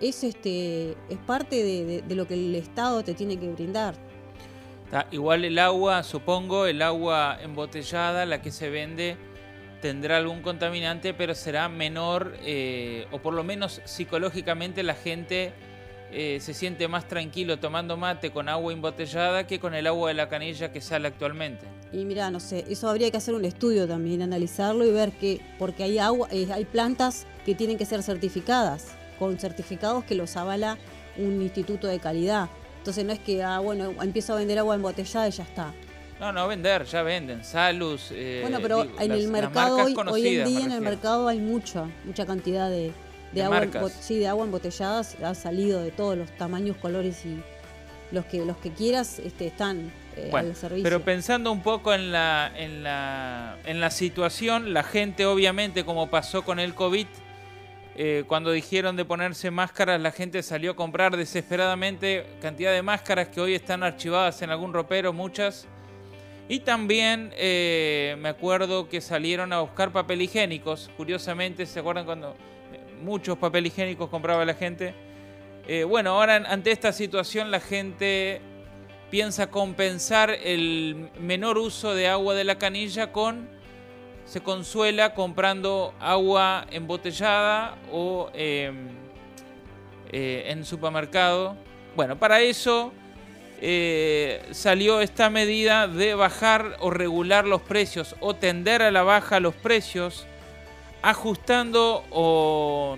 es, 0.02 0.24
este, 0.24 0.92
es 1.10 1.18
parte 1.26 1.64
de, 2.08 2.16
lo 2.16 2.28
que 2.28 2.36
el 2.36 2.54
Estado 2.54 3.04
te 3.04 3.16
tiene 3.16 3.38
que 3.38 3.50
brindar. 3.50 3.96
igual 5.12 5.46
el 5.46 5.58
agua, 5.58 6.04
supongo, 6.04 6.68
el 6.68 6.84
agua 6.84 7.40
embotellada, 7.42 8.28
la 8.28 8.44
que 8.44 8.52
se 8.52 8.70
vende, 8.70 9.18
tendrá 9.82 10.18
algún 10.18 10.44
contaminante, 10.44 11.16
pero 11.16 11.34
será 11.34 11.70
menor, 11.70 12.38
eh, 12.44 13.08
o 13.12 13.20
por 13.20 13.34
lo 13.34 13.44
menos 13.44 13.82
psicológicamente 13.86 14.84
la 14.84 14.96
gente 14.96 15.54
eh, 16.12 16.40
se 16.42 16.54
siente 16.54 16.88
más 16.88 17.08
tranquilo 17.08 17.60
tomando 17.60 17.98
mate 17.98 18.32
con 18.32 18.48
agua 18.48 18.72
embotellada 18.72 19.46
que 19.46 19.60
con 19.60 19.74
el 19.74 19.88
agua 19.88 20.10
de 20.10 20.14
la 20.14 20.30
canilla 20.30 20.72
que 20.72 20.80
sale 20.80 21.10
actualmente. 21.10 21.66
Y 21.92 22.06
mira, 22.06 22.32
no 22.32 22.40
sé, 22.40 22.66
eso 22.70 22.90
habría 22.90 23.12
que 23.12 23.18
hacer 23.18 23.34
un 23.34 23.46
estudio 23.46 23.88
también, 23.88 24.22
analizarlo 24.22 24.86
y 24.86 24.92
ver 24.92 25.12
que, 25.12 25.42
porque 25.60 25.84
hay 25.84 26.00
agua, 26.00 26.28
eh, 26.32 26.48
hay 26.52 26.66
plantas 26.66 27.26
que 27.46 27.56
tienen 27.56 27.78
que 27.78 27.86
ser 27.86 28.04
certificadas, 28.04 28.88
con 29.20 29.38
certificados 29.38 30.06
que 30.06 30.16
los 30.16 30.38
avala 30.38 30.78
un 31.18 31.42
instituto 31.42 31.88
de 31.88 32.00
calidad. 32.00 32.50
Entonces 32.78 33.04
no 33.04 33.12
es 33.12 33.20
que, 33.20 33.44
ah, 33.44 33.60
bueno, 33.60 33.94
empiezo 34.02 34.34
a 34.34 34.38
vender 34.38 34.60
agua 34.60 34.76
embotellada 34.76 35.28
y 35.28 35.32
ya 35.32 35.44
está. 35.44 35.74
No, 36.20 36.32
no 36.32 36.48
vender, 36.48 36.86
ya 36.86 37.04
venden. 37.04 37.44
Salus. 37.44 38.10
Eh, 38.12 38.40
bueno, 38.42 38.60
pero 38.62 38.88
en 39.00 39.12
el 39.12 39.28
mercado 39.28 39.78
hoy, 39.78 39.96
hoy 40.10 40.28
en 40.28 40.46
día 40.48 40.66
en 40.66 40.72
el 40.72 40.82
mercado 40.82 41.28
hay 41.28 41.40
mucha, 41.40 41.86
mucha 42.06 42.26
cantidad 42.26 42.70
de, 42.70 42.92
de, 43.32 43.44
agua, 43.44 43.90
sí, 43.90 44.20
de 44.20 44.28
agua 44.28 44.46
embotellada 44.46 45.02
ha 45.24 45.36
salido 45.36 45.82
de 45.82 45.92
todos 45.92 46.18
los 46.18 46.32
tamaños, 46.38 46.78
colores 46.78 47.26
y 47.26 47.42
los 48.12 48.26
que 48.26 48.46
los 48.46 48.58
que 48.58 48.72
quieras 48.72 49.20
este, 49.20 49.48
están 49.48 49.92
eh, 50.16 50.32
al 50.34 50.56
servicio. 50.56 50.84
Pero 50.84 51.02
pensando 51.02 51.52
un 51.52 51.62
poco 51.62 51.94
en 51.94 52.12
la, 52.12 52.52
en 52.56 52.84
la 52.84 53.58
en 53.66 53.80
la 53.80 53.92
situación, 53.92 54.74
la 54.74 54.84
gente 54.84 55.26
obviamente 55.26 55.84
como 55.84 56.10
pasó 56.10 56.44
con 56.44 56.60
el 56.60 56.74
COVID, 56.74 57.08
eh, 58.00 58.26
cuando 58.28 58.52
dijeron 58.52 58.96
de 58.96 59.06
ponerse 59.06 59.50
máscaras, 59.50 60.00
la 60.00 60.12
gente 60.12 60.44
salió 60.44 60.72
a 60.72 60.76
comprar 60.76 61.18
desesperadamente 61.18 62.28
cantidad 62.40 62.72
de 62.72 62.84
máscaras 62.84 63.30
que 63.30 63.42
hoy 63.42 63.56
están 63.56 63.82
archivadas 63.82 64.40
en 64.44 64.52
algún 64.52 64.72
ropero, 64.72 65.14
muchas. 65.14 65.68
Y 66.48 66.60
también 66.60 67.34
eh, 67.36 68.16
me 68.20 68.30
acuerdo 68.30 68.88
que 68.88 69.02
salieron 69.02 69.52
a 69.52 69.62
buscar 69.62 69.92
papel 69.92 70.22
higiénicos. 70.22 70.92
Curiosamente, 70.96 71.66
¿se 71.66 71.80
acuerdan 71.80 72.06
cuando 72.06 72.36
muchos 73.02 73.38
papel 73.38 73.68
higiénicos 73.68 74.10
compraba 74.10 74.46
la 74.46 74.54
gente. 74.54 74.94
Eh, 75.68 75.84
bueno, 75.84 76.12
ahora 76.12 76.36
ante 76.36 76.72
esta 76.72 76.94
situación 76.94 77.52
la 77.52 77.60
gente 77.60 78.42
piensa 79.10 79.48
compensar 79.48 80.30
el 80.30 81.10
menor 81.20 81.58
uso 81.58 81.94
de 81.94 82.08
agua 82.08 82.36
de 82.36 82.44
la 82.44 82.58
canilla 82.58 83.12
con, 83.12 83.50
se 84.26 84.42
consuela 84.42 85.14
comprando 85.14 85.94
agua 86.00 86.66
embotellada 86.72 87.78
o 87.92 88.30
em, 88.34 88.90
eh, 90.12 90.46
en 90.48 90.66
supermercado. 90.66 91.56
Bueno, 91.96 92.18
para 92.18 92.42
eso 92.42 92.94
eh, 93.62 94.46
salió 94.52 95.02
esta 95.02 95.30
medida 95.30 95.88
de 95.88 96.14
bajar 96.14 96.76
o 96.80 96.92
regular 96.92 97.48
los 97.48 97.62
precios 97.62 98.16
o 98.20 98.36
tender 98.36 98.82
a 98.82 98.92
la 98.92 99.04
baja 99.04 99.40
los 99.40 99.56
precios 99.56 100.28
ajustando 101.08 102.04
o, 102.12 102.98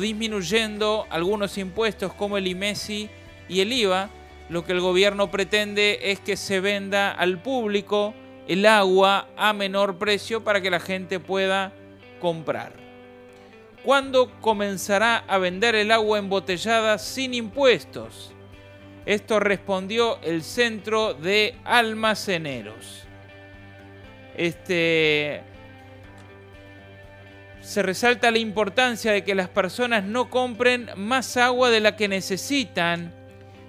disminuyendo 0.00 1.08
algunos 1.10 1.58
impuestos 1.58 2.12
como 2.14 2.38
el 2.38 2.46
IMESI 2.46 3.10
y 3.48 3.60
el 3.60 3.72
IVA, 3.72 4.10
lo 4.48 4.64
que 4.64 4.70
el 4.70 4.80
gobierno 4.80 5.28
pretende 5.28 6.12
es 6.12 6.20
que 6.20 6.36
se 6.36 6.60
venda 6.60 7.10
al 7.10 7.42
público 7.42 8.14
el 8.46 8.64
agua 8.64 9.26
a 9.36 9.52
menor 9.54 9.98
precio 9.98 10.44
para 10.44 10.60
que 10.60 10.70
la 10.70 10.78
gente 10.78 11.18
pueda 11.18 11.72
comprar. 12.20 12.74
¿Cuándo 13.82 14.30
comenzará 14.40 15.16
a 15.26 15.38
vender 15.38 15.74
el 15.74 15.90
agua 15.90 16.20
embotellada 16.20 16.96
sin 16.98 17.34
impuestos? 17.34 18.32
Esto 19.04 19.40
respondió 19.40 20.20
el 20.22 20.44
Centro 20.44 21.14
de 21.14 21.56
Almaceneros. 21.64 23.02
Este, 24.36 25.42
se 27.62 27.82
resalta 27.82 28.30
la 28.30 28.38
importancia 28.38 29.12
de 29.12 29.22
que 29.22 29.34
las 29.34 29.48
personas 29.48 30.04
no 30.04 30.28
compren 30.28 30.90
más 30.96 31.36
agua 31.36 31.70
de 31.70 31.80
la 31.80 31.96
que 31.96 32.08
necesitan 32.08 33.12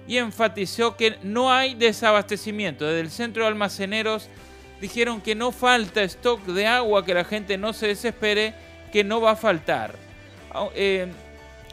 y 0.06 0.18
enfatizó 0.18 0.96
que 0.96 1.16
no 1.22 1.52
hay 1.52 1.74
desabastecimiento. 1.74 2.84
Desde 2.84 3.00
el 3.00 3.10
centro 3.10 3.44
de 3.44 3.48
almaceneros 3.48 4.28
dijeron 4.80 5.20
que 5.20 5.34
no 5.34 5.52
falta 5.52 6.02
stock 6.02 6.44
de 6.44 6.66
agua, 6.66 7.04
que 7.04 7.14
la 7.14 7.24
gente 7.24 7.56
no 7.56 7.72
se 7.72 7.86
desespere, 7.86 8.52
que 8.92 9.04
no 9.04 9.20
va 9.20 9.30
a 9.32 9.36
faltar. 9.36 9.94
Eh, 10.74 11.06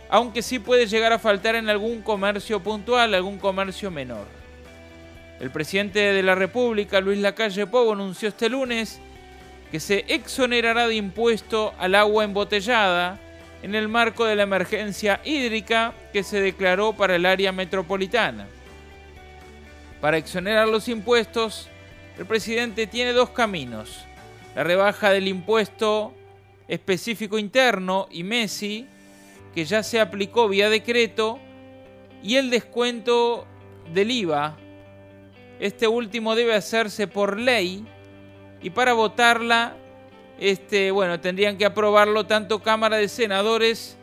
aunque 0.10 0.44
sí 0.44 0.60
puede 0.60 0.86
llegar 0.86 1.12
a 1.14 1.20
faltar 1.20 1.56
en 1.56 1.70
algún 1.70 2.02
comercio 2.02 2.62
puntual, 2.62 3.14
algún 3.16 3.40
comercio 3.40 3.90
menor. 3.90 4.26
El 5.40 5.50
presidente 5.50 6.00
de 6.00 6.22
la 6.22 6.36
República, 6.36 7.02
Luis 7.02 7.18
Lacalle 7.18 7.66
Pou, 7.66 7.92
anunció 7.92 8.30
este 8.30 8.48
lunes 8.48 9.02
que 9.72 9.80
se 9.80 10.04
exonerará 10.10 10.88
de 10.88 10.96
impuesto 10.96 11.74
al 11.80 11.96
agua 11.96 12.26
embotellada 12.26 13.18
en 13.64 13.74
el 13.74 13.88
marco 13.88 14.26
de 14.26 14.36
la 14.36 14.44
emergencia 14.44 15.22
hídrica 15.24 15.94
que 16.12 16.24
se 16.24 16.42
declaró 16.42 16.94
para 16.94 17.16
el 17.16 17.26
área 17.26 17.54
metropolitana. 17.54 18.48
Para 20.02 20.18
exonerar 20.18 20.68
los 20.68 20.90
impuestos, 20.90 21.70
el 22.18 22.26
presidente 22.26 22.86
tiene 22.86 23.14
dos 23.14 23.30
caminos. 23.30 24.06
La 24.56 24.64
rebaja 24.64 25.12
del 25.12 25.28
impuesto 25.28 26.14
específico 26.68 27.38
interno 27.38 28.08
y 28.12 28.24
MESI, 28.24 28.88
que 29.56 29.64
ya 29.64 29.84
se 29.84 30.02
aplicó 30.02 30.50
vía 30.50 30.70
decreto, 30.70 31.40
y 32.24 32.36
el 32.36 32.50
descuento 32.50 33.46
del 33.94 34.12
IVA. 34.12 34.58
Este 35.60 35.88
último 35.88 36.36
debe 36.36 36.56
hacerse 36.56 37.08
por 37.08 37.40
ley 37.40 37.86
y 38.62 38.70
para 38.70 38.94
votarla, 38.94 39.76
este, 40.40 40.92
bueno, 40.92 41.20
tendrían 41.20 41.58
que 41.58 41.66
aprobarlo 41.66 42.26
tanto 42.26 42.62
Cámara 42.62 42.98
de 42.98 43.08
Senadores 43.08 43.98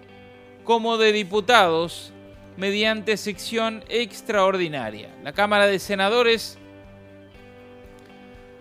como 0.65 0.99
de 0.99 1.13
Diputados 1.13 2.13
mediante 2.57 3.17
sección 3.17 3.85
extraordinaria. 3.89 5.15
La 5.23 5.33
Cámara 5.33 5.67
de 5.67 5.79
Senadores 5.79 6.59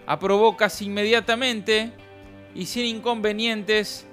aprobó 0.05 0.55
casi 0.55 0.85
inmediatamente 0.85 1.91
y 2.55 2.67
sin 2.67 2.85
inconvenientes 2.85 4.05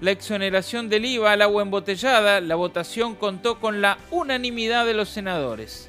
la 0.00 0.10
exoneración 0.10 0.88
del 0.88 1.04
IVA 1.04 1.32
al 1.32 1.42
agua 1.42 1.62
embotellada, 1.62 2.40
la 2.40 2.56
votación 2.56 3.14
contó 3.14 3.60
con 3.60 3.80
la 3.80 3.98
unanimidad 4.10 4.84
de 4.84 4.94
los 4.94 5.08
senadores. 5.08 5.88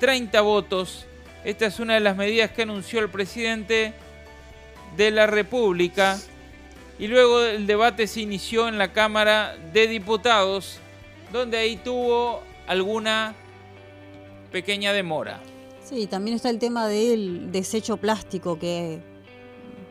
30 0.00 0.40
votos. 0.40 1.06
Esta 1.44 1.66
es 1.66 1.78
una 1.78 1.94
de 1.94 2.00
las 2.00 2.16
medidas 2.16 2.50
que 2.52 2.62
anunció 2.62 3.00
el 3.00 3.10
presidente 3.10 3.92
de 4.96 5.10
la 5.10 5.26
República. 5.26 6.18
Y 6.98 7.06
luego 7.06 7.40
el 7.42 7.66
debate 7.66 8.06
se 8.06 8.20
inició 8.20 8.68
en 8.68 8.78
la 8.78 8.92
Cámara 8.92 9.56
de 9.72 9.86
Diputados, 9.86 10.80
donde 11.32 11.58
ahí 11.58 11.76
tuvo 11.76 12.42
alguna 12.66 13.34
pequeña 14.50 14.92
demora. 14.92 15.40
Sí, 15.84 16.06
también 16.06 16.36
está 16.36 16.50
el 16.50 16.58
tema 16.58 16.88
del 16.88 17.52
desecho 17.52 17.96
plástico, 17.96 18.58
que 18.58 19.00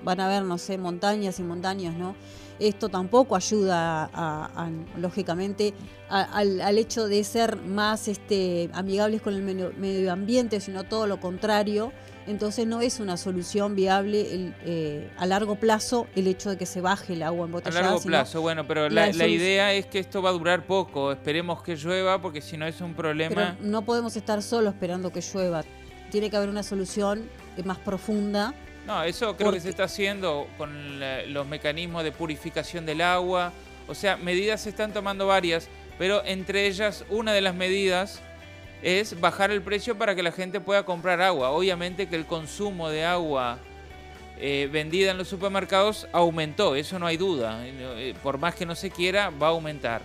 van 0.03 0.19
a 0.19 0.25
haber, 0.25 0.43
no 0.43 0.57
sé, 0.57 0.77
montañas 0.77 1.39
y 1.39 1.43
montañas, 1.43 1.95
¿no? 1.95 2.15
esto 2.59 2.89
tampoco 2.89 3.35
ayuda, 3.35 4.09
a, 4.13 4.69
lógicamente, 4.97 5.73
al, 6.09 6.77
hecho 6.77 7.07
de 7.07 7.23
ser 7.23 7.57
más 7.57 8.07
este, 8.07 8.69
amigables 8.73 9.21
con 9.21 9.33
el 9.33 9.43
medio, 9.43 10.11
ambiente, 10.11 10.59
sino 10.59 10.83
todo 10.83 11.07
lo 11.07 11.19
contrario. 11.19 11.91
Entonces 12.27 12.67
no 12.67 12.81
es 12.81 12.99
una 12.99 13.17
solución 13.17 13.75
viable 13.75 14.53
eh, 14.65 15.09
a 15.17 15.25
largo 15.25 15.55
plazo 15.55 16.07
el 16.15 16.27
hecho 16.27 16.49
de 16.49 16.57
que 16.57 16.65
se 16.65 16.81
baje 16.81 17.13
el 17.13 17.23
agua 17.23 17.45
embotellada. 17.45 17.79
A 17.79 17.91
largo 17.91 18.01
plazo, 18.01 18.41
bueno, 18.41 18.67
pero 18.67 18.89
la, 18.89 19.09
idea 19.09 19.73
es 19.73 19.85
que 19.85 19.99
esto 19.99 20.21
va 20.21 20.29
a 20.29 20.33
durar 20.33 20.65
poco. 20.65 21.11
Esperemos 21.11 21.63
que 21.63 21.75
llueva 21.75 22.21
porque 22.21 22.41
si 22.41 22.57
no 22.57 22.67
es 22.67 22.81
un 22.81 22.93
problema. 22.93 23.57
no 23.61 23.83
podemos 23.83 24.15
estar 24.17 24.43
solo 24.43 24.69
esperando 24.69 25.11
que 25.11 25.21
llueva. 25.21 25.63
Tiene 26.11 26.29
que 26.29 26.37
haber 26.37 26.49
una 26.49 26.63
solución 26.63 27.29
más 27.65 27.77
profunda 27.79 28.53
no, 28.87 29.03
eso 29.03 29.35
creo 29.35 29.51
que 29.51 29.59
se 29.59 29.69
está 29.69 29.83
haciendo 29.83 30.47
con 30.57 30.71
los 31.33 31.45
mecanismos 31.45 32.05
de 32.05 32.13
purificación 32.13 32.85
del 32.85 33.01
agua. 33.01 33.51
O 33.85 33.93
sea, 33.93 34.15
medidas 34.15 34.61
se 34.61 34.69
están 34.69 34.93
tomando 34.93 35.27
varias, 35.27 35.67
pero 35.99 36.23
entre 36.23 36.67
ellas 36.67 37.03
una 37.09 37.33
de 37.33 37.41
las 37.41 37.53
medidas 37.53 38.21
es 38.81 39.19
bajar 39.19 39.51
el 39.51 39.61
precio 39.61 39.97
para 39.97 40.15
que 40.15 40.23
la 40.23 40.31
gente 40.31 40.59
pueda 40.59 40.83
comprar 40.83 41.21
agua. 41.21 41.49
Obviamente 41.49 42.07
que 42.07 42.15
el 42.15 42.25
consumo 42.25 42.89
de 42.89 43.05
agua 43.05 43.59
eh, 44.39 44.69
vendida 44.71 45.11
en 45.11 45.17
los 45.17 45.27
supermercados 45.27 46.07
aumentó, 46.11 46.75
eso 46.75 46.99
no 46.99 47.07
hay 47.07 47.17
duda. 47.17 47.65
Eh, 47.65 48.13
por 48.21 48.37
más 48.37 48.55
que 48.55 48.65
no 48.65 48.75
se 48.75 48.91
quiera, 48.91 49.31
va 49.31 49.47
a 49.47 49.51
aumentar. 49.51 50.01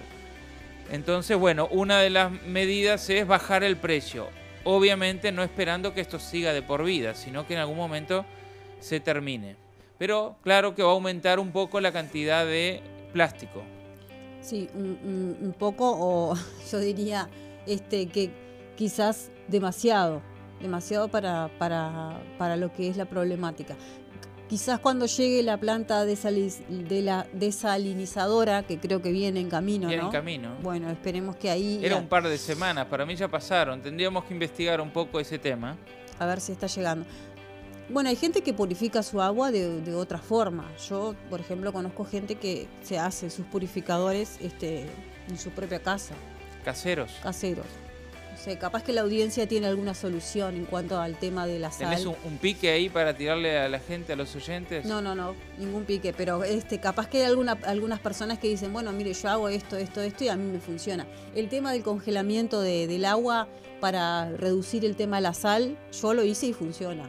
Entonces, 0.90 1.36
bueno, 1.36 1.68
una 1.70 2.00
de 2.00 2.10
las 2.10 2.30
medidas 2.42 3.08
es 3.10 3.26
bajar 3.26 3.62
el 3.64 3.76
precio. 3.76 4.28
Obviamente 4.64 5.32
no 5.32 5.42
esperando 5.42 5.92
que 5.92 6.00
esto 6.00 6.18
siga 6.18 6.52
de 6.52 6.62
por 6.62 6.84
vida, 6.84 7.14
sino 7.14 7.46
que 7.46 7.54
en 7.54 7.60
algún 7.60 7.76
momento 7.76 8.24
se 8.80 9.00
termine. 9.00 9.56
Pero 9.98 10.36
claro 10.42 10.74
que 10.74 10.82
va 10.82 10.90
a 10.90 10.92
aumentar 10.92 11.38
un 11.38 11.52
poco 11.52 11.80
la 11.80 11.92
cantidad 11.92 12.44
de 12.44 12.80
plástico. 13.12 13.62
Sí, 14.40 14.68
un, 14.74 15.54
poco, 15.58 15.96
o 15.98 16.36
yo 16.70 16.78
diría 16.78 17.28
este, 17.66 18.06
que 18.06 18.30
quizás 18.82 19.30
demasiado, 19.46 20.22
demasiado 20.60 21.06
para, 21.06 21.48
para, 21.56 22.56
lo 22.56 22.72
que 22.72 22.88
es 22.88 22.96
la 22.96 23.04
problemática. 23.04 23.76
Quizás 24.48 24.80
cuando 24.80 25.06
llegue 25.06 25.40
la 25.44 25.56
planta 25.56 26.04
de 26.04 27.00
la 27.00 27.28
desalinizadora, 27.32 28.64
que 28.64 28.80
creo 28.80 29.00
que 29.00 29.12
viene 29.12 29.38
en 29.38 29.48
camino, 29.48 29.86
viene 29.86 30.02
en 30.02 30.10
camino. 30.10 30.56
Bueno, 30.64 30.90
esperemos 30.90 31.36
que 31.36 31.48
ahí... 31.48 31.78
Era 31.80 31.94
un 31.94 32.08
par 32.08 32.26
de 32.26 32.36
semanas, 32.36 32.86
para 32.86 33.06
mí 33.06 33.14
ya 33.14 33.28
pasaron. 33.28 33.80
Tendríamos 33.80 34.24
que 34.24 34.34
investigar 34.34 34.80
un 34.80 34.90
poco 34.90 35.20
ese 35.20 35.38
tema. 35.38 35.76
A 36.18 36.26
ver 36.26 36.40
si 36.40 36.50
está 36.50 36.66
llegando. 36.66 37.06
Bueno, 37.88 38.08
hay 38.08 38.16
gente 38.16 38.42
que 38.42 38.52
purifica 38.52 39.04
su 39.04 39.22
agua 39.22 39.52
de, 39.52 39.94
otra 39.94 40.18
forma. 40.18 40.68
Yo, 40.88 41.14
por 41.30 41.38
ejemplo, 41.38 41.72
conozco 41.72 42.04
gente 42.04 42.34
que 42.34 42.66
se 42.82 42.98
hace 42.98 43.30
sus 43.30 43.46
purificadores 43.46 44.38
este, 44.40 44.86
en 45.28 45.38
su 45.38 45.50
propia 45.50 45.80
casa. 45.80 46.16
Caseros. 46.64 47.12
Caseros. 47.22 47.66
Capaz 48.58 48.82
que 48.82 48.92
la 48.92 49.02
audiencia 49.02 49.46
tiene 49.46 49.66
alguna 49.66 49.94
solución 49.94 50.56
en 50.56 50.64
cuanto 50.64 51.00
al 51.00 51.16
tema 51.16 51.46
de 51.46 51.58
la 51.58 51.70
sal. 51.70 51.90
¿Tenés 51.90 52.06
un, 52.06 52.38
pique 52.40 52.70
ahí 52.70 52.88
para 52.88 53.16
tirarle 53.16 53.58
a 53.58 53.68
la 53.68 53.78
gente, 53.78 54.12
a 54.12 54.16
los 54.16 54.34
oyentes? 54.34 54.84
No, 54.84 55.00
no, 55.00 55.14
no, 55.14 55.34
ningún 55.58 55.84
pique, 55.84 56.12
pero 56.12 56.42
este, 56.42 56.80
capaz 56.80 57.08
que 57.08 57.18
hay 57.18 57.24
alguna, 57.24 57.58
algunas 57.64 58.00
personas 58.00 58.38
que 58.38 58.48
dicen, 58.48 58.72
bueno, 58.72 58.90
mire, 58.92 59.12
yo 59.14 59.28
hago 59.28 59.48
esto, 59.48 59.76
esto, 59.76 60.00
esto 60.00 60.24
y 60.24 60.28
a 60.28 60.36
mí 60.36 60.50
me 60.50 60.58
funciona. 60.58 61.06
El 61.34 61.48
tema 61.48 61.72
del 61.72 61.82
congelamiento 61.82 62.60
del 62.60 63.04
agua 63.04 63.48
para 63.80 64.30
reducir 64.30 64.84
el 64.84 64.96
tema 64.96 65.16
de 65.16 65.22
la 65.22 65.34
sal, 65.34 65.76
yo 66.00 66.14
lo 66.14 66.24
hice 66.24 66.46
y 66.46 66.52
funciona 66.52 67.08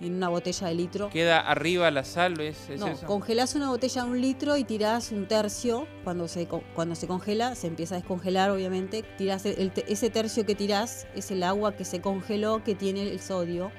en 0.00 0.14
una 0.14 0.28
botella 0.28 0.68
de 0.68 0.74
litro. 0.74 1.10
¿Queda 1.10 1.40
arriba 1.40 1.90
la 1.90 2.04
sal? 2.04 2.40
¿es, 2.40 2.68
no, 2.78 2.94
congelás 3.06 3.54
una 3.54 3.68
botella 3.68 4.04
de 4.04 4.10
un 4.10 4.20
litro 4.20 4.56
y 4.56 4.64
tirás 4.64 5.12
un 5.12 5.26
tercio. 5.26 5.86
Cuando 6.04 6.26
se, 6.28 6.46
cuando 6.46 6.94
se 6.94 7.06
congela, 7.06 7.54
se 7.54 7.66
empieza 7.66 7.96
a 7.96 7.98
descongelar, 7.98 8.50
obviamente. 8.50 9.02
Tirás 9.18 9.44
ese 9.44 10.10
tercio 10.10 10.46
que 10.46 10.54
tirás 10.54 11.06
es 11.14 11.30
el 11.30 11.42
agua 11.42 11.76
que 11.76 11.84
se 11.84 12.00
congeló, 12.00 12.64
que 12.64 12.74
tiene 12.74 13.02
el 13.02 13.20
sodio. 13.20 13.70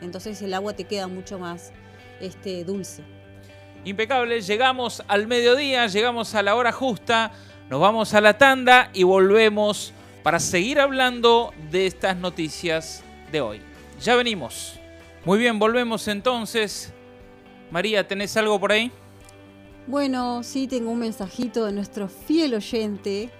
Entonces 0.00 0.40
el 0.42 0.54
agua 0.54 0.74
te 0.74 0.84
queda 0.84 1.06
mucho 1.06 1.38
más 1.38 1.72
este, 2.20 2.64
dulce. 2.64 3.04
Impecable, 3.84 4.40
llegamos 4.42 5.02
al 5.08 5.26
mediodía, 5.26 5.86
llegamos 5.86 6.34
a 6.34 6.42
la 6.42 6.54
hora 6.54 6.72
justa, 6.72 7.32
nos 7.70 7.80
vamos 7.80 8.12
a 8.12 8.20
la 8.20 8.36
tanda 8.36 8.90
y 8.92 9.04
volvemos 9.04 9.94
para 10.22 10.38
seguir 10.38 10.80
hablando 10.80 11.54
de 11.70 11.86
estas 11.86 12.16
noticias 12.16 13.02
de 13.32 13.40
hoy. 13.40 13.62
Ya 14.02 14.16
venimos. 14.16 14.79
Muy 15.24 15.38
bien, 15.38 15.58
volvemos 15.58 16.08
entonces. 16.08 16.94
María, 17.70 18.08
¿tenés 18.08 18.36
algo 18.38 18.58
por 18.58 18.72
ahí? 18.72 18.90
Bueno, 19.86 20.42
sí, 20.42 20.66
tengo 20.66 20.90
un 20.90 20.98
mensajito 20.98 21.66
de 21.66 21.72
nuestro 21.72 22.08
fiel 22.08 22.54
oyente, 22.54 23.30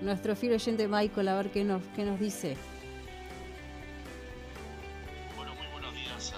nuestro 0.00 0.34
fiel 0.34 0.54
oyente 0.54 0.88
Michael, 0.88 1.28
a 1.28 1.36
ver 1.36 1.50
qué 1.50 1.62
nos, 1.62 1.82
qué 1.94 2.04
nos 2.04 2.18
dice. 2.18 2.56
Bueno, 5.36 5.54
muy 5.56 5.66
buenos 5.72 5.94
días 5.94 6.32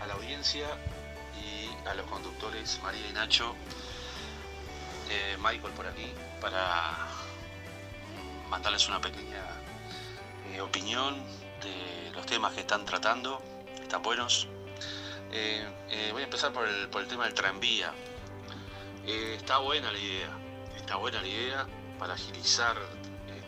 a, 0.00 0.06
la 0.06 0.14
audiencia 0.14 0.66
y 1.38 1.86
a 1.86 1.94
los 1.94 2.06
conductores 2.06 2.80
María 2.82 3.02
y 3.10 3.12
Nacho. 3.12 3.54
Eh, 5.10 5.36
Michael 5.36 5.74
por 5.74 5.86
aquí 5.86 6.06
para 6.40 7.08
mandarles 8.48 8.88
una 8.88 9.02
pequeña 9.02 9.42
eh, 10.54 10.62
opinión 10.62 11.14
de 11.62 12.03
temas 12.26 12.54
que 12.54 12.60
están 12.60 12.84
tratando, 12.84 13.42
están 13.82 14.02
buenos. 14.02 14.48
Eh, 15.30 15.66
eh, 15.90 16.10
voy 16.12 16.22
a 16.22 16.24
empezar 16.24 16.52
por 16.52 16.66
el, 16.66 16.88
por 16.88 17.02
el 17.02 17.08
tema 17.08 17.24
del 17.24 17.34
tranvía. 17.34 17.92
Eh, 19.06 19.34
está 19.36 19.58
buena 19.58 19.92
la 19.92 19.98
idea, 19.98 20.30
está 20.76 20.96
buena 20.96 21.20
la 21.20 21.28
idea 21.28 21.66
para 21.98 22.14
agilizar 22.14 22.76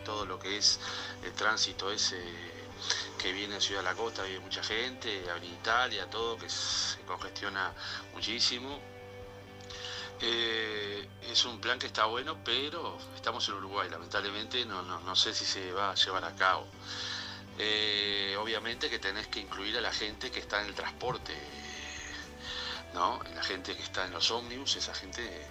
todo 0.05 0.25
lo 0.25 0.39
que 0.39 0.57
es 0.57 0.79
el 1.23 1.33
tránsito 1.33 1.91
ese 1.91 2.21
que 3.17 3.33
viene 3.33 3.55
de 3.55 3.61
Ciudad 3.61 3.81
de 3.81 3.89
la 3.89 3.95
Costa, 3.95 4.23
hay 4.23 4.39
mucha 4.39 4.63
gente, 4.63 5.25
a 5.29 5.37
Italia, 5.43 6.09
todo, 6.09 6.37
que 6.37 6.49
se 6.49 7.01
congestiona 7.01 7.73
muchísimo. 8.13 8.79
es 10.21 11.45
un 11.45 11.59
plan 11.59 11.77
que 11.77 11.87
está 11.87 12.05
bueno, 12.05 12.37
pero 12.45 12.97
estamos 13.15 13.47
en 13.49 13.55
Uruguay, 13.55 13.89
lamentablemente 13.89 14.65
no, 14.65 14.81
no 14.81 15.15
sé 15.15 15.33
si 15.33 15.43
se 15.45 15.73
va 15.73 15.91
a 15.91 15.95
llevar 15.95 16.23
a 16.23 16.35
cabo. 16.35 16.67
Eh, 17.59 18.35
obviamente 18.39 18.89
que 18.89 18.99
tenés 18.99 19.27
que 19.27 19.39
incluir 19.39 19.77
a 19.77 19.81
la 19.81 19.91
gente 19.91 20.29
que 20.29 20.39
está 20.39 20.61
en 20.61 20.67
el 20.67 20.75
transporte, 20.75 21.33
¿no? 22.93 23.19
La 23.33 23.43
gente 23.43 23.75
que 23.75 23.81
está 23.81 24.05
en 24.05 24.11
los 24.11 24.29
ómnibus, 24.29 24.75
esa 24.75 24.93
gente 24.93 25.47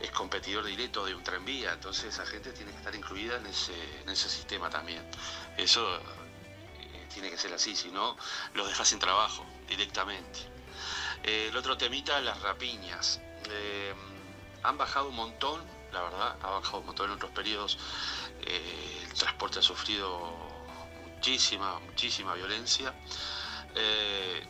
es 0.00 0.10
competidor 0.12 0.64
directo 0.64 1.04
de 1.04 1.14
un 1.14 1.24
tranvía, 1.24 1.72
entonces 1.72 2.14
esa 2.14 2.24
gente 2.24 2.52
tiene 2.52 2.70
que 2.70 2.78
estar 2.78 2.94
incluida 2.94 3.36
en 3.36 3.46
ese, 3.46 4.28
sistema 4.28 4.70
también. 4.70 5.02
Eso 5.56 5.96
eh, 5.96 7.06
tiene 7.12 7.30
que 7.30 7.36
ser 7.36 7.52
así, 7.52 7.74
si 7.74 7.90
no, 7.90 8.16
los 8.54 8.68
dejas 8.68 8.88
sin 8.88 9.00
trabajo 9.00 9.44
directamente. 9.68 10.38
Eh, 11.24 11.48
el 11.48 11.56
otro 11.56 11.76
temita, 11.76 12.20
las 12.20 12.40
rapiñas. 12.42 13.20
Han 14.62 14.78
bajado 14.78 15.08
un 15.08 15.16
montón, 15.16 15.60
la 15.92 16.02
verdad, 16.02 16.36
ha 16.42 16.50
bajado 16.50 16.78
un 16.78 16.86
montón 16.86 17.06
en 17.06 17.16
otros 17.16 17.32
periodos. 17.32 17.78
el 18.46 19.12
transporte 19.14 19.58
ha 19.58 19.62
sufrido 19.62 20.49
muchísima, 21.20 21.78
muchísima 21.80 22.32
violencia. 22.32 22.94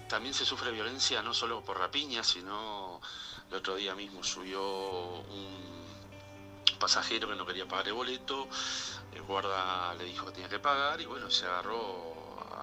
también 0.07 0.33
se 0.33 0.45
sufre 0.45 0.71
violencia 0.71 1.21
no 1.21 1.35
solo 1.35 1.64
por 1.64 1.77
rapiñas, 1.77 2.29
sino 2.29 3.01
el 3.51 3.57
otro 3.57 3.75
día 3.75 3.97
mismo 3.97 4.23
subió 4.23 4.62
un 4.62 5.85
pasajero 6.79 7.29
que 7.29 7.35
no 7.35 7.45
quería 7.45 7.66
pagar 7.66 7.89
el 7.89 7.95
boleto, 7.95 8.47
el 9.12 9.23
guarda 9.23 9.93
le 9.95 10.05
dijo 10.05 10.27
que 10.27 10.33
tenía 10.33 10.49
que 10.49 10.61
pagar 10.61 11.01
y 11.01 11.07
bueno, 11.07 11.29
se 11.29 11.45
agarró 11.45 12.14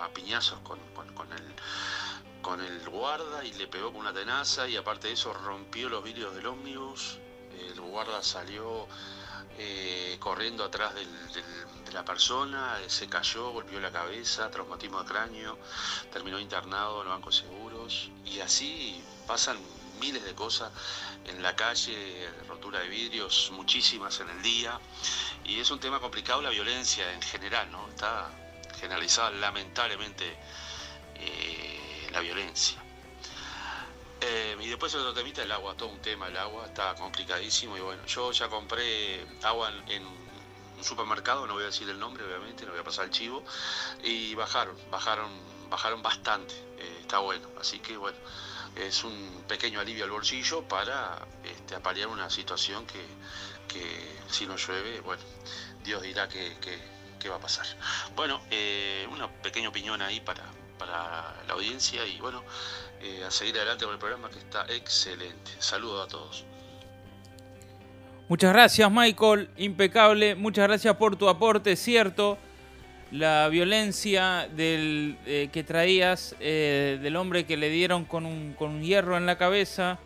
a 0.02 0.08
piñazos 0.14 0.60
con, 0.62 0.80
el, 0.80 1.56
con 2.42 2.62
el 2.62 2.90
guarda 2.90 3.44
y 3.44 3.52
le 3.56 3.68
pegó 3.68 3.92
con 3.92 4.00
una 4.00 4.14
tenaza 4.14 4.70
y 4.70 4.78
aparte 4.78 5.10
de 5.10 5.16
eso 5.16 5.34
rompió 5.34 5.90
los 5.90 6.02
vidrios 6.02 6.34
del 6.34 6.48
ómnibus, 6.48 7.20
el 7.60 7.80
guarda 7.82 8.22
salió 8.24 8.88
eh, 9.58 10.18
corriendo 10.20 10.64
atrás 10.64 10.94
de 10.94 11.06
la 11.92 12.06
persona, 12.06 12.80
eh, 12.80 12.90
se 12.90 13.08
cayó, 13.08 13.52
golpeó 13.52 13.80
la 13.80 13.92
cabeza, 13.92 14.52
traumatismo 14.52 15.02
de 15.02 15.10
cráneo, 15.10 15.58
terminó 16.12 16.40
internado 16.40 17.02
en 17.02 17.08
los 17.08 17.16
bancos 17.16 17.38
seguros 17.38 18.10
y 18.26 18.40
así 18.40 19.04
pasan 19.26 19.58
miles 20.00 20.24
de 20.24 20.36
cosas 20.36 20.72
en 21.26 21.42
la 21.42 21.56
calle, 21.56 22.30
rotura 22.48 22.80
de 22.80 22.88
vidrios, 22.88 23.52
muchísimas 23.54 24.20
en 24.20 24.30
el 24.30 24.42
día. 24.42 24.80
Y 25.44 25.60
es 25.60 25.72
un 25.72 25.80
tema 25.80 26.00
complicado 26.00 26.42
la 26.42 26.50
violencia 26.50 27.12
en 27.14 27.22
general, 27.22 27.72
¿no? 27.72 27.88
Está 27.90 28.30
generalizada 28.80 29.32
lamentablemente 29.32 30.38
eh, 31.16 32.10
la 32.12 32.20
violencia. 32.20 32.87
Eh, 34.22 34.58
y 34.60 34.68
después 34.68 34.94
otro 34.96 35.14
temita, 35.14 35.44
el 35.44 35.52
agua, 35.52 35.76
todo 35.76 35.90
un 35.90 36.02
tema, 36.02 36.28
el 36.28 36.38
agua 36.38 36.66
está 36.66 36.96
complicadísimo. 36.96 37.78
Y 37.78 37.82
bueno, 37.82 38.06
yo 38.06 38.32
ya 38.32 38.48
compré 38.50 39.26
agua 39.44 39.72
en, 39.88 40.06
un 40.06 40.84
supermercado, 40.84 41.48
no 41.48 41.54
voy 41.54 41.64
a 41.64 41.68
decir 41.68 41.90
el 41.90 42.00
nombre, 42.00 42.24
obviamente, 42.24 42.64
no 42.66 42.72
voy 42.72 42.82
a 42.82 42.84
pasar 42.84 43.06
el 43.06 43.12
chivo, 43.12 43.44
y 44.04 44.36
bajaron, 44.36 44.78
bajaron, 44.92 45.32
bajaron 45.72 46.04
bastante, 46.04 46.54
eh, 46.78 46.98
está 47.02 47.18
bueno. 47.20 47.48
Así 47.60 47.80
que 47.80 47.98
bueno, 47.98 48.18
es 48.76 49.04
un 49.04 49.44
pequeño 49.48 49.80
alivio 49.80 50.04
al 50.04 50.12
bolsillo 50.12 50.62
para 50.68 51.26
este, 51.44 52.06
una 52.06 52.30
situación 52.30 52.86
que, 52.86 53.06
si 54.30 54.46
no 54.46 54.56
llueve, 54.56 55.02
bueno, 55.02 55.22
Dios 55.84 56.02
dirá 56.02 56.28
que, 56.30 56.56
va 57.28 57.36
a 57.36 57.40
pasar. 57.40 57.66
Bueno, 58.16 58.40
eh, 58.52 59.06
una 59.12 59.30
pequeña 59.30 59.68
opinión 59.68 60.02
ahí 60.02 60.22
para, 60.22 60.44
para 60.78 61.36
la 61.48 61.54
audiencia 61.54 62.06
y 62.06 62.20
bueno, 62.20 62.44
eh, 63.02 63.24
a 63.26 63.32
seguir 63.32 63.56
adelante 63.58 63.86
con 63.86 63.94
el 63.94 64.00
programa 64.00 64.30
que 64.30 64.40
está 64.40 64.66
excelente. 64.70 65.52
Saludos 65.60 66.06
a 66.06 66.08
todos. 66.10 66.46
Muchas 68.30 68.52
gracias 68.52 68.92
Michael, 68.92 69.50
impecable, 69.56 70.36
muchas 70.36 70.68
gracias 70.68 70.96
por 70.98 71.16
tu 71.16 71.30
aporte, 71.30 71.76
cierto 71.78 72.38
la 73.12 73.48
violencia 73.48 74.50
del, 74.54 75.18
eh, 75.26 75.50
que 75.52 75.64
traías 75.64 76.36
eh, 76.40 77.00
del 77.02 77.16
hombre 77.16 77.46
que 77.46 77.58
le 77.58 77.70
dieron 77.70 78.06
con 78.06 78.26
un, 78.26 78.54
con 78.54 78.72
un, 78.72 78.84
hierro 78.84 79.18
en 79.18 79.26
la 79.26 79.38
cabeza, 79.38 80.00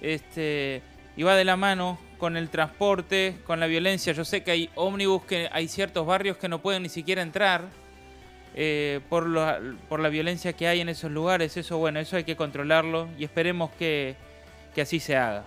este, 0.00 0.82
iba 1.16 1.34
de 1.34 1.44
la 1.44 1.56
mano 1.56 1.98
con 2.18 2.36
el 2.36 2.48
transporte, 2.48 3.36
con 3.44 3.60
la 3.60 3.66
violencia. 3.66 4.12
Yo 4.12 4.24
sé 4.24 4.42
que 4.42 4.52
hay 4.52 4.70
ómnibus, 4.74 5.24
que 5.24 5.48
hay 5.52 5.68
ciertos 5.68 6.06
barrios 6.06 6.36
que 6.36 6.48
no 6.48 6.62
pueden 6.62 6.82
ni 6.82 6.88
siquiera 6.88 7.22
entrar 7.22 7.68
eh, 8.56 9.00
por, 9.08 9.28
la, 9.28 9.60
por 9.88 10.00
la 10.00 10.08
violencia 10.08 10.52
que 10.54 10.66
hay 10.66 10.80
en 10.80 10.88
esos 10.88 11.10
lugares. 11.10 11.56
Eso, 11.56 11.78
bueno, 11.78 12.00
eso 12.00 12.16
hay 12.16 12.24
que 12.24 12.34
controlarlo 12.34 13.08
y 13.18 13.24
esperemos 13.24 13.70
que, 13.78 14.16
que 14.74 14.80
así 14.80 14.98
se 14.98 15.16
haga. 15.16 15.44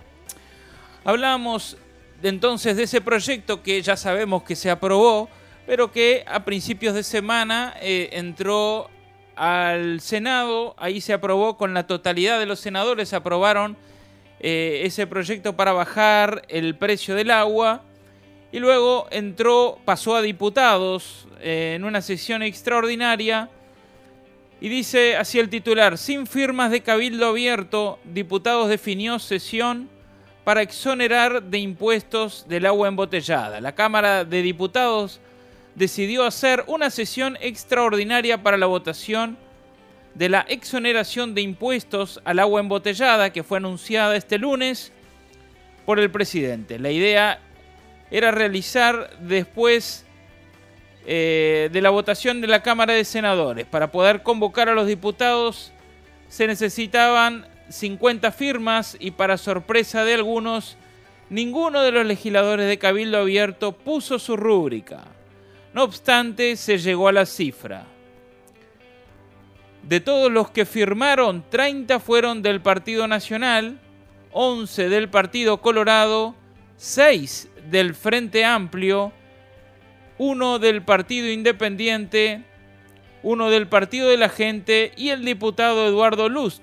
Hablamos 1.04 1.76
entonces 2.22 2.76
de 2.76 2.84
ese 2.84 3.00
proyecto 3.00 3.62
que 3.62 3.82
ya 3.82 3.96
sabemos 3.96 4.42
que 4.42 4.56
se 4.56 4.70
aprobó 4.70 5.28
pero 5.70 5.92
que 5.92 6.24
a 6.26 6.44
principios 6.44 6.94
de 6.94 7.04
semana 7.04 7.74
eh, 7.80 8.08
entró 8.14 8.90
al 9.36 10.00
Senado, 10.00 10.74
ahí 10.78 11.00
se 11.00 11.12
aprobó 11.12 11.56
con 11.56 11.74
la 11.74 11.86
totalidad 11.86 12.40
de 12.40 12.46
los 12.46 12.58
senadores, 12.58 13.12
aprobaron 13.12 13.76
eh, 14.40 14.82
ese 14.84 15.06
proyecto 15.06 15.54
para 15.54 15.72
bajar 15.72 16.42
el 16.48 16.74
precio 16.74 17.14
del 17.14 17.30
agua 17.30 17.84
y 18.52 18.58
luego 18.58 19.06
entró, 19.10 19.78
pasó 19.84 20.16
a 20.16 20.22
diputados 20.22 21.26
eh, 21.40 21.74
en 21.76 21.84
una 21.84 22.02
sesión 22.02 22.42
extraordinaria 22.42 23.48
y 24.60 24.68
dice 24.68 25.16
así 25.16 25.38
el 25.38 25.48
titular, 25.48 25.96
sin 25.96 26.26
firmas 26.26 26.70
de 26.70 26.82
cabildo 26.82 27.28
abierto, 27.28 27.98
diputados 28.04 28.68
definió 28.68 29.18
sesión 29.18 29.88
para 30.44 30.62
exonerar 30.62 31.42
de 31.44 31.58
impuestos 31.58 32.46
del 32.48 32.66
agua 32.66 32.88
embotellada. 32.88 33.60
La 33.60 33.74
Cámara 33.74 34.24
de 34.24 34.42
Diputados 34.42 35.20
decidió 35.74 36.24
hacer 36.24 36.64
una 36.66 36.90
sesión 36.90 37.38
extraordinaria 37.40 38.42
para 38.42 38.58
la 38.58 38.66
votación 38.66 39.38
de 40.14 40.28
la 40.28 40.40
exoneración 40.40 41.34
de 41.34 41.40
impuestos 41.40 42.20
al 42.24 42.38
agua 42.38 42.60
embotellada 42.60 43.30
que 43.30 43.42
fue 43.42 43.58
anunciada 43.58 44.16
este 44.16 44.38
lunes 44.38 44.92
por 45.86 45.98
el 45.98 46.10
presidente. 46.10 46.78
La 46.78 46.90
idea 46.90 47.40
era 48.10 48.30
realizar 48.30 49.10
después 49.20 50.04
eh, 51.06 51.70
de 51.72 51.80
la 51.80 51.90
votación 51.90 52.40
de 52.40 52.46
la 52.46 52.62
Cámara 52.62 52.94
de 52.94 53.04
Senadores. 53.04 53.66
Para 53.66 53.90
poder 53.90 54.22
convocar 54.22 54.68
a 54.68 54.74
los 54.74 54.86
diputados 54.86 55.72
se 56.28 56.46
necesitaban 56.46 57.46
50 57.68 58.30
firmas 58.32 58.96
y 59.00 59.12
para 59.12 59.38
sorpresa 59.38 60.04
de 60.04 60.14
algunos, 60.14 60.76
ninguno 61.28 61.82
de 61.82 61.92
los 61.92 62.06
legisladores 62.06 62.68
de 62.68 62.78
Cabildo 62.78 63.18
Abierto 63.18 63.72
puso 63.72 64.18
su 64.18 64.36
rúbrica. 64.36 65.04
No 65.72 65.84
obstante, 65.84 66.56
se 66.56 66.78
llegó 66.78 67.08
a 67.08 67.12
la 67.12 67.26
cifra. 67.26 67.86
De 69.82 70.00
todos 70.00 70.30
los 70.30 70.50
que 70.50 70.66
firmaron, 70.66 71.44
30 71.48 72.00
fueron 72.00 72.42
del 72.42 72.60
Partido 72.60 73.06
Nacional, 73.08 73.78
11 74.32 74.88
del 74.88 75.08
Partido 75.08 75.60
Colorado, 75.60 76.34
6 76.76 77.49
del 77.70 77.94
Frente 77.94 78.44
Amplio, 78.44 79.12
1 80.18 80.58
del 80.58 80.82
Partido 80.82 81.28
Independiente, 81.28 82.42
1 83.22 83.50
del 83.50 83.66
Partido 83.66 84.08
de 84.08 84.16
la 84.16 84.28
Gente 84.28 84.92
y 84.96 85.10
el 85.10 85.24
diputado 85.24 85.86
Eduardo 85.86 86.28
Lust, 86.28 86.62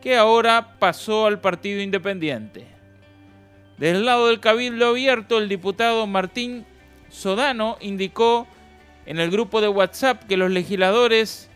que 0.00 0.16
ahora 0.16 0.76
pasó 0.78 1.26
al 1.26 1.40
Partido 1.40 1.80
Independiente. 1.80 2.66
Del 3.78 4.04
lado 4.04 4.28
del 4.28 4.40
Cabildo 4.40 4.88
Abierto, 4.88 5.38
el 5.38 5.48
diputado 5.48 6.06
Martín 6.06 6.66
Sodano 7.08 7.76
indicó 7.80 8.46
en 9.06 9.18
el 9.18 9.30
grupo 9.30 9.60
de 9.60 9.68
WhatsApp 9.68 10.24
que 10.24 10.36
los 10.36 10.50
legisladores 10.50 11.50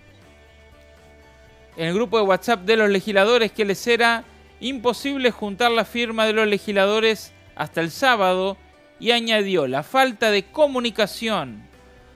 en 1.76 1.88
el 1.88 1.94
grupo 1.94 2.18
de 2.18 2.24
WhatsApp 2.24 2.64
de 2.64 2.76
los 2.76 2.88
legisladores 2.88 3.52
que 3.52 3.64
les 3.64 3.86
era 3.86 4.24
imposible 4.60 5.30
juntar 5.30 5.70
la 5.70 5.84
firma 5.84 6.26
de 6.26 6.32
los 6.32 6.46
legisladores 6.46 7.32
hasta 7.56 7.80
el 7.80 7.90
sábado 7.90 8.56
y 9.04 9.10
añadió 9.10 9.66
la 9.66 9.82
falta 9.82 10.30
de 10.30 10.44
comunicación 10.44 11.68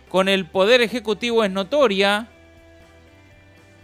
con 0.09 0.27
el 0.27 0.47
poder 0.47 0.81
ejecutivo 0.81 1.45
es 1.45 1.51
notoria 1.51 2.29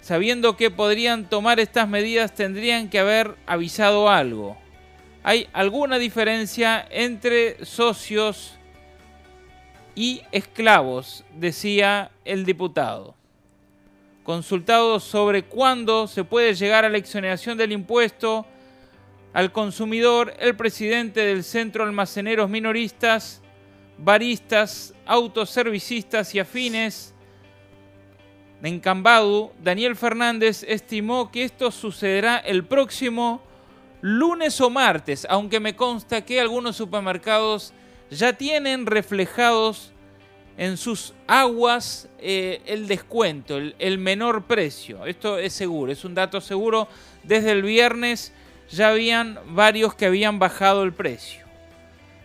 sabiendo 0.01 0.57
que 0.57 0.71
podrían 0.71 1.29
tomar 1.29 1.61
estas 1.61 1.87
medidas 1.87 2.35
tendrían 2.35 2.89
que 2.89 2.99
haber 2.99 3.37
avisado 3.45 4.09
algo 4.09 4.57
hay 5.23 5.49
alguna 5.53 5.99
diferencia 5.99 6.87
entre 6.91 7.63
socios 7.67 8.55
y 9.95 10.23
esclavos, 10.33 11.25
decía 11.35 12.11
el 12.25 12.45
diputado. 12.45 13.15
Consultado 14.23 14.99
sobre 15.01 15.45
cuándo 15.45 16.09
se 16.09 16.25
puede 16.25 16.55
llegar 16.55 16.85
a 16.85 16.91
la 16.91 16.99
exoneración 16.99 17.57
del 17.57 17.73
impuesto 17.73 18.45
al 19.35 19.53
consumidor, 19.53 20.33
el 20.39 20.57
presidente 20.57 21.21
del 21.21 21.45
Centro 21.45 21.85
Almaceneros 21.85 22.49
Minoristas, 22.49 23.43
Baristas, 23.99 24.95
Autoservicistas 25.05 26.35
y 26.35 26.39
Afines, 26.39 27.15
en 28.63 28.81
Cambadu, 28.81 29.53
Daniel 29.63 29.95
Fernández 29.95 30.65
estimó 30.67 31.31
que 31.31 31.45
esto 31.45 31.71
sucederá 31.71 32.39
el 32.39 32.65
próximo 32.65 33.43
lunes 34.01 34.59
o 34.63 34.71
martes, 34.71 35.27
aunque 35.29 35.61
me 35.61 35.77
consta 35.77 36.25
que 36.25 36.41
algunos 36.41 36.77
supermercados 36.77 37.75
ya 38.11 38.33
tienen 38.33 38.87
reflejados 38.87 39.93
en 40.57 40.79
sus 40.79 41.13
aguas 41.27 42.09
eh, 42.19 42.63
el 42.65 42.87
descuento, 42.87 43.59
el, 43.59 43.99
menor 43.99 44.45
precio. 44.45 45.05
Esto 45.05 45.39
es 45.39 45.53
seguro, 45.53 45.93
es 45.93 46.05
un 46.05 46.15
dato 46.15 46.41
seguro. 46.41 46.89
Desde 47.23 47.51
el 47.51 47.63
viernes 47.63 48.33
ya 48.71 48.89
habían 48.89 49.39
varios 49.47 49.95
que 49.95 50.07
habían 50.07 50.39
bajado 50.39 50.83
el 50.83 50.93
precio. 50.93 51.45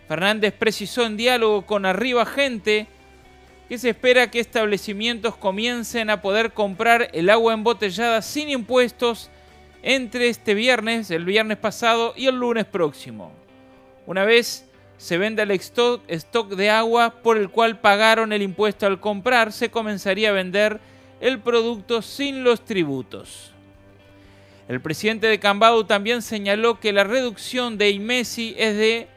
Fernández 0.08 0.52
precisó 0.52 1.06
en 1.06 1.16
diálogo 1.16 1.66
con 1.66 1.86
Arriba 1.86 2.26
Gente 2.26 2.88
que 3.68 3.78
se 3.78 3.90
espera 3.90 4.30
que 4.30 4.40
establecimientos 4.40 5.36
comiencen 5.36 6.10
a 6.10 6.20
poder 6.20 6.52
comprar 6.52 7.08
el 7.12 7.30
agua 7.30 7.54
embotellada 7.54 8.20
sin 8.20 8.48
impuestos 8.48 9.30
entre 9.82 10.28
este 10.28 10.54
viernes, 10.54 11.10
el 11.12 11.24
viernes 11.24 11.56
pasado 11.56 12.12
y 12.16 12.26
el 12.26 12.34
lunes 12.34 12.64
próximo. 12.64 13.30
Una 14.06 14.24
vez 14.24 14.68
se 14.96 15.18
venda 15.18 15.44
el 15.44 15.52
stock, 15.52 16.02
de 16.48 16.68
agua 16.68 17.22
por 17.22 17.38
el 17.38 17.48
cual 17.48 17.80
pagaron 17.80 18.32
el 18.32 18.42
impuesto 18.42 18.86
al 18.86 19.00
comprar, 19.00 19.52
se 19.52 19.70
comenzaría 19.70 20.30
a 20.30 20.32
vender 20.32 20.80
el 21.20 21.38
producto 21.38 22.02
sin 22.02 22.42
los 22.42 22.64
tributos. 22.64 23.49
El 24.70 24.80
presidente 24.80 25.26
de 25.26 25.40
Cambado 25.40 25.84
también 25.84 26.22
señaló 26.22 26.78
que 26.78 26.92
la 26.92 27.02
reducción 27.02 27.76
de 27.76 27.90
IMESI 27.90 28.54
es 28.56 28.76
de 28.76 29.08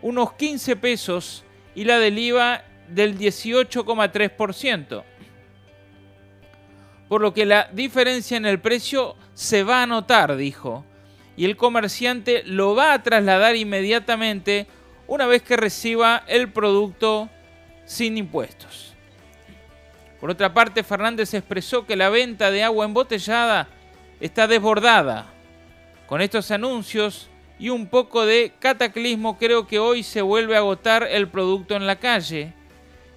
unos 0.00 0.32
15 0.32 0.74
pesos 0.76 1.44
y 1.74 1.84
la 1.84 1.98
del 1.98 2.18
IVA 2.18 2.64
del 2.88 3.18
18,3%. 3.18 5.04
Por 7.10 7.20
lo 7.20 7.34
que 7.34 7.44
la 7.44 7.68
diferencia 7.74 8.38
en 8.38 8.46
el 8.46 8.58
precio 8.58 9.14
se 9.34 9.64
va 9.64 9.82
a 9.82 9.86
notar, 9.86 10.34
dijo, 10.34 10.82
y 11.36 11.44
el 11.44 11.58
comerciante 11.58 12.42
lo 12.46 12.74
va 12.74 12.94
a 12.94 13.02
trasladar 13.02 13.54
inmediatamente 13.54 14.66
una 15.06 15.26
vez 15.26 15.42
que 15.42 15.58
reciba 15.58 16.24
el 16.26 16.50
producto 16.50 17.28
sin 17.84 18.16
impuestos. 18.16 18.94
Por 20.22 20.30
otra 20.30 20.54
parte, 20.54 20.82
Fernández 20.82 21.34
expresó 21.34 21.84
que 21.84 21.96
la 21.96 22.08
venta 22.08 22.50
de 22.50 22.62
agua 22.62 22.86
embotellada 22.86 23.68
está 24.22 24.46
desbordada. 24.46 25.26
Con 26.06 26.20
estos 26.20 26.50
anuncios 26.52 27.28
y 27.58 27.70
un 27.70 27.86
poco 27.88 28.24
de 28.24 28.52
cataclismo 28.58 29.36
creo 29.36 29.66
que 29.66 29.80
hoy 29.80 30.02
se 30.04 30.22
vuelve 30.22 30.54
a 30.54 30.58
agotar 30.58 31.02
el 31.10 31.28
producto 31.28 31.74
en 31.74 31.86
la 31.86 31.96
calle. 31.96 32.54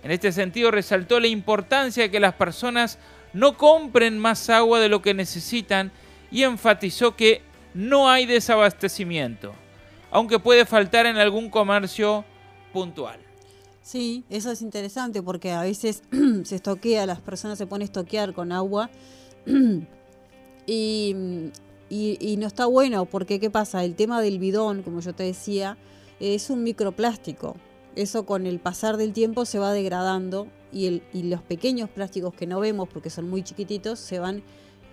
En 0.03 0.11
este 0.11 0.31
sentido 0.31 0.71
resaltó 0.71 1.19
la 1.19 1.27
importancia 1.27 2.03
de 2.03 2.11
que 2.11 2.19
las 2.19 2.33
personas 2.33 2.97
no 3.33 3.55
compren 3.55 4.17
más 4.17 4.49
agua 4.49 4.79
de 4.79 4.89
lo 4.89 5.01
que 5.01 5.13
necesitan 5.13 5.91
y 6.31 6.43
enfatizó 6.43 7.15
que 7.15 7.43
no 7.75 8.09
hay 8.09 8.25
desabastecimiento, 8.25 9.53
aunque 10.09 10.39
puede 10.39 10.65
faltar 10.65 11.05
en 11.05 11.17
algún 11.17 11.49
comercio 11.49 12.25
puntual. 12.73 13.19
Sí, 13.83 14.23
eso 14.29 14.51
es 14.51 14.63
interesante 14.63 15.21
porque 15.21 15.51
a 15.51 15.61
veces 15.61 16.01
se 16.43 16.55
estoquea, 16.55 17.05
las 17.05 17.19
personas 17.19 17.57
se 17.59 17.67
ponen 17.67 17.83
a 17.83 17.85
estoquear 17.85 18.33
con 18.33 18.51
agua 18.51 18.89
y, 20.65 21.51
y, 21.89 22.37
no 22.37 22.47
está 22.47 22.65
bueno 22.65 23.05
porque 23.05 23.39
¿qué 23.39 23.49
pasa? 23.49 23.83
El 23.83 23.95
tema 23.95 24.21
del 24.21 24.39
bidón, 24.39 24.83
como 24.83 24.99
yo 24.99 25.13
te 25.13 25.23
decía, 25.23 25.77
es 26.19 26.49
un 26.49 26.63
microplástico. 26.63 27.55
Eso 27.95 28.25
con 28.25 28.45
el 28.45 28.59
pasar 28.59 28.97
del 28.97 29.13
tiempo 29.13 29.45
se 29.45 29.59
va 29.59 29.71
degradando 29.71 30.47
y, 30.75 31.01
los 31.23 31.41
pequeños 31.41 31.89
plásticos 31.89 32.33
que 32.33 32.47
no 32.47 32.59
vemos 32.59 32.89
porque 32.89 33.09
son 33.09 33.29
muy 33.29 33.43
chiquititos 33.43 33.99
se 33.99 34.19
van 34.19 34.43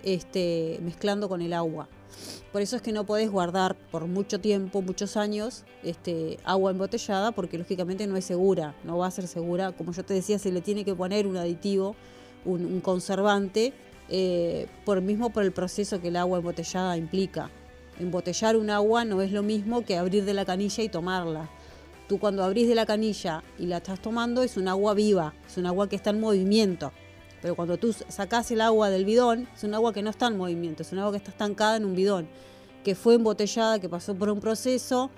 este, 0.03 0.79
mezclando 0.81 1.27
con 1.27 1.41
el 1.41 1.53
agua. 1.53 1.89
Por 2.51 2.61
eso 2.61 2.75
es 2.75 2.81
que 2.81 2.91
no 2.91 3.05
podés 3.05 3.29
guardar 3.29 3.75
por 3.91 4.05
mucho 4.05 4.39
tiempo, 4.39 4.81
muchos 4.81 5.17
años, 5.17 5.63
este, 5.83 6.37
agua 6.43 6.71
embotellada, 6.71 7.31
porque 7.31 7.57
lógicamente 7.57 8.05
no 8.05 8.15
es 8.15 8.25
segura, 8.25 8.75
no 8.83 8.97
va 8.97 9.07
a 9.07 9.11
ser 9.11 9.27
segura. 9.27 9.71
Como 9.71 9.91
yo 9.91 10.05
te 10.05 10.13
decía, 10.13 10.37
se 10.37 10.51
le 10.51 10.61
tiene 10.61 10.85
que 10.85 10.93
poner 10.93 11.25
un 11.25 11.35
aditivo, 11.35 11.95
un, 12.45 12.79
conservante, 12.81 13.73
eh, 14.09 14.67
por 14.85 15.01
mismo 15.01 15.31
por 15.31 15.43
el 15.43 15.51
proceso 15.51 16.01
que 16.01 16.09
el 16.09 16.15
agua 16.15 16.39
embotellada 16.39 16.97
implica. 16.97 17.49
Embotellar 17.99 18.57
un 18.57 18.69
agua 18.69 19.05
no 19.05 19.21
es 19.21 19.31
lo 19.31 19.43
mismo 19.43 19.83
que 19.85 19.97
abrir 19.97 20.25
de 20.25 20.33
la 20.33 20.45
canilla 20.45 20.83
y 20.83 20.89
tomarla. 20.89 21.49
Tú 22.07 22.19
cuando 22.19 22.43
abrís 22.43 22.67
de 22.67 22.75
la 22.75 22.85
canilla 22.85 23.43
y 23.57 23.67
la 23.67 23.77
estás 23.77 24.01
tomando 24.01 24.43
es 24.43 24.57
un 24.57 24.67
agua 24.67 24.93
viva, 24.93 25.33
es 25.47 25.57
un 25.57 25.65
agua 25.65 25.87
que 25.87 25.95
está 25.95 26.09
en 26.09 26.19
movimiento. 26.19 26.91
Pero 27.41 27.55
cuando 27.55 27.77
tú 27.77 27.93
sacás 27.93 28.49
el 28.51 28.61
agua 28.61 28.89
del 28.89 29.05
bidón, 29.05 29.47
es 29.55 29.63
un 29.63 29.73
agua 29.73 29.93
que 29.93 30.01
no 30.01 30.09
está 30.09 30.27
en 30.27 30.37
movimiento, 30.37 30.81
es 30.81 30.91
un 30.91 30.99
agua 30.99 31.11
que 31.11 31.17
está 31.17 31.31
estancada 31.31 31.77
en 31.77 31.85
un 31.85 31.95
bidón, 31.95 32.27
que 32.83 32.95
fue 32.95 33.15
embotellada, 33.15 33.79
que 33.79 33.89
pasó 33.89 34.15
por 34.15 34.29
un 34.29 34.39
proceso, 34.39 35.09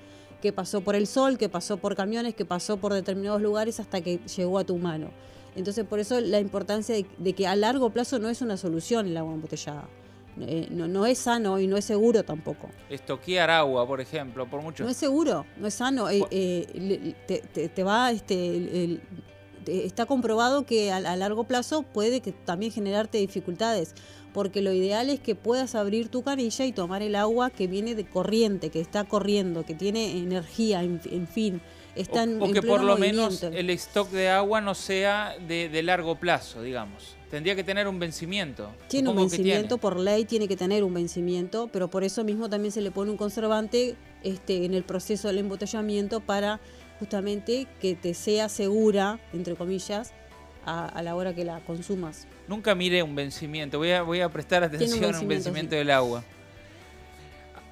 que 0.42 0.52
pasó 0.52 0.82
por 0.82 0.96
el 0.96 1.08
sol, 1.08 1.38
que 1.38 1.50
pasó 1.50 1.78
por 1.78 1.96
camiones, 1.96 2.36
que 2.36 2.46
pasó 2.46 2.78
por 2.78 2.94
determinados 2.94 3.42
lugares 3.42 3.80
hasta 3.80 4.02
que 4.02 4.20
llegó 4.36 4.60
a 4.60 4.64
tu 4.64 4.78
mano. 4.78 5.10
Entonces, 5.56 5.86
por 5.86 6.00
eso 6.00 6.20
la 6.20 6.40
importancia 6.40 6.96
de, 7.18 7.34
que 7.34 7.48
a 7.48 7.56
largo 7.56 7.90
plazo 7.90 8.20
no 8.20 8.30
es 8.30 8.42
una 8.42 8.58
solución 8.58 9.08
el 9.08 9.18
agua 9.18 9.34
embotellada. 9.34 9.88
Eh, 10.42 10.68
no, 10.70 11.06
es 11.06 11.20
sano 11.20 11.60
y 11.60 11.68
no 11.68 11.78
es 11.78 11.86
seguro 11.86 12.24
tampoco. 12.24 12.70
Estoquear 12.90 13.50
agua, 13.50 13.88
por 13.88 14.02
ejemplo, 14.02 14.50
por 14.50 14.62
mucho. 14.62 14.84
No 14.84 14.90
es 14.90 14.98
seguro, 14.98 15.46
no 15.58 15.68
es 15.68 15.74
sano. 15.76 16.10
Eh, 16.10 16.26
eh, 16.30 17.70
te, 17.74 17.84
va, 17.84 18.12
este, 18.12 19.00
está 19.68 20.06
comprobado 20.06 20.66
que 20.66 20.92
a, 20.92 21.00
largo 21.16 21.46
plazo 21.46 21.84
puede 21.84 22.22
que 22.22 22.32
también 22.32 22.72
generarte 22.72 23.18
dificultades, 23.18 23.94
porque 24.34 24.62
lo 24.62 24.74
ideal 24.74 25.10
es 25.10 25.20
que 25.20 25.36
puedas 25.36 25.76
abrir 25.76 26.10
tu 26.10 26.24
canilla 26.24 26.66
y 26.66 26.72
tomar 26.72 27.02
el 27.02 27.16
agua 27.16 27.50
que 27.50 27.68
viene 27.68 27.96
de 27.96 28.06
corriente, 28.06 28.70
que 28.70 28.82
está 28.82 29.06
corriendo, 29.06 29.66
que 29.66 29.74
tiene 29.74 30.18
energía, 30.18 30.84
en, 30.84 31.28
fin. 31.28 31.62
Está 31.96 32.24
o, 32.24 32.46
en, 32.46 32.54
que 32.54 32.62
por 32.62 32.84
lo 32.84 32.98
menos 32.98 33.42
el 33.44 33.70
stock 33.72 34.10
de 34.12 34.30
agua 34.30 34.60
no 34.62 34.76
sea 34.76 35.36
de, 35.48 35.84
largo 35.84 36.16
plazo, 36.16 36.62
digamos. 36.62 37.16
Tendría 37.30 37.56
que 37.56 37.64
tener 37.64 37.88
un 37.88 38.00
vencimiento. 38.00 38.72
Tiene 38.88 39.10
un 39.10 39.16
vencimiento, 39.16 39.78
por 39.78 40.00
ley 40.00 40.26
tiene 40.26 40.48
que 40.48 40.56
tener 40.56 40.84
un 40.84 40.94
vencimiento, 40.94 41.70
pero 41.72 41.90
por 41.90 42.04
eso 42.04 42.24
mismo 42.24 42.50
también 42.50 42.72
se 42.72 42.82
le 42.82 42.92
pone 42.92 43.12
un 43.12 43.18
conservante 43.18 43.96
este, 44.24 44.66
en 44.66 44.74
el 44.74 44.84
proceso 44.84 45.28
del 45.28 45.40
embotellamiento 45.40 46.20
para 46.20 46.60
justamente 47.00 47.68
que 47.82 47.96
te 47.96 48.14
sea 48.14 48.50
segura, 48.50 49.20
entre 49.34 49.56
comillas, 49.56 50.14
a, 50.66 51.02
la 51.04 51.16
hora 51.16 51.34
que 51.34 51.46
la 51.46 51.60
consumas. 51.60 52.28
Nunca 52.48 52.76
mire 52.76 53.04
un 53.04 53.16
vencimiento, 53.16 53.78
voy 53.78 53.92
a, 53.92 54.02
voy 54.02 54.22
a 54.22 54.30
prestar 54.30 54.64
atención 54.64 55.14
a 55.14 55.20
un 55.20 55.28
vencimiento 55.28 55.76
del 55.76 55.92
agua. 55.92 56.24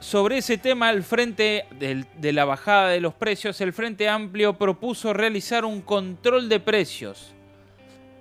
Sobre 0.03 0.39
ese 0.39 0.57
tema, 0.57 0.89
el 0.89 1.01
Frente 1.01 1.65
de 1.71 2.33
la 2.33 2.43
bajada 2.43 2.89
de 2.89 2.99
los 2.99 3.13
precios, 3.13 3.61
el 3.61 3.71
Frente 3.71 4.09
Amplio 4.09 4.57
propuso 4.57 5.13
realizar 5.13 5.63
un 5.63 5.79
control 5.79 6.49
de 6.49 6.59
precios. 6.59 7.31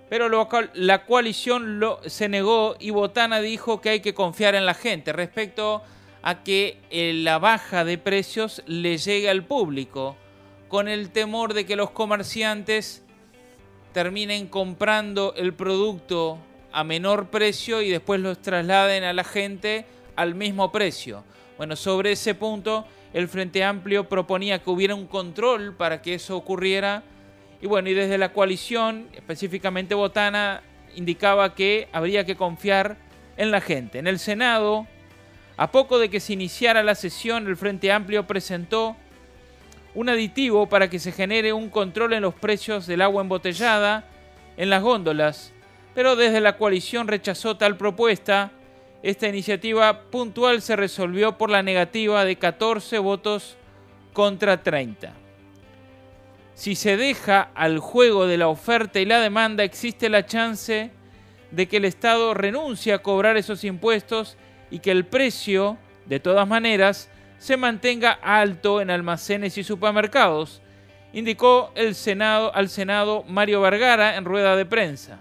Pero 0.09 0.29
la 0.75 1.05
coalición 1.05 1.81
se 2.07 2.29
negó 2.29 2.77
y 2.79 2.91
Botana 2.91 3.41
dijo 3.41 3.81
que 3.81 3.89
hay 3.89 4.01
que 4.01 4.15
confiar 4.15 4.55
en 4.55 4.65
la 4.65 4.75
gente 4.75 5.13
respecto 5.13 5.83
a 6.23 6.45
que 6.45 6.79
eh, 6.91 7.15
la 7.15 7.41
baja 7.41 7.85
de 7.85 7.99
precios 7.99 8.63
le 8.67 8.97
llegue 8.97 9.29
al 9.29 9.45
público 9.45 10.17
con 10.69 10.87
el 10.87 11.11
temor 11.11 11.53
de 11.53 11.67
que 11.67 11.75
los 11.75 11.91
comerciantes 11.91 13.03
terminen 13.93 14.47
comprando 14.47 15.35
el 15.37 15.53
producto 15.53 16.39
a 16.71 16.85
menor 16.85 17.27
precio 17.31 17.83
y 17.83 17.91
después 17.91 18.21
los 18.21 18.41
trasladen 18.41 19.03
a 19.03 19.13
la 19.13 19.25
gente 19.25 19.85
al 20.15 20.37
mismo 20.37 20.71
precio. 20.71 21.25
Bueno, 21.57 21.77
sobre 21.77 22.13
ese 22.13 22.35
punto 22.35 22.87
el 23.13 23.29
Frente 23.29 23.63
Amplio 23.63 24.09
proponía 24.09 24.63
que 24.63 24.71
hubiera 24.71 24.95
un 24.95 25.07
control 25.07 25.75
para 25.75 26.03
que 26.03 26.15
eso 26.15 26.37
ocurriera. 26.37 27.03
Y 27.61 27.67
bueno, 27.67 27.89
y 27.89 27.95
desde 27.95 28.19
la 28.19 28.33
coalición, 28.33 29.09
específicamente 29.15 29.95
Botana, 29.95 30.63
indicaba 30.97 31.55
que 31.55 31.89
habría 31.93 32.25
que 32.25 32.37
confiar 32.37 32.97
en 33.37 33.51
la 33.51 33.61
gente. 33.61 33.99
En 33.99 34.07
el 34.07 34.19
Senado, 34.19 34.87
a 35.57 35.71
poco 35.71 35.99
de 35.99 36.09
que 36.09 36.21
se 36.21 36.33
iniciara 36.33 36.83
la 36.83 36.95
sesión, 36.95 37.47
el 37.47 37.57
Frente 37.57 37.93
Amplio 37.93 38.27
presentó 38.27 38.97
un 39.95 40.09
aditivo 40.09 40.69
para 40.69 40.89
que 40.89 40.99
se 40.99 41.13
genere 41.13 41.53
un 41.53 41.69
control 41.69 42.15
en 42.15 42.23
los 42.23 42.35
precios 42.35 42.87
del 42.87 43.03
agua 43.03 43.23
embotellada 43.23 44.05
en 44.57 44.71
las 44.71 44.83
góndolas, 44.83 45.53
pero 45.95 46.17
desde 46.17 46.41
la 46.41 46.57
coalición 46.57 47.09
rechazó 47.09 47.57
tal 47.57 47.77
propuesta. 47.77 48.51
Esta 49.03 49.29
iniciativa 49.29 50.03
puntual 50.11 50.63
se 50.63 50.77
resolvió 50.77 51.37
por 51.37 51.51
la 51.51 51.63
negativa 51.63 52.25
de 52.25 52.37
14 52.37 52.99
votos 52.99 53.57
contra 54.13 54.63
30. 54.63 55.13
Si 56.55 56.77
se 56.77 56.97
deja 56.97 57.51
al 57.55 57.81
juego 57.81 58.29
de 58.29 58.39
la 58.39 58.47
oferta 58.47 59.01
y 59.01 59.05
la 59.05 59.19
demanda, 59.19 59.65
existe 59.65 60.09
la 60.09 60.25
chance 60.25 60.93
de 61.51 61.67
que 61.67 61.79
el 61.79 61.85
Estado 61.85 62.33
renuncie 62.33 62.93
a 62.93 63.03
cobrar 63.03 63.37
esos 63.37 63.65
impuestos 63.65 64.37
y 64.71 64.79
que 64.79 64.93
el 64.93 65.05
precio, 65.05 65.79
de 66.07 66.21
todas 66.21 66.47
maneras, 66.47 67.11
se 67.39 67.57
mantenga 67.57 68.13
alto 68.13 68.81
en 68.81 68.91
almacenes 68.91 69.59
y 69.59 69.65
supermercados, 69.65 70.63
indicó 71.13 71.73
el 71.75 71.97
Senado, 71.97 72.55
al 72.55 72.69
Senado 72.69 73.25
Mario 73.27 73.61
Vergara 73.63 74.17
en 74.17 74.25
rueda 74.25 74.55
de 74.55 74.65
prensa. 74.65 75.19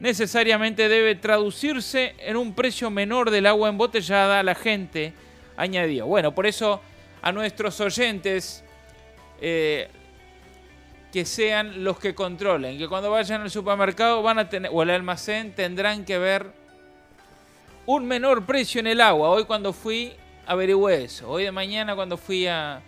Necesariamente 0.00 0.88
debe 0.88 1.14
traducirse 1.14 2.14
en 2.18 2.36
un 2.36 2.54
precio 2.54 2.90
menor 2.90 3.30
del 3.30 3.46
agua 3.46 3.68
embotellada 3.68 4.40
a 4.40 4.42
la 4.42 4.54
gente, 4.54 5.12
añadió. 5.56 6.06
Bueno, 6.06 6.34
por 6.34 6.46
eso 6.46 6.80
a 7.22 7.32
nuestros 7.32 7.80
oyentes 7.80 8.64
eh, 9.40 9.88
que 11.12 11.24
sean 11.24 11.84
los 11.84 11.98
que 11.98 12.14
controlen, 12.14 12.76
que 12.76 12.88
cuando 12.88 13.10
vayan 13.10 13.42
al 13.42 13.50
supermercado 13.50 14.22
van 14.22 14.40
a 14.40 14.48
tener, 14.48 14.70
o 14.74 14.82
al 14.82 14.90
almacén 14.90 15.52
tendrán 15.52 16.04
que 16.04 16.18
ver 16.18 16.50
un 17.86 18.04
menor 18.06 18.44
precio 18.44 18.80
en 18.80 18.88
el 18.88 19.00
agua. 19.00 19.30
Hoy 19.30 19.44
cuando 19.44 19.72
fui 19.72 20.12
averigüé 20.46 21.04
eso. 21.04 21.30
Hoy 21.30 21.44
de 21.44 21.52
mañana 21.52 21.94
cuando 21.94 22.16
fui 22.16 22.46
a, 22.46 22.82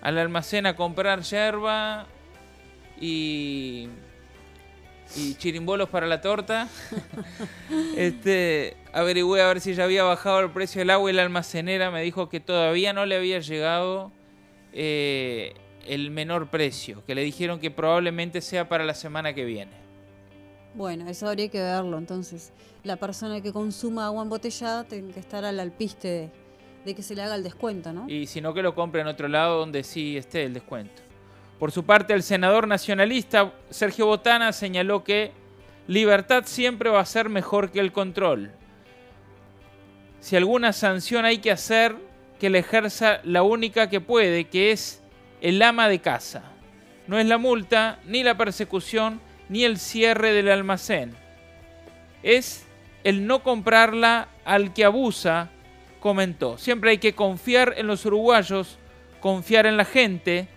al 0.00 0.18
almacén 0.18 0.66
a 0.66 0.76
comprar 0.76 1.22
yerba 1.22 2.06
y, 3.00 3.88
y 5.16 5.34
chirimbolos 5.34 5.88
para 5.88 6.06
la 6.06 6.20
torta. 6.20 6.68
este, 7.96 8.76
averigüé 8.92 9.42
a 9.42 9.48
ver 9.48 9.60
si 9.60 9.74
ya 9.74 9.84
había 9.84 10.04
bajado 10.04 10.40
el 10.40 10.50
precio 10.50 10.80
del 10.80 10.90
agua 10.90 11.10
y 11.10 11.14
la 11.14 11.22
almacenera 11.22 11.90
me 11.90 12.02
dijo 12.02 12.28
que 12.28 12.40
todavía 12.40 12.92
no 12.92 13.06
le 13.06 13.16
había 13.16 13.40
llegado 13.40 14.12
eh, 14.72 15.54
el 15.86 16.10
menor 16.10 16.48
precio, 16.48 17.04
que 17.06 17.14
le 17.14 17.22
dijeron 17.22 17.60
que 17.60 17.70
probablemente 17.70 18.40
sea 18.40 18.68
para 18.68 18.84
la 18.84 18.94
semana 18.94 19.34
que 19.34 19.44
viene. 19.44 19.72
Bueno, 20.74 21.08
eso 21.08 21.28
habría 21.28 21.48
que 21.48 21.60
verlo. 21.60 21.98
Entonces, 21.98 22.52
la 22.84 22.96
persona 22.96 23.40
que 23.40 23.52
consuma 23.52 24.06
agua 24.06 24.22
embotellada 24.22 24.84
tiene 24.84 25.12
que 25.12 25.20
estar 25.20 25.44
al 25.44 25.58
alpiste 25.58 26.08
de, 26.08 26.30
de 26.84 26.94
que 26.94 27.02
se 27.02 27.16
le 27.16 27.22
haga 27.22 27.34
el 27.34 27.42
descuento, 27.42 27.92
¿no? 27.92 28.08
Y 28.08 28.26
si 28.26 28.40
no, 28.40 28.54
que 28.54 28.62
lo 28.62 28.74
compre 28.74 29.00
en 29.00 29.08
otro 29.08 29.26
lado 29.26 29.58
donde 29.58 29.82
sí 29.82 30.16
esté 30.16 30.44
el 30.44 30.54
descuento. 30.54 31.09
Por 31.60 31.72
su 31.72 31.84
parte, 31.84 32.14
el 32.14 32.22
senador 32.22 32.66
nacionalista 32.66 33.52
Sergio 33.68 34.06
Botana 34.06 34.54
señaló 34.54 35.04
que 35.04 35.30
libertad 35.86 36.44
siempre 36.46 36.88
va 36.88 37.00
a 37.00 37.04
ser 37.04 37.28
mejor 37.28 37.70
que 37.70 37.80
el 37.80 37.92
control. 37.92 38.50
Si 40.20 40.36
alguna 40.36 40.72
sanción 40.72 41.26
hay 41.26 41.36
que 41.36 41.50
hacer, 41.50 41.94
que 42.38 42.48
la 42.48 42.60
ejerza 42.60 43.20
la 43.24 43.42
única 43.42 43.90
que 43.90 44.00
puede, 44.00 44.44
que 44.44 44.72
es 44.72 45.02
el 45.42 45.60
ama 45.60 45.90
de 45.90 45.98
casa. 45.98 46.44
No 47.06 47.18
es 47.18 47.26
la 47.26 47.36
multa, 47.36 47.98
ni 48.06 48.22
la 48.22 48.38
persecución, 48.38 49.20
ni 49.50 49.64
el 49.64 49.76
cierre 49.76 50.32
del 50.32 50.48
almacén. 50.48 51.14
Es 52.22 52.66
el 53.04 53.26
no 53.26 53.42
comprarla 53.42 54.28
al 54.46 54.72
que 54.72 54.86
abusa, 54.86 55.50
comentó. 56.00 56.56
Siempre 56.56 56.92
hay 56.92 56.98
que 56.98 57.14
confiar 57.14 57.74
en 57.76 57.86
los 57.86 58.06
uruguayos, 58.06 58.78
confiar 59.20 59.66
en 59.66 59.76
la 59.76 59.84
gente. 59.84 60.48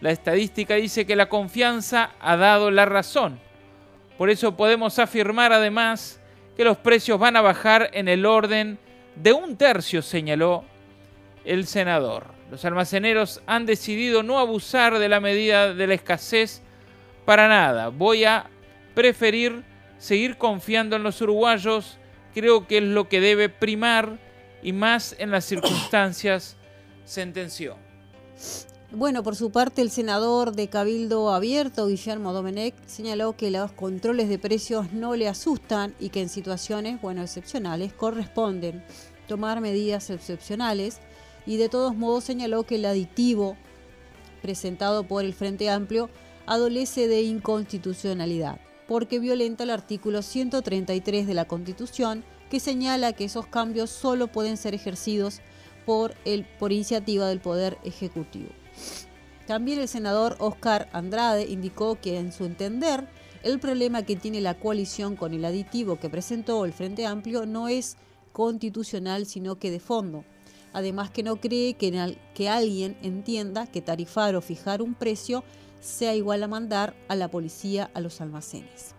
La 0.00 0.10
estadística 0.10 0.74
dice 0.74 1.06
que 1.06 1.16
la 1.16 1.28
confianza 1.28 2.12
ha 2.20 2.36
dado 2.36 2.70
la 2.70 2.84
razón. 2.84 3.40
Por 4.16 4.30
eso 4.30 4.56
podemos 4.56 4.98
afirmar 4.98 5.52
además 5.52 6.20
que 6.56 6.64
los 6.64 6.76
precios 6.76 7.18
van 7.18 7.36
a 7.36 7.40
bajar 7.40 7.90
en 7.92 8.08
el 8.08 8.26
orden 8.26 8.78
de 9.14 9.32
un 9.32 9.56
tercio, 9.56 10.02
señaló 10.02 10.64
el 11.44 11.66
senador. 11.66 12.26
Los 12.50 12.64
almaceneros 12.64 13.42
han 13.46 13.66
decidido 13.66 14.22
no 14.22 14.38
abusar 14.38 14.98
de 14.98 15.08
la 15.08 15.20
medida 15.20 15.74
de 15.74 15.86
la 15.86 15.94
escasez 15.94 16.62
para 17.24 17.48
nada. 17.48 17.88
Voy 17.88 18.24
a 18.24 18.48
preferir 18.94 19.62
seguir 19.98 20.36
confiando 20.38 20.96
en 20.96 21.02
los 21.02 21.20
uruguayos. 21.20 21.98
Creo 22.34 22.66
que 22.66 22.78
es 22.78 22.84
lo 22.84 23.08
que 23.08 23.20
debe 23.20 23.48
primar 23.48 24.18
y 24.62 24.72
más 24.72 25.14
en 25.18 25.30
las 25.30 25.44
circunstancias, 25.44 26.56
sentenció. 27.04 27.76
Bueno, 28.90 29.22
por 29.22 29.36
su 29.36 29.50
parte, 29.50 29.82
el 29.82 29.90
senador 29.90 30.56
de 30.56 30.68
Cabildo 30.68 31.30
Abierto, 31.34 31.88
Guillermo 31.88 32.32
Domenech, 32.32 32.74
señaló 32.86 33.36
que 33.36 33.50
los 33.50 33.70
controles 33.70 34.30
de 34.30 34.38
precios 34.38 34.94
no 34.94 35.14
le 35.14 35.28
asustan 35.28 35.94
y 36.00 36.08
que 36.08 36.22
en 36.22 36.30
situaciones, 36.30 36.98
bueno, 37.02 37.20
excepcionales, 37.20 37.92
corresponden 37.92 38.82
tomar 39.26 39.60
medidas 39.60 40.08
excepcionales 40.08 41.00
y 41.44 41.58
de 41.58 41.68
todos 41.68 41.94
modos 41.94 42.24
señaló 42.24 42.62
que 42.62 42.76
el 42.76 42.86
aditivo 42.86 43.58
presentado 44.40 45.06
por 45.06 45.22
el 45.22 45.34
Frente 45.34 45.68
Amplio 45.68 46.08
adolece 46.46 47.08
de 47.08 47.20
inconstitucionalidad, 47.20 48.58
porque 48.86 49.18
violenta 49.18 49.64
el 49.64 49.70
artículo 49.70 50.22
133 50.22 51.26
de 51.26 51.34
la 51.34 51.44
Constitución 51.44 52.24
que 52.48 52.58
señala 52.58 53.12
que 53.12 53.26
esos 53.26 53.46
cambios 53.46 53.90
solo 53.90 54.28
pueden 54.28 54.56
ser 54.56 54.74
ejercidos 54.74 55.42
por, 55.84 56.14
el, 56.24 56.46
por 56.58 56.72
iniciativa 56.72 57.28
del 57.28 57.40
Poder 57.40 57.76
Ejecutivo. 57.84 58.48
También 59.46 59.80
el 59.80 59.88
senador 59.88 60.36
Oscar 60.40 60.88
Andrade 60.92 61.46
indicó 61.46 61.98
que, 62.00 62.18
en 62.18 62.32
su 62.32 62.44
entender, 62.44 63.08
el 63.42 63.58
problema 63.60 64.02
que 64.02 64.16
tiene 64.16 64.40
la 64.40 64.58
coalición 64.58 65.16
con 65.16 65.32
el 65.32 65.44
aditivo 65.44 65.98
que 65.98 66.10
presentó 66.10 66.64
el 66.64 66.72
Frente 66.72 67.06
Amplio 67.06 67.46
no 67.46 67.68
es 67.68 67.96
constitucional, 68.32 69.26
sino 69.26 69.58
que 69.58 69.70
de 69.70 69.80
fondo. 69.80 70.24
Además 70.72 71.10
que 71.10 71.22
no 71.22 71.36
cree 71.36 71.74
que, 71.74 72.16
que 72.34 72.48
alguien 72.48 72.96
entienda 73.02 73.66
que 73.66 73.80
tarifar 73.80 74.36
o 74.36 74.42
fijar 74.42 74.82
un 74.82 74.94
precio 74.94 75.44
sea 75.80 76.14
igual 76.14 76.42
a 76.42 76.48
mandar 76.48 76.94
a 77.08 77.16
la 77.16 77.28
policía 77.28 77.90
a 77.94 78.00
los 78.00 78.20
almacenes. 78.20 78.94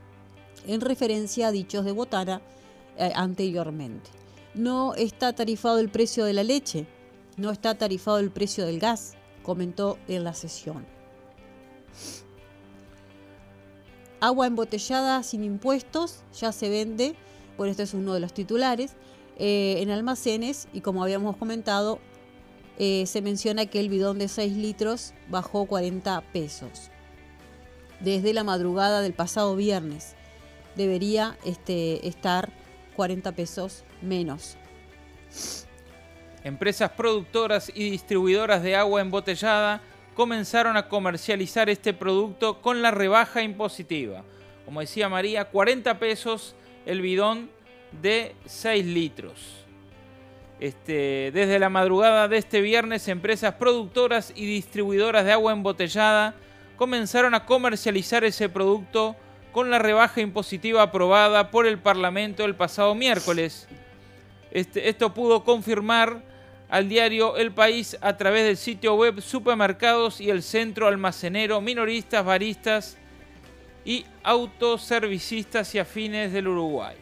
En 0.65 0.81
referencia 0.81 1.47
a 1.47 1.51
dichos 1.51 1.85
de 1.85 1.91
Botana, 1.91 2.41
eh, 2.97 3.11
anteriormente. 3.15 4.09
No 4.53 4.93
está 4.95 5.33
tarifado 5.33 5.79
el 5.79 5.89
precio 5.89 6.25
de 6.25 6.33
la 6.33 6.43
leche, 6.43 6.85
no 7.37 7.51
está 7.51 7.77
tarifado 7.77 8.19
el 8.19 8.31
precio 8.31 8.65
del 8.65 8.79
gas, 8.79 9.13
comentó 9.43 9.97
en 10.07 10.23
la 10.23 10.33
sesión. 10.33 10.85
Agua 14.21 14.47
embotellada 14.47 15.23
sin 15.23 15.43
impuestos 15.43 16.23
ya 16.37 16.51
se 16.51 16.69
vende, 16.69 17.15
por 17.57 17.67
esto 17.67 17.83
es 17.83 17.93
uno 17.93 18.13
de 18.13 18.19
los 18.19 18.33
titulares, 18.33 18.93
eh, 19.37 19.77
en 19.79 19.89
almacenes 19.91 20.67
y 20.73 20.81
como 20.81 21.03
habíamos 21.03 21.37
comentado, 21.37 21.99
eh, 22.77 23.05
se 23.05 23.21
menciona 23.21 23.65
que 23.65 23.79
el 23.79 23.89
bidón 23.89 24.19
de 24.19 24.27
6 24.27 24.55
litros 24.57 25.13
bajó 25.29 25.65
40 25.65 26.21
pesos 26.33 26.91
desde 27.99 28.33
la 28.33 28.43
madrugada 28.43 29.01
del 29.01 29.13
pasado 29.13 29.55
viernes. 29.55 30.15
Debería 30.75 31.37
este, 31.43 32.07
estar 32.07 32.51
40 32.95 33.33
pesos 33.33 33.83
menos. 34.01 34.57
Empresas 36.43 36.91
productoras 36.91 37.71
y 37.73 37.89
distribuidoras 37.89 38.63
de 38.63 38.75
agua 38.75 39.01
embotellada 39.01 39.81
comenzaron 40.15 40.77
a 40.77 40.87
comercializar 40.87 41.69
este 41.69 41.93
producto 41.93 42.61
con 42.61 42.81
la 42.81 42.91
rebaja 42.91 43.41
impositiva. 43.41 44.23
Como 44.65 44.81
decía 44.81 45.09
María, 45.09 45.45
40 45.45 45.99
pesos 45.99 46.55
el 46.85 47.01
bidón 47.01 47.49
de 48.01 48.35
6 48.45 48.85
litros. 48.85 49.65
Este, 50.59 51.31
desde 51.33 51.57
la 51.57 51.69
madrugada 51.69 52.27
de 52.27 52.37
este 52.37 52.61
viernes, 52.61 53.07
empresas 53.07 53.55
productoras 53.55 54.33
y 54.35 54.45
distribuidoras 54.45 55.25
de 55.25 55.31
agua 55.31 55.53
embotellada 55.53 56.35
comenzaron 56.75 57.33
a 57.33 57.45
comercializar 57.45 58.23
ese 58.23 58.49
producto 58.49 59.15
con 59.51 59.69
la 59.69 59.79
rebaja 59.79 60.21
impositiva 60.21 60.81
aprobada 60.81 61.49
por 61.49 61.65
el 61.65 61.79
Parlamento 61.79 62.45
el 62.45 62.55
pasado 62.55 62.93
miércoles. 62.93 63.67
Este, 64.51 64.89
esto 64.89 65.13
pudo 65.13 65.43
confirmar 65.43 66.28
al 66.69 66.87
diario 66.87 67.35
El 67.35 67.51
País 67.51 67.97
a 67.99 68.15
través 68.15 68.45
del 68.45 68.57
sitio 68.57 68.93
web 68.93 69.21
Supermercados 69.21 70.21
y 70.21 70.29
el 70.29 70.43
Centro 70.43 70.87
Almacenero 70.87 71.59
Minoristas, 71.61 72.23
Baristas 72.23 72.97
y 73.83 74.05
Autoservicistas 74.23 75.73
y 75.73 75.79
Afines 75.79 76.31
del 76.31 76.47
Uruguay. 76.47 76.95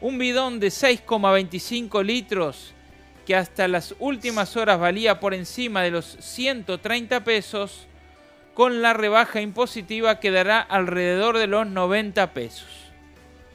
Un 0.00 0.16
bidón 0.16 0.58
de 0.58 0.68
6,25 0.68 2.02
litros 2.02 2.72
que 3.26 3.36
hasta 3.36 3.68
las 3.68 3.94
últimas 3.98 4.56
horas 4.56 4.80
valía 4.80 5.20
por 5.20 5.34
encima 5.34 5.82
de 5.82 5.90
los 5.90 6.16
130 6.20 7.22
pesos 7.22 7.86
con 8.54 8.80
la 8.80 8.94
rebaja 8.94 9.40
impositiva 9.40 10.18
quedará 10.18 10.60
alrededor 10.60 11.36
de 11.36 11.46
los 11.46 11.66
90 11.66 12.32
pesos. 12.32 12.68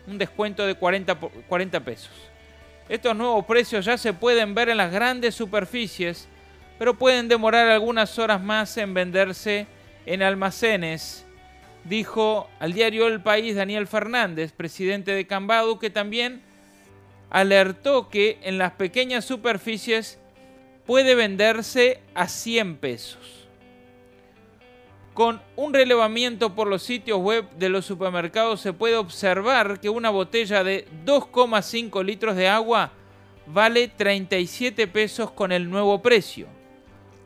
Un 0.07 0.19
descuento 0.19 0.65
de 0.65 0.75
40, 0.75 1.15
40 1.15 1.79
pesos. 1.79 2.11
Estos 2.88 3.15
nuevos 3.15 3.45
precios 3.45 3.86
ya 3.86 3.97
se 3.97 4.13
pueden 4.13 4.53
ver 4.53 4.69
en 4.69 4.77
las 4.77 4.91
grandes 4.91 5.33
superficies, 5.33 6.27
pero 6.77 6.93
pueden 6.93 7.27
demorar 7.27 7.67
algunas 7.69 8.19
horas 8.19 8.41
más 8.41 8.77
en 8.77 8.93
venderse 8.93 9.65
en 10.05 10.21
almacenes, 10.21 11.25
dijo 11.83 12.47
al 12.59 12.73
diario 12.73 13.07
El 13.07 13.21
País 13.21 13.55
Daniel 13.55 13.88
Fernández, 13.88 14.51
presidente 14.51 15.11
de 15.11 15.25
Cambadu, 15.25 15.79
que 15.79 15.89
también 15.89 16.43
alertó 17.31 18.09
que 18.09 18.38
en 18.43 18.59
las 18.59 18.73
pequeñas 18.73 19.25
superficies 19.25 20.19
puede 20.86 21.15
venderse 21.15 22.01
a 22.13 22.27
100 22.27 22.77
pesos 22.77 23.45
con 25.16 25.41
un 25.55 25.74
relevamiento 25.74 26.55
por 26.55 26.68
los 26.68 26.84
sitios 26.84 27.20
web 27.20 27.49
de 27.51 27.70
los 27.70 27.86
supermercados 27.86 28.59
se 28.59 28.74
puede 28.74 28.97
observar 28.97 29.80
que 29.80 29.88
una 29.88 30.09
botella 30.09 30.61
de 30.61 30.86
2,5 31.05 32.03
litros 32.03 32.36
de 32.36 32.49
agua 32.49 32.91
vale 33.47 33.88
37 33.88 34.88
pesos 34.88 35.32
con 35.32 35.53
el 35.53 35.70
nuevo 35.70 36.01
precio. 36.01 36.47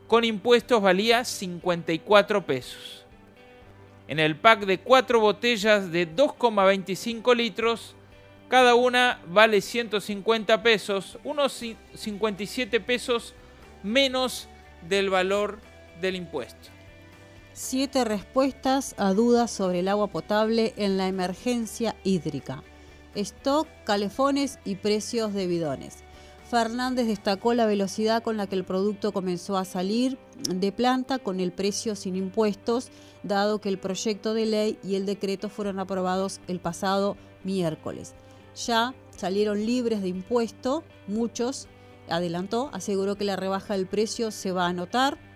Con 0.07 0.23
impuestos 0.23 0.79
valía 0.83 1.25
54 1.25 2.45
pesos. 2.45 3.05
En 4.07 4.19
el 4.19 4.35
pack 4.35 4.67
de 4.67 4.77
4 4.77 5.19
botellas 5.19 5.91
de 5.91 6.07
2,25 6.07 7.35
litros, 7.35 7.95
cada 8.49 8.75
una 8.75 9.19
vale 9.25 9.61
150 9.61 10.61
pesos, 10.61 11.17
unos 11.23 11.59
57 11.95 12.79
pesos 12.81 13.33
menos 13.81 14.47
del 14.87 15.09
valor 15.09 15.57
del 15.99 16.17
impuesto. 16.17 16.78
Siete 17.61 18.05
respuestas 18.05 18.95
a 18.97 19.13
dudas 19.13 19.51
sobre 19.51 19.79
el 19.79 19.89
agua 19.89 20.07
potable 20.07 20.73
en 20.77 20.95
la 20.95 21.09
emergencia 21.09 21.93
hídrica. 22.05 22.63
Stock, 23.15 23.67
calefones 23.83 24.59
y 24.63 24.75
precios 24.75 25.33
de 25.33 25.45
bidones. 25.45 25.97
Fernández 26.49 27.07
destacó 27.07 27.53
la 27.53 27.65
velocidad 27.65 28.23
con 28.23 28.37
la 28.37 28.47
que 28.47 28.55
el 28.55 28.63
producto 28.63 29.11
comenzó 29.11 29.57
a 29.57 29.65
salir 29.65 30.17
de 30.49 30.71
planta 30.71 31.19
con 31.19 31.41
el 31.41 31.51
precio 31.51 31.97
sin 31.97 32.15
impuestos, 32.15 32.91
dado 33.23 33.59
que 33.59 33.67
el 33.67 33.77
proyecto 33.77 34.33
de 34.33 34.45
ley 34.45 34.79
y 34.81 34.95
el 34.95 35.05
decreto 35.05 35.49
fueron 35.49 35.79
aprobados 35.79 36.39
el 36.47 36.61
pasado 36.61 37.17
miércoles. 37.43 38.13
Ya 38.55 38.93
salieron 39.09 39.65
libres 39.65 40.01
de 40.01 40.07
impuesto, 40.07 40.85
muchos, 41.07 41.67
adelantó, 42.09 42.69
aseguró 42.71 43.17
que 43.17 43.25
la 43.25 43.35
rebaja 43.35 43.73
del 43.73 43.85
precio 43.85 44.31
se 44.31 44.53
va 44.53 44.67
a 44.67 44.73
notar. 44.73 45.28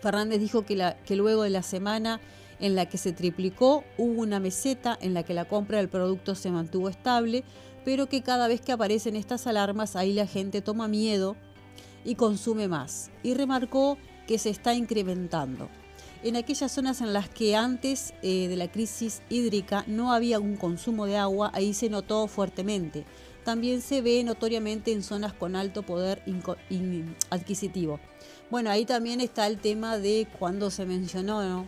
Fernández 0.00 0.40
dijo 0.40 0.64
que, 0.64 1.16
luego 1.16 1.42
de 1.42 1.50
la 1.50 1.62
semana 1.62 2.20
en 2.60 2.74
la 2.74 2.86
que 2.86 2.98
se 2.98 3.12
triplicó, 3.12 3.84
hubo 3.96 4.20
una 4.20 4.40
meseta 4.40 4.98
en 5.00 5.14
la 5.14 5.22
que 5.22 5.34
la 5.34 5.46
compra 5.46 5.78
del 5.78 5.88
producto 5.88 6.34
se 6.34 6.50
mantuvo 6.50 6.88
estable, 6.88 7.44
pero 7.84 8.08
que 8.08 8.22
cada 8.22 8.48
vez 8.48 8.60
que 8.60 8.72
aparecen 8.72 9.16
estas 9.16 9.46
alarmas 9.46 9.96
ahí 9.96 10.12
la 10.12 10.26
gente 10.26 10.60
toma 10.60 10.88
miedo 10.88 11.36
y 12.04 12.16
consume 12.16 12.68
más. 12.68 13.10
Y 13.22 13.34
remarcó 13.34 13.98
que 14.26 14.38
se 14.38 14.50
está 14.50 14.74
incrementando. 14.74 15.68
En 16.22 16.34
aquellas 16.34 16.72
zonas 16.72 17.00
en 17.00 17.12
las 17.12 17.28
que 17.28 17.54
antes 17.54 18.12
eh, 18.22 18.48
de 18.48 18.56
la 18.56 18.70
crisis 18.70 19.22
hídrica 19.30 19.84
no 19.86 20.12
había 20.12 20.40
un 20.40 20.56
consumo 20.56 21.06
de 21.06 21.16
agua, 21.16 21.52
ahí 21.54 21.74
se 21.74 21.88
notó 21.88 22.26
fuertemente. 22.26 23.04
También 23.44 23.80
se 23.80 24.02
ve 24.02 24.22
notoriamente 24.24 24.92
en 24.92 25.04
zonas 25.04 25.32
con 25.32 25.54
alto 25.54 25.82
poder 25.82 26.22
adquisitivo. 27.30 28.00
Bueno, 28.50 28.70
ahí 28.70 28.86
también 28.86 29.20
está 29.20 29.46
el 29.46 29.58
tema 29.58 29.98
de 29.98 30.26
cuando 30.38 30.70
se 30.70 30.86
mencionó 30.86 31.66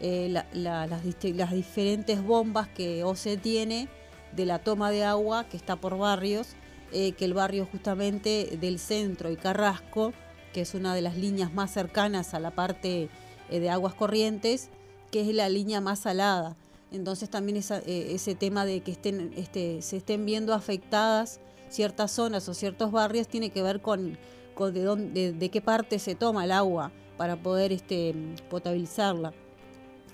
eh, 0.00 0.28
las, 0.52 1.52
diferentes 1.52 2.22
bombas 2.22 2.68
que 2.68 3.02
OCE 3.02 3.38
tiene 3.38 3.88
de 4.32 4.44
la 4.44 4.58
toma 4.58 4.90
de 4.90 5.04
agua 5.04 5.48
que 5.48 5.56
está 5.56 5.76
por 5.76 5.96
barrios, 5.96 6.48
eh, 6.92 7.12
que 7.12 7.24
el 7.24 7.34
barrio 7.34 7.66
justamente 7.70 8.58
del 8.60 8.78
centro 8.78 9.30
y 9.30 9.36
Carrasco, 9.36 10.12
que 10.52 10.60
es 10.60 10.74
una 10.74 10.94
de 10.94 11.02
las 11.02 11.16
líneas 11.16 11.52
más 11.52 11.72
cercanas 11.72 12.34
a 12.34 12.40
la 12.40 12.50
parte 12.50 13.08
eh, 13.50 13.60
de 13.60 13.70
aguas 13.70 13.94
corrientes, 13.94 14.68
que 15.10 15.22
es 15.22 15.34
la 15.34 15.48
línea 15.48 15.80
más 15.80 16.00
salada. 16.00 16.56
Entonces 16.92 17.28
también 17.28 17.58
eh, 17.58 18.10
ese 18.14 18.34
tema 18.34 18.64
de 18.64 18.80
que 18.80 18.92
estén, 18.92 19.32
este, 19.36 19.82
se 19.82 19.98
estén 19.98 20.24
viendo 20.24 20.54
afectadas 20.54 21.40
ciertas 21.68 22.12
zonas 22.12 22.48
o 22.48 22.54
ciertos 22.54 22.92
barrios 22.92 23.28
tiene 23.28 23.50
que 23.50 23.62
ver 23.62 23.80
con, 23.80 24.18
de, 24.66 24.82
dónde, 24.82 25.32
de, 25.32 25.48
qué 25.48 25.60
parte 25.60 25.98
se 25.98 26.14
toma 26.14 26.44
el 26.44 26.52
agua 26.52 26.92
para 27.16 27.36
poder 27.36 27.72
este, 27.72 28.14
potabilizarla. 28.50 29.32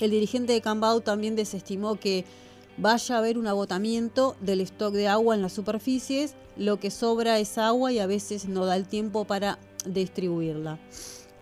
El 0.00 0.10
dirigente 0.10 0.52
de 0.52 0.60
Cambau 0.60 1.00
también 1.00 1.36
desestimó 1.36 1.96
que 1.96 2.24
vaya 2.76 3.14
a 3.14 3.18
haber 3.18 3.38
un 3.38 3.46
agotamiento 3.46 4.36
del 4.40 4.60
stock 4.60 4.92
de 4.92 5.08
agua 5.08 5.34
en 5.34 5.42
las 5.42 5.52
superficies, 5.52 6.34
lo 6.56 6.78
que 6.78 6.90
sobra 6.90 7.38
es 7.38 7.58
agua 7.58 7.92
y 7.92 7.98
a 7.98 8.06
veces 8.06 8.48
no 8.48 8.66
da 8.66 8.76
el 8.76 8.86
tiempo 8.86 9.24
para 9.24 9.58
distribuirla. 9.86 10.78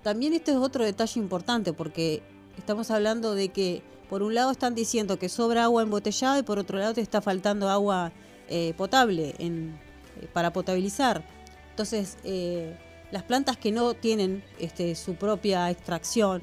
También 0.02 0.32
este 0.32 0.52
es 0.52 0.56
otro 0.56 0.84
detalle 0.84 1.20
importante 1.20 1.72
porque 1.72 2.22
estamos 2.58 2.90
hablando 2.90 3.34
de 3.34 3.48
que 3.48 3.82
por 4.08 4.22
un 4.22 4.34
lado 4.34 4.50
están 4.50 4.74
diciendo 4.74 5.18
que 5.18 5.28
sobra 5.28 5.64
agua 5.64 5.82
embotellada 5.82 6.38
y 6.38 6.42
por 6.42 6.58
otro 6.58 6.78
lado 6.78 6.94
te 6.94 7.00
está 7.00 7.20
faltando 7.20 7.68
agua 7.68 8.12
eh, 8.48 8.74
potable 8.76 9.34
eh, 9.38 9.70
para 10.32 10.52
potabilizar. 10.52 11.24
Entonces, 11.70 12.18
eh, 12.24 12.76
las 13.12 13.22
plantas 13.22 13.56
que 13.56 13.70
no 13.70 13.94
tienen 13.94 14.42
este, 14.58 14.96
su 14.96 15.14
propia 15.14 15.70
extracción 15.70 16.42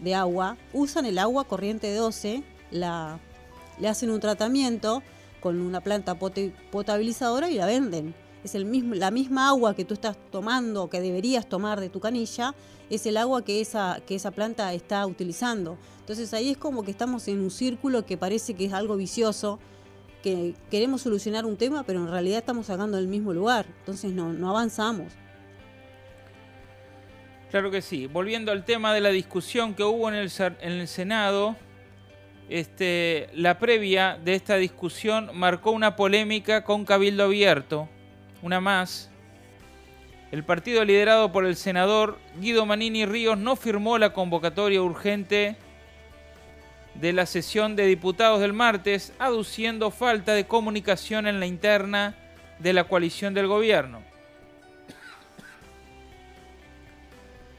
de 0.00 0.14
agua 0.14 0.56
usan 0.72 1.04
el 1.04 1.18
agua 1.18 1.44
corriente 1.44 1.94
12, 1.94 2.42
la 2.70 3.20
le 3.78 3.88
hacen 3.88 4.10
un 4.10 4.20
tratamiento 4.20 5.02
con 5.40 5.60
una 5.60 5.80
planta 5.80 6.16
potabilizadora 6.70 7.50
y 7.50 7.54
la 7.54 7.66
venden. 7.66 8.14
Es 8.42 8.54
el 8.54 8.64
mismo, 8.66 8.94
la 8.94 9.10
misma 9.10 9.48
agua 9.48 9.74
que 9.74 9.84
tú 9.84 9.94
estás 9.94 10.16
tomando, 10.30 10.88
que 10.88 11.00
deberías 11.00 11.48
tomar 11.48 11.80
de 11.80 11.88
tu 11.88 12.00
canilla, 12.00 12.54
es 12.90 13.06
el 13.06 13.16
agua 13.16 13.42
que 13.42 13.60
esa, 13.60 14.00
que 14.06 14.14
esa 14.14 14.30
planta 14.30 14.72
está 14.74 15.06
utilizando. 15.06 15.78
Entonces 16.00 16.32
ahí 16.34 16.50
es 16.50 16.58
como 16.58 16.82
que 16.82 16.90
estamos 16.90 17.26
en 17.28 17.40
un 17.40 17.50
círculo 17.50 18.04
que 18.04 18.16
parece 18.16 18.54
que 18.54 18.66
es 18.66 18.72
algo 18.72 18.96
vicioso, 18.96 19.58
que 20.22 20.54
queremos 20.70 21.02
solucionar 21.02 21.46
un 21.46 21.56
tema, 21.56 21.84
pero 21.84 22.00
en 22.00 22.10
realidad 22.10 22.38
estamos 22.38 22.66
sacando 22.66 22.96
del 22.96 23.08
mismo 23.08 23.32
lugar. 23.32 23.66
Entonces 23.80 24.12
no, 24.12 24.32
no 24.32 24.50
avanzamos. 24.50 25.12
Claro 27.54 27.70
que 27.70 27.82
sí. 27.82 28.08
Volviendo 28.08 28.50
al 28.50 28.64
tema 28.64 28.92
de 28.92 29.00
la 29.00 29.10
discusión 29.10 29.74
que 29.74 29.84
hubo 29.84 30.08
en 30.08 30.16
el, 30.16 30.28
en 30.60 30.72
el 30.72 30.88
Senado, 30.88 31.54
este, 32.48 33.28
la 33.32 33.60
previa 33.60 34.18
de 34.24 34.34
esta 34.34 34.56
discusión 34.56 35.30
marcó 35.34 35.70
una 35.70 35.94
polémica 35.94 36.64
con 36.64 36.84
Cabildo 36.84 37.22
Abierto, 37.22 37.88
una 38.42 38.60
más. 38.60 39.08
El 40.32 40.42
partido 40.42 40.84
liderado 40.84 41.30
por 41.30 41.46
el 41.46 41.54
senador 41.54 42.18
Guido 42.40 42.66
Manini 42.66 43.06
Ríos 43.06 43.38
no 43.38 43.54
firmó 43.54 43.98
la 43.98 44.12
convocatoria 44.12 44.82
urgente 44.82 45.54
de 46.96 47.12
la 47.12 47.24
sesión 47.24 47.76
de 47.76 47.86
diputados 47.86 48.40
del 48.40 48.52
martes, 48.52 49.12
aduciendo 49.20 49.92
falta 49.92 50.32
de 50.32 50.48
comunicación 50.48 51.28
en 51.28 51.38
la 51.38 51.46
interna 51.46 52.16
de 52.58 52.72
la 52.72 52.82
coalición 52.82 53.32
del 53.32 53.46
gobierno. 53.46 54.02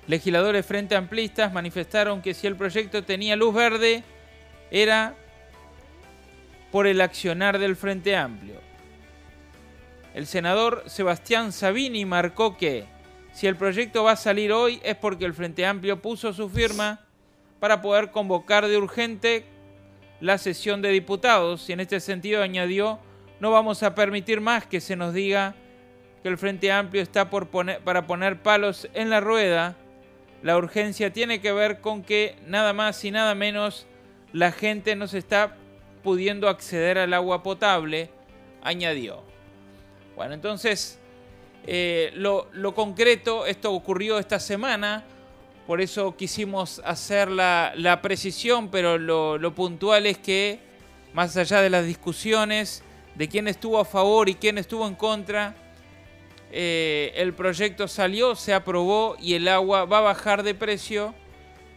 Legisladores 0.07 0.65
frente 0.65 0.95
amplistas 0.95 1.51
manifestaron 1.51 2.21
que 2.21 2.33
si 2.33 2.47
el 2.47 2.55
proyecto 2.55 3.03
tenía 3.03 3.35
luz 3.35 3.53
verde, 3.55 4.03
era 4.69 5.15
por 6.71 6.87
el 6.87 7.01
accionar 7.01 7.57
del 7.57 7.75
Frente 7.75 8.15
Amplio. 8.15 8.59
El 10.13 10.27
senador 10.27 10.83
Sebastián 10.87 11.51
Sabini 11.51 12.05
marcó 12.05 12.57
que 12.57 12.85
si 13.33 13.47
el 13.47 13.55
proyecto 13.55 14.03
va 14.03 14.11
a 14.11 14.15
salir 14.15 14.51
hoy 14.51 14.79
es 14.83 14.95
porque 14.95 15.25
el 15.25 15.33
Frente 15.33 15.65
Amplio 15.65 16.01
puso 16.01 16.33
su 16.33 16.49
firma 16.49 17.01
para 17.59 17.81
poder 17.81 18.11
convocar 18.11 18.67
de 18.67 18.77
urgente 18.77 19.45
la 20.21 20.37
sesión 20.37 20.81
de 20.81 20.89
diputados 20.89 21.67
y 21.69 21.73
en 21.73 21.81
este 21.81 21.99
sentido 21.99 22.41
añadió 22.41 22.99
no 23.39 23.51
vamos 23.51 23.83
a 23.83 23.95
permitir 23.95 24.39
más 24.39 24.65
que 24.65 24.79
se 24.79 24.95
nos 24.95 25.13
diga 25.13 25.55
que 26.23 26.29
el 26.29 26.37
Frente 26.37 26.71
Amplio 26.71 27.01
está 27.01 27.29
por 27.29 27.49
poner, 27.49 27.79
para 27.81 28.07
poner 28.07 28.41
palos 28.41 28.87
en 28.93 29.09
la 29.09 29.19
rueda. 29.19 29.75
La 30.45 30.57
urgencia 30.57 31.11
tiene 31.11 31.41
que 31.41 31.51
ver 31.51 31.81
con 31.81 32.03
que 32.03 32.35
nada 32.45 32.71
más 32.71 33.03
y 33.03 33.09
nada 33.09 33.33
menos 33.33 33.87
la 34.31 34.51
gente 34.51 34.95
no 34.95 35.07
se 35.07 35.17
está 35.17 35.57
pudiendo 36.03 36.47
acceder 36.47 36.99
al 36.99 37.15
agua 37.15 37.41
potable, 37.41 38.11
añadió. 38.61 39.23
Bueno, 40.15 40.35
entonces, 40.35 40.99
eh, 41.65 42.11
lo, 42.13 42.75
concreto, 42.75 43.47
esto 43.47 43.73
ocurrió 43.73 44.19
esta 44.19 44.39
semana, 44.39 45.03
por 45.65 45.81
eso 45.81 46.15
quisimos 46.15 46.79
hacer 46.85 47.31
la, 47.31 47.99
precisión, 48.03 48.69
pero 48.69 48.99
lo, 48.99 49.55
puntual 49.55 50.05
es 50.05 50.19
que, 50.19 50.59
más 51.15 51.35
allá 51.37 51.59
de 51.61 51.71
las 51.71 51.87
discusiones 51.87 52.83
de 53.15 53.27
quién 53.27 53.47
estuvo 53.47 53.79
a 53.79 53.85
favor 53.85 54.29
y 54.29 54.35
quién 54.35 54.59
estuvo 54.59 54.87
en 54.87 54.93
contra, 54.93 55.55
eh, 56.57 57.11
el 57.17 57.33
proyecto 57.33 57.85
salió, 57.89 58.33
se 58.33 58.53
aprobó 58.53 59.17
y 59.19 59.33
el 59.33 59.49
agua 59.49 59.83
va 59.83 59.97
a 59.97 60.01
bajar 60.01 60.41
de 60.41 60.55
precio 60.55 61.13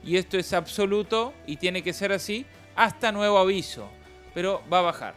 y 0.04 0.18
esto 0.18 0.38
es 0.38 0.52
absoluto 0.52 1.32
y 1.48 1.56
tiene 1.56 1.82
que 1.82 1.92
ser 1.92 2.12
así 2.12 2.46
hasta 2.76 3.10
nuevo 3.10 3.38
aviso, 3.38 3.88
pero 4.34 4.62
va 4.72 4.78
a 4.78 4.82
bajar. 4.82 5.14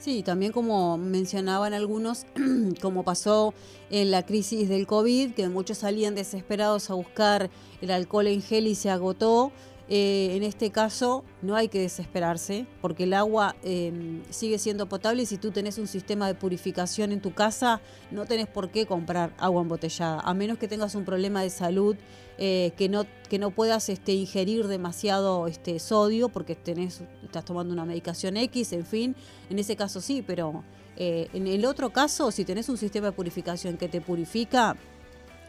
Sí, 0.00 0.24
también 0.24 0.50
como 0.50 0.98
mencionaban 0.98 1.74
algunos, 1.74 2.26
como 2.82 3.04
pasó 3.04 3.54
en 3.88 4.10
la 4.10 4.26
crisis 4.26 4.68
del 4.68 4.88
COVID, 4.88 5.32
que 5.32 5.48
muchos 5.48 5.78
salían 5.78 6.16
desesperados 6.16 6.90
a 6.90 6.94
buscar 6.94 7.50
el 7.80 7.92
alcohol 7.92 8.26
en 8.26 8.42
gel 8.42 8.66
y 8.66 8.74
se 8.74 8.90
agotó, 8.90 9.52
eh, 9.90 10.36
en 10.36 10.42
este 10.42 10.70
caso 10.70 11.24
no 11.40 11.56
hay 11.56 11.68
que 11.68 11.80
desesperarse 11.80 12.66
porque 12.82 13.04
el 13.04 13.14
agua 13.14 13.56
em, 13.62 14.22
sigue 14.28 14.58
siendo 14.58 14.86
potable 14.86 15.22
y 15.22 15.26
si 15.26 15.38
tú 15.38 15.50
tenés 15.50 15.78
un 15.78 15.86
sistema 15.86 16.26
de 16.26 16.34
purificación 16.34 17.10
en 17.10 17.22
tu 17.22 17.32
casa 17.32 17.80
no 18.10 18.26
tenés 18.26 18.48
por 18.48 18.70
qué 18.70 18.84
comprar 18.84 19.32
agua 19.38 19.62
embotellada, 19.62 20.20
a 20.20 20.34
menos 20.34 20.58
que 20.58 20.68
tengas 20.68 20.94
un 20.94 21.04
problema 21.04 21.42
de 21.42 21.48
salud 21.48 21.96
eh, 22.36 22.72
que, 22.76 22.88
no, 22.88 23.06
que 23.28 23.38
no 23.38 23.50
puedas 23.50 23.88
este, 23.88 24.12
ingerir 24.12 24.66
demasiado 24.68 25.46
este, 25.46 25.78
sodio 25.78 26.28
porque 26.28 26.54
tenés, 26.54 27.00
estás 27.24 27.44
tomando 27.44 27.72
una 27.72 27.84
medicación 27.84 28.36
X, 28.36 28.72
en 28.74 28.84
fin, 28.84 29.16
en 29.48 29.58
ese 29.58 29.74
caso 29.74 30.00
sí, 30.00 30.22
pero 30.24 30.64
eh, 30.96 31.28
en 31.32 31.46
el 31.46 31.64
otro 31.64 31.90
caso, 31.90 32.30
si 32.30 32.44
tenés 32.44 32.68
un 32.68 32.76
sistema 32.76 33.06
de 33.06 33.12
purificación 33.12 33.76
que 33.76 33.88
te 33.88 34.00
purifica, 34.00 34.76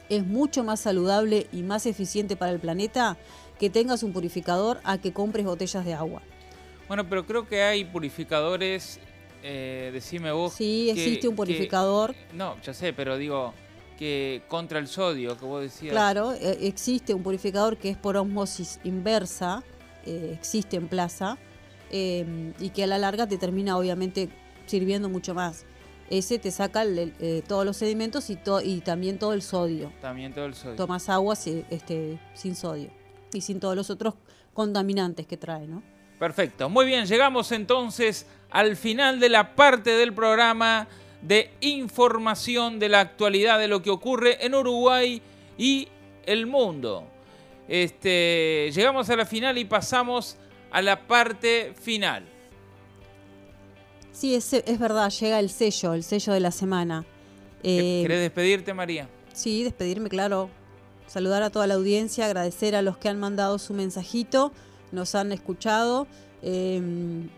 es 0.09 0.25
mucho 0.25 0.63
más 0.63 0.81
saludable 0.81 1.47
y 1.51 1.63
más 1.63 1.85
eficiente 1.85 2.35
para 2.35 2.51
el 2.51 2.59
planeta 2.59 3.17
que 3.59 3.69
tengas 3.69 4.03
un 4.03 4.13
purificador 4.13 4.79
a 4.83 4.97
que 4.97 5.13
compres 5.13 5.45
botellas 5.45 5.85
de 5.85 5.93
agua. 5.93 6.21
Bueno, 6.87 7.07
pero 7.07 7.25
creo 7.25 7.47
que 7.47 7.61
hay 7.61 7.85
purificadores, 7.85 8.99
eh, 9.43 9.91
decime 9.93 10.31
vos. 10.31 10.53
Sí, 10.53 10.89
existe 10.89 11.27
un 11.27 11.35
purificador. 11.35 12.15
no, 12.33 12.59
ya 12.61 12.73
sé, 12.73 12.93
pero 12.93 13.17
digo 13.17 13.53
que 13.97 14.41
contra 14.47 14.79
el 14.79 14.87
sodio 14.87 15.37
que 15.37 15.45
vos 15.45 15.61
decías. 15.61 15.91
Claro, 15.91 16.33
eh, 16.33 16.57
existe 16.61 17.13
un 17.13 17.21
purificador 17.21 17.77
que 17.77 17.89
es 17.89 17.97
por 17.97 18.17
osmosis 18.17 18.79
inversa, 18.83 19.61
eh, 20.05 20.31
existe 20.33 20.77
en 20.77 20.87
plaza, 20.87 21.37
y 21.91 22.69
que 22.69 22.83
a 22.83 22.87
la 22.87 22.99
larga 22.99 23.25
te 23.25 23.39
termina 23.39 23.75
obviamente 23.75 24.29
sirviendo 24.67 25.09
mucho 25.09 25.33
más. 25.33 25.65
Ese 26.09 26.39
te 26.39 26.51
saca 26.51 26.83
eh, 26.85 27.43
todos 27.47 27.65
los 27.65 27.77
sedimentos 27.77 28.29
y, 28.29 28.39
y 28.63 28.81
también 28.81 29.19
todo 29.19 29.33
el 29.33 29.41
sodio. 29.41 29.91
También 30.01 30.33
todo 30.33 30.45
el 30.45 30.55
sodio. 30.55 30.75
Tomas 30.75 31.09
agua 31.09 31.35
este, 31.69 32.19
sin 32.33 32.55
sodio 32.55 32.89
y 33.33 33.41
sin 33.41 33.59
todos 33.59 33.75
los 33.75 33.89
otros 33.89 34.15
contaminantes 34.53 35.27
que 35.27 35.37
trae, 35.37 35.67
¿no? 35.67 35.83
Perfecto. 36.17 36.69
Muy 36.69 36.85
bien, 36.85 37.05
llegamos 37.05 37.51
entonces 37.51 38.25
al 38.49 38.75
final 38.75 39.19
de 39.19 39.29
la 39.29 39.55
parte 39.55 39.91
del 39.91 40.13
programa 40.13 40.87
de 41.21 41.51
información 41.61 42.79
de 42.79 42.89
la 42.89 43.01
actualidad 43.01 43.59
de 43.59 43.67
lo 43.67 43.81
que 43.81 43.89
ocurre 43.89 44.45
en 44.45 44.55
Uruguay 44.55 45.21
y 45.57 45.87
el 46.25 46.47
mundo. 46.47 47.07
Este, 47.67 48.71
llegamos 48.73 49.09
a 49.09 49.15
la 49.15 49.25
final 49.25 49.57
y 49.57 49.65
pasamos 49.65 50.37
a 50.71 50.81
la 50.81 51.07
parte 51.07 51.73
final. 51.79 52.25
Sí, 54.19 54.35
es, 54.35 54.51
es 54.51 54.79
verdad, 54.79 55.09
llega 55.11 55.39
el 55.39 55.49
sello, 55.49 55.93
el 55.93 56.03
sello 56.03 56.33
de 56.33 56.41
la 56.41 56.51
semana. 56.51 57.05
Eh, 57.63 58.01
¿Querés 58.01 58.19
despedirte, 58.19 58.73
María? 58.73 59.07
Sí, 59.31 59.63
despedirme, 59.63 60.09
claro. 60.09 60.49
Saludar 61.07 61.41
a 61.41 61.49
toda 61.49 61.67
la 61.67 61.75
audiencia, 61.75 62.25
agradecer 62.25 62.75
a 62.75 62.81
los 62.81 62.97
que 62.97 63.07
han 63.07 63.17
mandado 63.17 63.57
su 63.59 63.73
mensajito, 63.73 64.51
nos 64.91 65.15
han 65.15 65.31
escuchado 65.31 66.05
eh, 66.41 66.81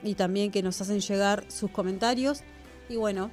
y 0.01 0.15
también 0.15 0.49
que 0.49 0.63
nos 0.63 0.81
hacen 0.81 1.01
llegar 1.01 1.43
sus 1.49 1.69
comentarios. 1.69 2.41
Y 2.89 2.95
bueno, 2.95 3.29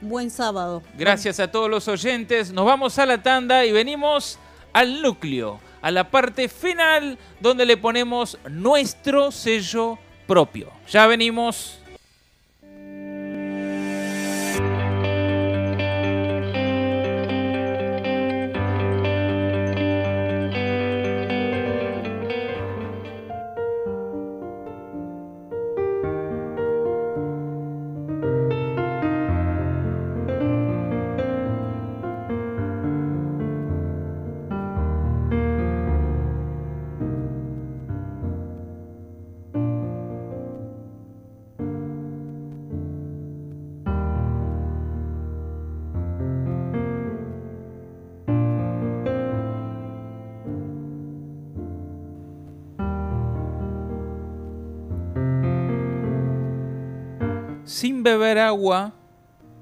buen 0.00 0.28
sábado. 0.28 0.82
Gracias 0.98 1.38
a 1.38 1.52
todos 1.52 1.70
los 1.70 1.86
oyentes. 1.86 2.52
Nos 2.52 2.66
vamos 2.66 2.98
a 2.98 3.06
la 3.06 3.22
tanda 3.22 3.64
y 3.64 3.70
venimos 3.70 4.40
al 4.72 5.02
núcleo, 5.02 5.60
a 5.82 5.92
la 5.92 6.10
parte 6.10 6.48
final 6.48 7.16
donde 7.38 7.64
le 7.64 7.76
ponemos 7.76 8.38
nuestro 8.50 9.30
sello 9.30 10.00
propio. 10.26 10.68
Ya 10.88 11.06
venimos. 11.06 11.79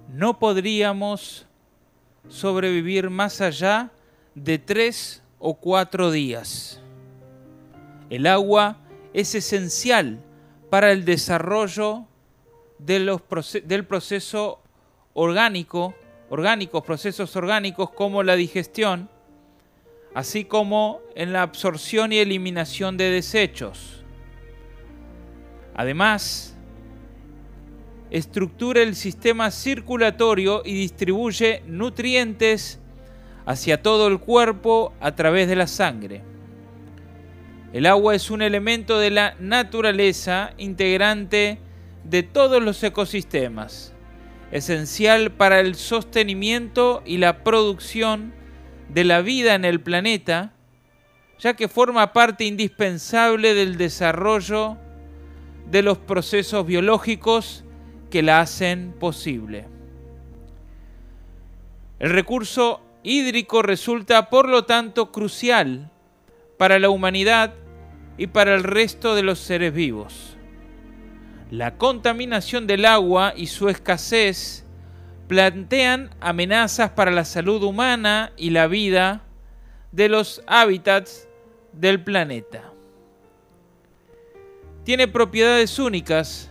No 0.08 0.38
podríamos 0.38 1.46
sobrevivir 2.28 3.10
más 3.10 3.40
allá 3.40 3.90
de 4.34 4.58
tres 4.58 5.22
o 5.38 5.54
cuatro 5.54 6.10
días. 6.10 6.80
El 8.10 8.26
agua 8.26 8.78
es 9.12 9.34
esencial 9.34 10.18
para 10.70 10.92
el 10.92 11.04
desarrollo 11.04 12.06
del 12.78 13.84
proceso 13.86 14.60
orgánico, 15.14 15.94
orgánicos, 16.30 16.84
procesos 16.84 17.34
orgánicos 17.36 17.90
como 17.90 18.22
la 18.22 18.36
digestión, 18.36 19.08
así 20.14 20.44
como 20.44 21.00
en 21.14 21.32
la 21.32 21.42
absorción 21.42 22.12
y 22.12 22.18
eliminación 22.18 22.96
de 22.96 23.10
desechos. 23.10 24.04
Además, 25.74 26.57
estructura 28.10 28.82
el 28.82 28.94
sistema 28.94 29.51
circulatorio 29.51 30.62
y 30.64 30.74
distribuye 30.74 31.62
nutrientes 31.66 32.80
hacia 33.47 33.82
todo 33.82 34.09
el 34.09 34.18
cuerpo 34.18 34.93
a 35.01 35.14
través 35.14 35.48
de 35.48 35.56
la 35.56 35.66
sangre. 35.66 36.22
El 37.72 37.86
agua 37.86 38.14
es 38.14 38.30
un 38.30 38.43
elemento 38.43 38.98
de 38.98 39.10
la 39.10 39.35
naturaleza 39.39 40.52
integrante 40.56 41.59
de 42.05 42.22
todos 42.22 42.62
los 42.62 42.82
ecosistemas, 42.82 43.93
esencial 44.51 45.30
para 45.32 45.60
el 45.60 45.74
sostenimiento 45.74 47.02
y 47.05 47.18
la 47.18 47.44
producción 47.44 48.32
de 48.89 49.05
la 49.05 49.20
vida 49.20 49.55
en 49.55 49.66
el 49.66 49.80
planeta, 49.80 50.55
ya 51.39 51.55
que 51.55 51.68
forma 51.68 52.14
parte 52.14 52.44
indispensable 52.44 53.52
del 53.52 53.76
desarrollo 53.76 54.78
de 55.70 55.82
los 55.82 55.98
procesos 55.98 56.66
biológicos 56.66 57.64
que 58.10 58.22
la 58.22 58.40
hacen 58.40 58.94
posible. 58.98 59.66
El 61.98 62.10
recurso 62.10 62.80
hídrico 63.02 63.62
resulta, 63.62 64.30
por 64.30 64.48
lo 64.48 64.64
tanto, 64.64 65.10
crucial 65.10 65.90
para 66.56 66.78
la 66.78 66.90
humanidad 66.90 67.55
y 68.16 68.28
para 68.28 68.55
el 68.55 68.64
resto 68.64 69.14
de 69.14 69.22
los 69.22 69.39
seres 69.39 69.72
vivos. 69.72 70.36
La 71.51 71.76
contaminación 71.76 72.66
del 72.66 72.85
agua 72.85 73.32
y 73.36 73.47
su 73.47 73.68
escasez 73.68 74.64
plantean 75.28 76.10
amenazas 76.20 76.90
para 76.90 77.10
la 77.10 77.24
salud 77.24 77.62
humana 77.62 78.32
y 78.36 78.51
la 78.51 78.66
vida 78.66 79.22
de 79.93 80.09
los 80.09 80.43
hábitats 80.47 81.28
del 81.72 82.02
planeta. 82.02 82.72
Tiene 84.85 85.09
propiedades 85.09 85.78
únicas 85.78 86.47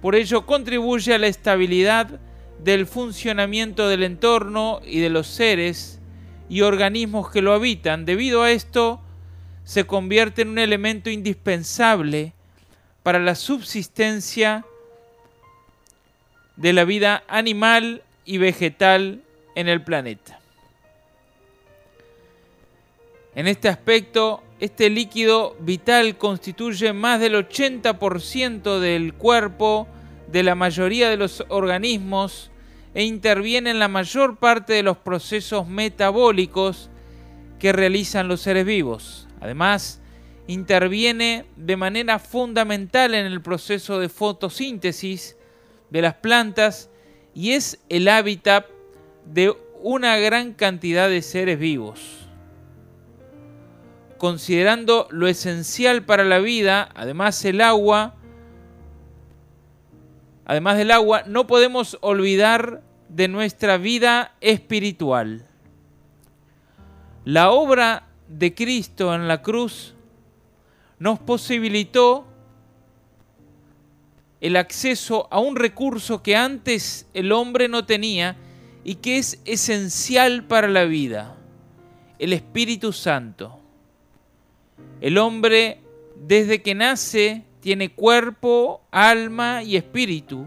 por 0.00 0.14
ello 0.14 0.46
contribuye 0.46 1.14
a 1.14 1.18
la 1.18 1.26
estabilidad 1.26 2.20
del 2.62 2.86
funcionamiento 2.86 3.88
del 3.88 4.02
entorno 4.02 4.80
y 4.84 5.00
de 5.00 5.10
los 5.10 5.26
seres 5.26 6.00
y 6.48 6.62
organismos 6.62 7.30
que 7.30 7.42
lo 7.42 7.52
habitan. 7.52 8.04
Debido 8.04 8.42
a 8.42 8.50
esto, 8.50 9.00
se 9.64 9.84
convierte 9.84 10.42
en 10.42 10.48
un 10.48 10.58
elemento 10.58 11.10
indispensable 11.10 12.32
para 13.02 13.18
la 13.18 13.34
subsistencia 13.34 14.64
de 16.56 16.72
la 16.72 16.84
vida 16.84 17.22
animal 17.28 18.02
y 18.24 18.38
vegetal 18.38 19.22
en 19.54 19.68
el 19.68 19.82
planeta. 19.82 20.38
En 23.34 23.46
este 23.46 23.68
aspecto, 23.68 24.42
este 24.60 24.90
líquido 24.90 25.56
vital 25.60 26.18
constituye 26.18 26.92
más 26.92 27.20
del 27.20 27.34
80% 27.34 28.80
del 28.80 29.14
cuerpo 29.14 29.86
de 30.30 30.42
la 30.42 30.54
mayoría 30.54 31.08
de 31.08 31.16
los 31.16 31.44
organismos 31.48 32.50
e 32.94 33.04
interviene 33.04 33.70
en 33.70 33.78
la 33.78 33.88
mayor 33.88 34.36
parte 34.36 34.72
de 34.72 34.82
los 34.82 34.98
procesos 34.98 35.68
metabólicos 35.68 36.90
que 37.60 37.72
realizan 37.72 38.26
los 38.26 38.40
seres 38.40 38.66
vivos. 38.66 39.28
Además, 39.40 40.00
interviene 40.48 41.44
de 41.56 41.76
manera 41.76 42.18
fundamental 42.18 43.14
en 43.14 43.26
el 43.26 43.40
proceso 43.40 44.00
de 44.00 44.08
fotosíntesis 44.08 45.36
de 45.90 46.02
las 46.02 46.14
plantas 46.14 46.90
y 47.32 47.52
es 47.52 47.78
el 47.88 48.08
hábitat 48.08 48.66
de 49.24 49.54
una 49.82 50.16
gran 50.16 50.52
cantidad 50.54 51.08
de 51.08 51.22
seres 51.22 51.60
vivos 51.60 52.17
considerando 54.18 55.08
lo 55.10 55.28
esencial 55.28 56.04
para 56.04 56.24
la 56.24 56.38
vida, 56.38 56.88
además 56.94 57.44
el 57.44 57.60
agua, 57.60 58.14
además 60.44 60.76
del 60.76 60.90
agua, 60.90 61.22
no 61.26 61.46
podemos 61.46 61.96
olvidar 62.00 62.82
de 63.08 63.28
nuestra 63.28 63.78
vida 63.78 64.34
espiritual. 64.40 65.46
La 67.24 67.50
obra 67.50 68.08
de 68.28 68.54
Cristo 68.54 69.14
en 69.14 69.28
la 69.28 69.42
cruz 69.42 69.94
nos 70.98 71.18
posibilitó 71.18 72.26
el 74.40 74.56
acceso 74.56 75.28
a 75.30 75.40
un 75.40 75.56
recurso 75.56 76.22
que 76.22 76.36
antes 76.36 77.08
el 77.14 77.32
hombre 77.32 77.68
no 77.68 77.86
tenía 77.86 78.36
y 78.84 78.96
que 78.96 79.18
es 79.18 79.40
esencial 79.44 80.44
para 80.44 80.68
la 80.68 80.84
vida, 80.84 81.36
el 82.18 82.32
Espíritu 82.32 82.92
Santo. 82.92 83.60
El 85.00 85.18
hombre 85.18 85.80
desde 86.16 86.62
que 86.62 86.74
nace 86.74 87.44
tiene 87.60 87.90
cuerpo, 87.90 88.80
alma 88.90 89.62
y 89.62 89.76
espíritu, 89.76 90.46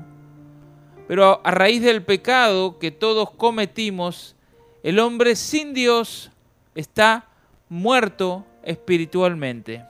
pero 1.07 1.41
a 1.43 1.51
raíz 1.51 1.81
del 1.81 2.03
pecado 2.03 2.79
que 2.79 2.91
todos 2.91 3.31
cometimos, 3.31 4.35
el 4.83 4.99
hombre 4.99 5.35
sin 5.35 5.73
Dios 5.73 6.31
está 6.75 7.27
muerto 7.69 8.45
espiritualmente. 8.63 9.83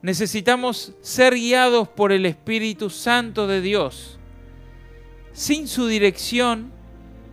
Necesitamos 0.00 0.94
ser 1.00 1.34
guiados 1.34 1.86
por 1.88 2.12
el 2.12 2.26
Espíritu 2.26 2.90
Santo 2.90 3.46
de 3.46 3.60
Dios 3.60 4.18
sin 5.32 5.66
su 5.66 5.86
dirección, 5.86 6.70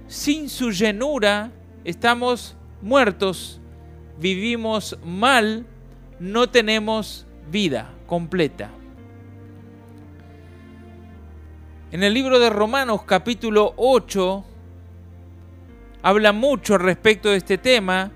sin 0.07 0.49
su 0.49 0.71
llenura, 0.71 1.51
estamos 1.83 2.55
muertos, 2.81 3.58
vivimos 4.19 4.97
mal, 5.03 5.65
no 6.19 6.49
tenemos 6.49 7.25
vida 7.49 7.93
completa. 8.05 8.69
En 11.91 12.03
el 12.03 12.13
libro 12.13 12.39
de 12.39 12.49
Romanos 12.49 13.03
capítulo 13.03 13.73
8 13.77 14.45
habla 16.03 16.33
mucho 16.33 16.77
respecto 16.77 17.29
de 17.29 17.37
este 17.37 17.57
tema, 17.57 18.11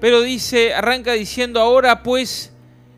pero 0.00 0.22
dice, 0.22 0.74
arranca 0.74 1.12
diciendo 1.12 1.60
ahora 1.60 2.02
pues 2.02 2.54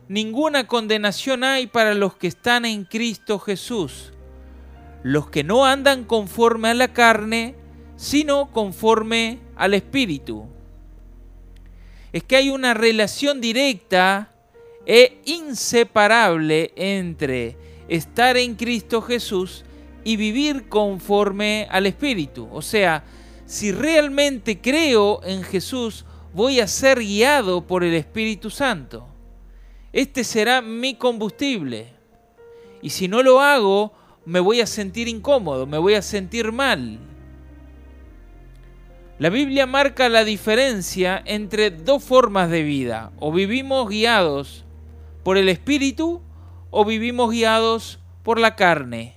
ninguna 0.09 0.67
condenación 0.67 1.43
hay 1.43 1.67
para 1.67 1.95
los 1.95 2.17
que 2.17 2.29
están 2.29 2.65
en 2.65 2.85
Cristo 2.85 3.41
Jesús, 3.41 4.13
los 5.03 5.29
que 5.31 5.43
no 5.43 5.67
andan 5.67 6.05
conforme 6.05 6.69
a 6.69 6.75
la 6.75 6.93
carne, 6.93 7.57
sino 7.97 8.51
conforme 8.53 9.41
al 9.57 9.75
Espíritu. 9.75 10.49
Es 12.13 12.23
que 12.25 12.37
hay 12.37 12.51
una 12.51 12.75
relación 12.75 13.41
directa 13.41 14.33
e 14.87 15.21
inseparable 15.27 16.73
entre 16.77 17.57
estar 17.89 18.37
en 18.37 18.55
Cristo 18.55 19.03
Jesús 19.03 19.65
y 20.05 20.17
vivir 20.17 20.69
conforme 20.69 21.67
al 21.71 21.87
Espíritu. 21.87 22.49
O 22.53 22.63
sea, 22.63 23.05
si 23.45 23.73
realmente 23.73 24.61
creo 24.61 25.21
en 25.25 25.43
Jesús, 25.43 26.05
voy 26.33 26.61
a 26.61 26.67
ser 26.67 27.01
guiado 27.01 27.67
por 27.67 27.85
el 27.85 27.95
Espíritu 27.95 28.51
Santo. 28.51 29.07
Este 29.93 30.25
será 30.25 30.63
mi 30.63 30.95
combustible. 30.95 31.93
Y 32.83 32.91
si 32.91 33.09
no 33.09 33.23
lo 33.23 33.41
hago, 33.41 33.93
me 34.25 34.41
voy 34.41 34.61
a 34.61 34.67
sentir 34.67 35.09
incómodo, 35.09 35.67
me 35.67 35.79
voy 35.79 35.95
a 35.95 36.03
sentir 36.03 36.53
mal. 36.53 36.99
La 39.19 39.31
Biblia 39.31 39.67
marca 39.67 40.09
la 40.09 40.23
diferencia 40.23 41.21
entre 41.25 41.73
dos 41.73 42.05
formas 42.05 42.51
de 42.51 42.63
vida. 42.63 43.11
O 43.19 43.33
vivimos 43.33 43.89
guiados 43.89 44.65
por 45.25 45.37
el 45.37 45.49
Espíritu 45.49 46.23
o 46.71 46.85
vivimos 46.85 47.33
guiados 47.33 47.99
por 48.23 48.39
la 48.39 48.55
carne. 48.55 49.17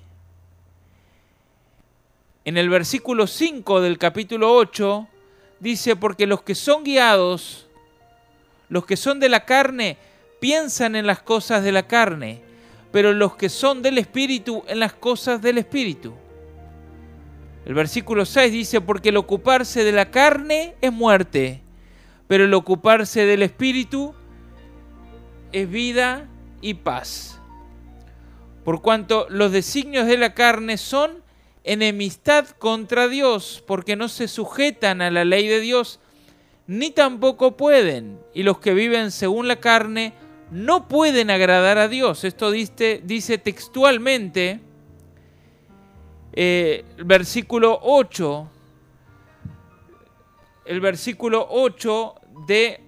En 2.45 2.57
el 2.57 2.67
versículo 2.67 3.27
5 3.27 3.79
del 3.81 3.99
capítulo 3.99 4.51
8 4.55 5.07
dice, 5.59 5.95
porque 5.95 6.25
los 6.25 6.41
que 6.41 6.55
son 6.55 6.83
guiados, 6.83 7.67
los 8.69 8.87
que 8.87 8.97
son 8.97 9.19
de 9.19 9.29
la 9.29 9.45
carne, 9.45 9.97
piensan 10.39 10.95
en 10.95 11.05
las 11.05 11.21
cosas 11.21 11.63
de 11.63 11.71
la 11.71 11.85
carne, 11.85 12.41
pero 12.91 13.13
los 13.13 13.35
que 13.35 13.49
son 13.49 13.83
del 13.83 13.99
Espíritu 13.99 14.63
en 14.67 14.79
las 14.79 14.93
cosas 14.93 15.43
del 15.43 15.59
Espíritu. 15.59 16.15
El 17.65 17.73
versículo 17.75 18.25
6 18.25 18.51
dice, 18.51 18.81
porque 18.81 19.09
el 19.09 19.17
ocuparse 19.17 19.83
de 19.83 19.91
la 19.91 20.09
carne 20.09 20.75
es 20.81 20.91
muerte, 20.91 21.61
pero 22.27 22.45
el 22.45 22.53
ocuparse 22.53 23.25
del 23.25 23.43
Espíritu 23.43 24.15
es 25.51 25.69
vida 25.69 26.27
y 26.61 26.75
paz. 26.75 27.39
Por 28.63 28.81
cuanto 28.81 29.27
los 29.29 29.51
designios 29.51 30.07
de 30.07 30.17
la 30.17 30.33
carne 30.33 30.77
son 30.77 31.23
enemistad 31.63 32.47
contra 32.47 33.07
Dios, 33.07 33.63
porque 33.67 33.95
no 33.95 34.07
se 34.07 34.27
sujetan 34.27 35.01
a 35.01 35.11
la 35.11 35.25
ley 35.25 35.47
de 35.47 35.59
Dios, 35.59 35.99
ni 36.65 36.89
tampoco 36.89 37.57
pueden, 37.57 38.19
y 38.33 38.43
los 38.43 38.59
que 38.59 38.73
viven 38.73 39.11
según 39.11 39.47
la 39.47 39.57
carne 39.57 40.13
no 40.51 40.87
pueden 40.87 41.29
agradar 41.29 41.77
a 41.77 41.87
Dios. 41.87 42.23
Esto 42.23 42.49
dice, 42.51 43.01
dice 43.03 43.37
textualmente 43.37 44.59
eh, 46.33 46.85
el 46.97 47.03
versículo 47.03 47.79
8, 47.81 48.49
el 50.65 50.79
versículo 50.79 51.45
8 51.49 52.15
de, 52.47 52.79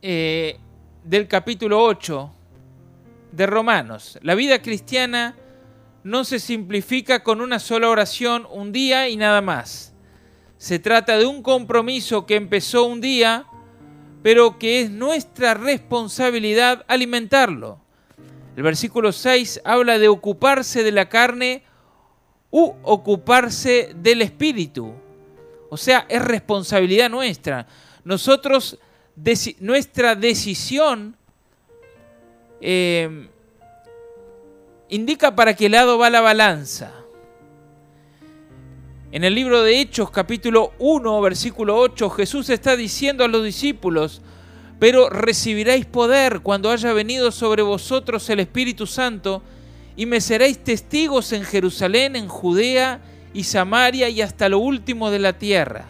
eh, 0.00 0.58
del 1.04 1.28
capítulo 1.28 1.82
8 1.82 2.30
de 3.32 3.46
Romanos. 3.46 4.18
La 4.22 4.34
vida 4.34 4.62
cristiana 4.62 5.36
no 6.02 6.24
se 6.24 6.38
simplifica 6.38 7.22
con 7.22 7.40
una 7.40 7.58
sola 7.58 7.90
oración 7.90 8.46
un 8.50 8.72
día 8.72 9.08
y 9.08 9.16
nada 9.16 9.40
más. 9.40 9.94
Se 10.56 10.78
trata 10.78 11.18
de 11.18 11.26
un 11.26 11.42
compromiso 11.42 12.24
que 12.24 12.36
empezó 12.36 12.84
un 12.84 13.02
día, 13.02 13.46
pero 14.22 14.58
que 14.58 14.80
es 14.80 14.90
nuestra 14.90 15.52
responsabilidad 15.52 16.86
alimentarlo. 16.88 17.83
El 18.56 18.62
versículo 18.62 19.12
6 19.12 19.62
habla 19.64 19.98
de 19.98 20.08
ocuparse 20.08 20.82
de 20.82 20.92
la 20.92 21.08
carne 21.08 21.62
u 22.50 22.72
ocuparse 22.82 23.92
del 23.96 24.22
espíritu. 24.22 24.92
O 25.70 25.76
sea, 25.76 26.06
es 26.08 26.22
responsabilidad 26.22 27.10
nuestra. 27.10 27.66
Nosotros, 28.04 28.78
nuestra 29.58 30.14
decisión 30.14 31.16
eh, 32.60 33.28
indica 34.88 35.34
para 35.34 35.54
qué 35.54 35.68
lado 35.68 35.98
va 35.98 36.10
la 36.10 36.20
balanza. 36.20 36.92
En 39.10 39.24
el 39.24 39.34
libro 39.34 39.62
de 39.62 39.80
Hechos 39.80 40.10
capítulo 40.10 40.72
1 40.78 41.20
versículo 41.20 41.76
8 41.76 42.10
Jesús 42.10 42.50
está 42.50 42.76
diciendo 42.76 43.24
a 43.24 43.28
los 43.28 43.44
discípulos, 43.44 44.22
pero 44.78 45.08
recibiréis 45.08 45.86
poder 45.86 46.40
cuando 46.40 46.70
haya 46.70 46.92
venido 46.92 47.30
sobre 47.30 47.62
vosotros 47.62 48.28
el 48.30 48.40
Espíritu 48.40 48.86
Santo, 48.86 49.42
y 49.96 50.06
me 50.06 50.20
seréis 50.20 50.58
testigos 50.62 51.32
en 51.32 51.44
Jerusalén, 51.44 52.16
en 52.16 52.28
Judea 52.28 53.00
y 53.32 53.44
Samaria 53.44 54.08
y 54.08 54.22
hasta 54.22 54.48
lo 54.48 54.58
último 54.58 55.10
de 55.10 55.18
la 55.20 55.34
tierra. 55.34 55.86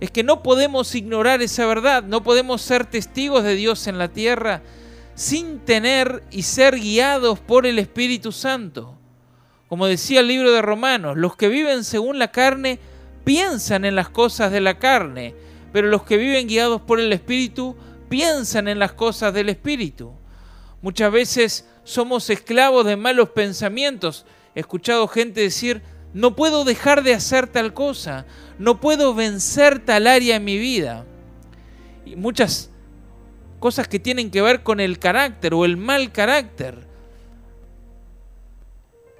Es 0.00 0.10
que 0.10 0.22
no 0.22 0.42
podemos 0.42 0.94
ignorar 0.94 1.42
esa 1.42 1.66
verdad, 1.66 2.02
no 2.02 2.22
podemos 2.22 2.62
ser 2.62 2.86
testigos 2.86 3.44
de 3.44 3.54
Dios 3.54 3.86
en 3.86 3.98
la 3.98 4.08
tierra 4.08 4.62
sin 5.14 5.58
tener 5.58 6.22
y 6.30 6.42
ser 6.42 6.76
guiados 6.76 7.38
por 7.38 7.66
el 7.66 7.78
Espíritu 7.78 8.32
Santo. 8.32 8.96
Como 9.68 9.86
decía 9.86 10.20
el 10.20 10.28
libro 10.28 10.50
de 10.50 10.62
Romanos, 10.62 11.18
los 11.18 11.36
que 11.36 11.48
viven 11.48 11.84
según 11.84 12.18
la 12.18 12.32
carne 12.32 12.78
piensan 13.24 13.84
en 13.84 13.94
las 13.94 14.08
cosas 14.08 14.50
de 14.50 14.60
la 14.60 14.78
carne, 14.78 15.34
pero 15.72 15.88
los 15.88 16.02
que 16.02 16.16
viven 16.16 16.48
guiados 16.48 16.80
por 16.80 17.00
el 17.00 17.12
Espíritu 17.12 17.76
piensan 18.08 18.68
en 18.68 18.78
las 18.78 18.92
cosas 18.92 19.32
del 19.32 19.48
Espíritu. 19.48 20.12
Muchas 20.82 21.12
veces 21.12 21.68
somos 21.84 22.30
esclavos 22.30 22.86
de 22.86 22.96
malos 22.96 23.30
pensamientos. 23.30 24.26
He 24.54 24.60
escuchado 24.60 25.06
gente 25.08 25.40
decir, 25.40 25.82
no 26.12 26.34
puedo 26.34 26.64
dejar 26.64 27.02
de 27.02 27.14
hacer 27.14 27.46
tal 27.46 27.72
cosa, 27.72 28.26
no 28.58 28.80
puedo 28.80 29.14
vencer 29.14 29.84
tal 29.84 30.06
área 30.06 30.36
en 30.36 30.44
mi 30.44 30.58
vida. 30.58 31.06
Y 32.04 32.16
muchas 32.16 32.70
cosas 33.60 33.86
que 33.86 34.00
tienen 34.00 34.30
que 34.30 34.42
ver 34.42 34.62
con 34.62 34.80
el 34.80 34.98
carácter 34.98 35.54
o 35.54 35.64
el 35.64 35.76
mal 35.76 36.10
carácter. 36.10 36.88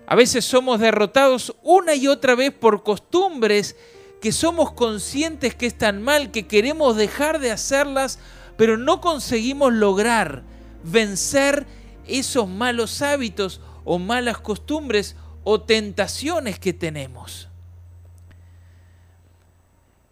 A 0.07 0.17
veces 0.17 0.45
somos 0.45 0.81
derrotados 0.81 1.55
una 1.63 1.95
y 1.95 2.09
otra 2.09 2.35
vez 2.35 2.53
por 2.53 2.83
costumbres 2.83 3.77
que 4.21 4.33
somos 4.33 4.73
conscientes 4.73 5.55
que 5.55 5.67
están 5.67 6.03
mal, 6.03 6.31
que 6.31 6.47
queremos 6.47 6.97
dejar 6.97 7.41
de 7.41 7.51
hacerlas, 7.51 8.19
pero 8.57 8.77
no 8.77 9.01
conseguimos 9.01 9.73
lograr 9.73 10.43
vencer 10.85 11.67
esos 12.07 12.49
malos 12.49 13.01
hábitos 13.03 13.61
o 13.85 13.99
malas 13.99 14.39
costumbres 14.39 15.17
o 15.45 15.63
tentaciones 15.63 16.59
que 16.59 16.73
tenemos. 16.73 17.49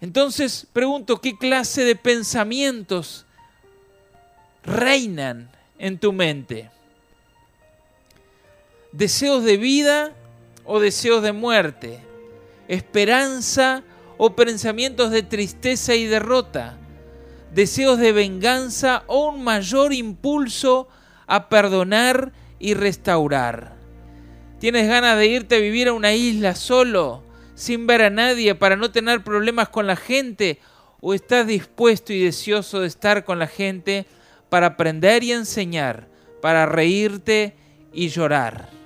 Entonces 0.00 0.66
pregunto, 0.72 1.20
¿qué 1.20 1.36
clase 1.36 1.84
de 1.84 1.96
pensamientos 1.96 3.26
reinan 4.62 5.50
en 5.78 5.98
tu 5.98 6.12
mente? 6.12 6.70
¿Deseos 8.92 9.44
de 9.44 9.56
vida 9.56 10.14
o 10.64 10.80
deseos 10.80 11.22
de 11.22 11.32
muerte? 11.32 12.00
¿Esperanza 12.68 13.82
o 14.18 14.34
pensamientos 14.34 15.10
de 15.10 15.22
tristeza 15.22 15.94
y 15.94 16.06
derrota, 16.06 16.76
deseos 17.54 17.98
de 17.98 18.12
venganza 18.12 19.04
o 19.06 19.30
un 19.30 19.42
mayor 19.42 19.92
impulso 19.92 20.88
a 21.26 21.48
perdonar 21.48 22.32
y 22.58 22.74
restaurar. 22.74 23.76
¿Tienes 24.58 24.88
ganas 24.88 25.16
de 25.16 25.28
irte 25.28 25.56
a 25.56 25.60
vivir 25.60 25.88
a 25.88 25.92
una 25.92 26.12
isla 26.12 26.56
solo, 26.56 27.22
sin 27.54 27.86
ver 27.86 28.02
a 28.02 28.10
nadie, 28.10 28.56
para 28.56 28.76
no 28.76 28.90
tener 28.90 29.22
problemas 29.22 29.68
con 29.68 29.86
la 29.86 29.96
gente? 29.96 30.58
¿O 31.00 31.14
estás 31.14 31.46
dispuesto 31.46 32.12
y 32.12 32.24
deseoso 32.24 32.80
de 32.80 32.88
estar 32.88 33.24
con 33.24 33.38
la 33.38 33.46
gente 33.46 34.06
para 34.48 34.66
aprender 34.66 35.22
y 35.22 35.30
enseñar, 35.30 36.08
para 36.42 36.66
reírte 36.66 37.54
y 37.92 38.08
llorar? 38.08 38.77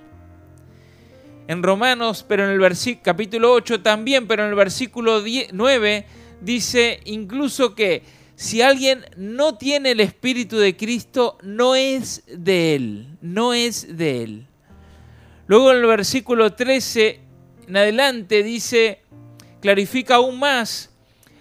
En 1.49 1.63
Romanos, 1.63 2.25
pero 2.27 2.45
en 2.45 2.63
el 2.63 3.01
capítulo 3.03 3.53
8 3.53 3.83
también, 3.83 4.27
pero 4.27 4.45
en 4.45 4.51
el 4.51 4.55
versículo 4.55 5.23
9 5.53 6.07
dice 6.41 7.01
incluso 7.05 7.75
que 7.75 8.03
si 8.37 8.63
alguien 8.63 9.05
no 9.17 9.57
tiene 9.57 9.93
el 9.93 10.01
Espíritu 10.01 10.57
de 10.59 10.77
Cristo, 10.77 11.39
no 11.43 11.75
es 11.75 12.25
de 12.27 12.75
Él, 12.75 13.19
no 13.21 13.55
es 13.55 13.97
de 13.97 14.23
Él. 14.23 14.47
Luego 15.47 15.71
en 15.71 15.79
el 15.79 15.87
versículo 15.87 16.53
13 16.53 17.21
en 17.69 17.77
adelante 17.77 18.43
dice, 18.43 19.01
clarifica 19.61 20.17
aún 20.17 20.39
más 20.39 20.91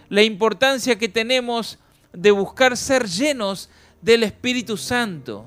la 0.09 0.21
importancia 0.21 0.97
que 0.97 1.09
tenemos 1.09 1.79
de 2.13 2.31
buscar 2.31 2.77
ser 2.77 3.07
llenos 3.07 3.69
del 4.01 4.23
Espíritu 4.23 4.77
Santo. 4.77 5.45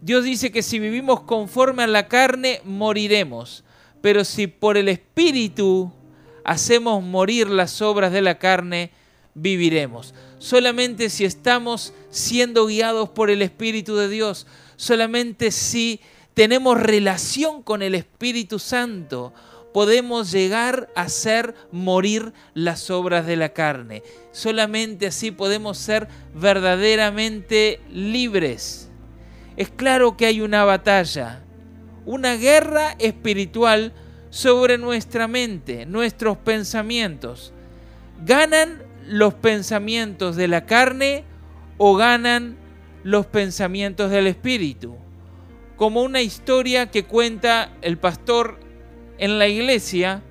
Dios 0.00 0.24
dice 0.24 0.50
que 0.50 0.62
si 0.62 0.78
vivimos 0.78 1.20
conforme 1.20 1.84
a 1.84 1.86
la 1.86 2.08
carne, 2.08 2.60
moriremos. 2.64 3.64
Pero 4.02 4.24
si 4.24 4.46
por 4.46 4.76
el 4.76 4.88
Espíritu 4.88 5.90
hacemos 6.44 7.02
morir 7.02 7.48
las 7.48 7.80
obras 7.80 8.12
de 8.12 8.20
la 8.20 8.38
carne, 8.38 8.90
viviremos. 9.34 10.12
Solamente 10.38 11.08
si 11.08 11.24
estamos 11.24 11.94
siendo 12.10 12.66
guiados 12.66 13.08
por 13.08 13.30
el 13.30 13.40
Espíritu 13.40 13.96
de 13.96 14.08
Dios, 14.08 14.46
solamente 14.76 15.50
si 15.50 16.00
tenemos 16.34 16.80
relación 16.80 17.62
con 17.62 17.80
el 17.82 17.94
Espíritu 17.94 18.58
Santo, 18.58 19.32
podemos 19.72 20.30
llegar 20.30 20.90
a 20.94 21.02
hacer 21.02 21.54
morir 21.70 22.32
las 22.54 22.90
obras 22.90 23.26
de 23.26 23.36
la 23.36 23.50
carne. 23.50 24.02
Solamente 24.32 25.06
así 25.06 25.30
podemos 25.30 25.78
ser 25.78 26.08
verdaderamente 26.34 27.80
libres. 27.90 28.90
Es 29.56 29.70
claro 29.70 30.16
que 30.16 30.26
hay 30.26 30.40
una 30.40 30.64
batalla, 30.64 31.42
una 32.04 32.36
guerra 32.36 32.96
espiritual 32.98 33.92
sobre 34.30 34.78
nuestra 34.78 35.28
mente, 35.28 35.86
nuestros 35.86 36.38
pensamientos. 36.38 37.52
¿Ganan 38.24 38.82
los 39.06 39.34
pensamientos 39.34 40.36
de 40.36 40.48
la 40.48 40.64
carne 40.64 41.24
o 41.76 41.96
ganan 41.96 42.56
los 43.04 43.26
pensamientos 43.26 44.10
del 44.10 44.26
espíritu? 44.26 44.96
Como 45.76 46.02
una 46.02 46.22
historia 46.22 46.90
que 46.90 47.04
cuenta 47.04 47.72
el 47.82 47.98
pastor 47.98 48.58
en 49.18 49.38
la 49.38 49.48
iglesia, 49.48 50.22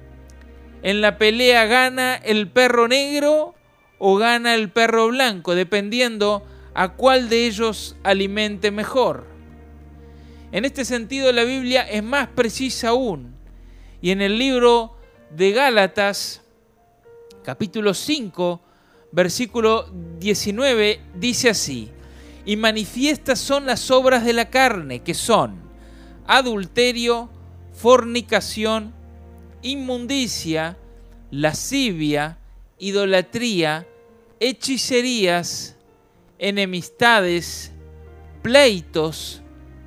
en 0.84 1.02
la 1.02 1.18
pelea 1.18 1.66
gana 1.66 2.16
el 2.16 2.48
perro 2.48 2.88
negro 2.88 3.54
o 4.00 4.18
gana 4.18 4.56
el 4.56 4.70
perro 4.70 5.10
blanco, 5.10 5.54
dependiendo 5.54 6.44
a 6.74 6.94
cuál 6.94 7.30
de 7.30 7.46
ellos 7.46 7.96
alimente 8.04 8.72
mejor. 8.72 9.31
En 10.52 10.66
este 10.66 10.84
sentido 10.84 11.32
la 11.32 11.44
Biblia 11.44 11.82
es 11.84 12.04
más 12.04 12.28
precisa 12.28 12.90
aún. 12.90 13.36
Y 14.02 14.12
en 14.12 14.22
el 14.22 14.38
libro 14.38 14.98
de 15.36 15.52
Gálatas, 15.52 16.42
capítulo 17.44 17.94
5, 17.94 18.60
versículo 19.12 19.90
19, 20.20 21.00
dice 21.16 21.50
así, 21.50 21.90
y 22.46 22.56
manifiestas 22.56 23.40
son 23.40 23.66
las 23.66 23.92
obras 23.92 24.26
de 24.26 24.34
la 24.34 24.50
carne, 24.50 25.04
que 25.04 25.14
son 25.14 25.62
adulterio, 26.28 27.30
fornicación, 27.74 28.94
inmundicia, 29.62 30.78
lascivia, 31.30 32.38
idolatría, 32.78 33.88
hechicerías, 34.40 35.78
enemistades, 36.40 37.72
pleitos, 38.42 39.41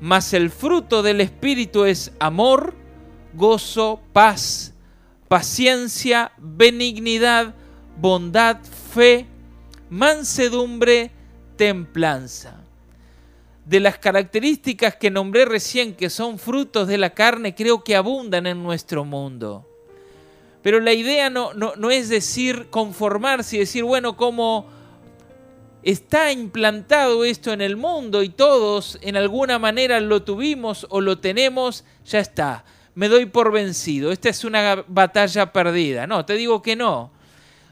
Mas 0.00 0.32
el 0.34 0.50
fruto 0.50 1.02
del 1.02 1.20
Espíritu 1.20 1.84
es 1.84 2.12
amor, 2.18 2.74
gozo, 3.34 4.00
paz, 4.12 4.74
paciencia, 5.28 6.32
benignidad, 6.38 7.54
bondad, 7.98 8.58
fe, 8.92 9.26
mansedumbre, 9.90 11.10
templanza. 11.56 12.62
De 13.64 13.80
las 13.80 13.98
características 13.98 14.96
que 14.96 15.10
nombré 15.10 15.44
recién, 15.44 15.94
que 15.94 16.08
son 16.08 16.38
frutos 16.38 16.86
de 16.86 16.98
la 16.98 17.10
carne, 17.10 17.54
creo 17.54 17.82
que 17.82 17.96
abundan 17.96 18.46
en 18.46 18.62
nuestro 18.62 19.04
mundo. 19.04 19.66
Pero 20.62 20.80
la 20.80 20.92
idea 20.92 21.30
no, 21.30 21.52
no, 21.54 21.90
es 21.90 22.08
decir 22.08 22.68
conformarse 22.70 23.56
y 23.56 23.60
decir, 23.60 23.84
bueno, 23.84 24.16
como 24.16 24.66
está 25.86 26.32
implantado 26.32 27.24
esto 27.24 27.52
en 27.52 27.60
el 27.60 27.76
mundo 27.76 28.24
y 28.24 28.28
todos 28.28 28.98
en 29.02 29.16
alguna 29.16 29.60
manera 29.60 30.00
lo 30.00 30.24
tuvimos 30.24 30.84
o 30.90 31.00
lo 31.00 31.20
tenemos, 31.20 31.84
ya 32.04 32.18
está, 32.18 32.64
me 32.96 33.06
doy 33.06 33.26
por 33.26 33.52
vencido, 33.52 34.10
esta 34.10 34.28
es 34.28 34.42
una 34.42 34.84
batalla 34.88 35.52
perdida. 35.52 36.08
No, 36.08 36.26
te 36.26 36.34
digo 36.34 36.60
que 36.60 36.74
no. 36.74 37.12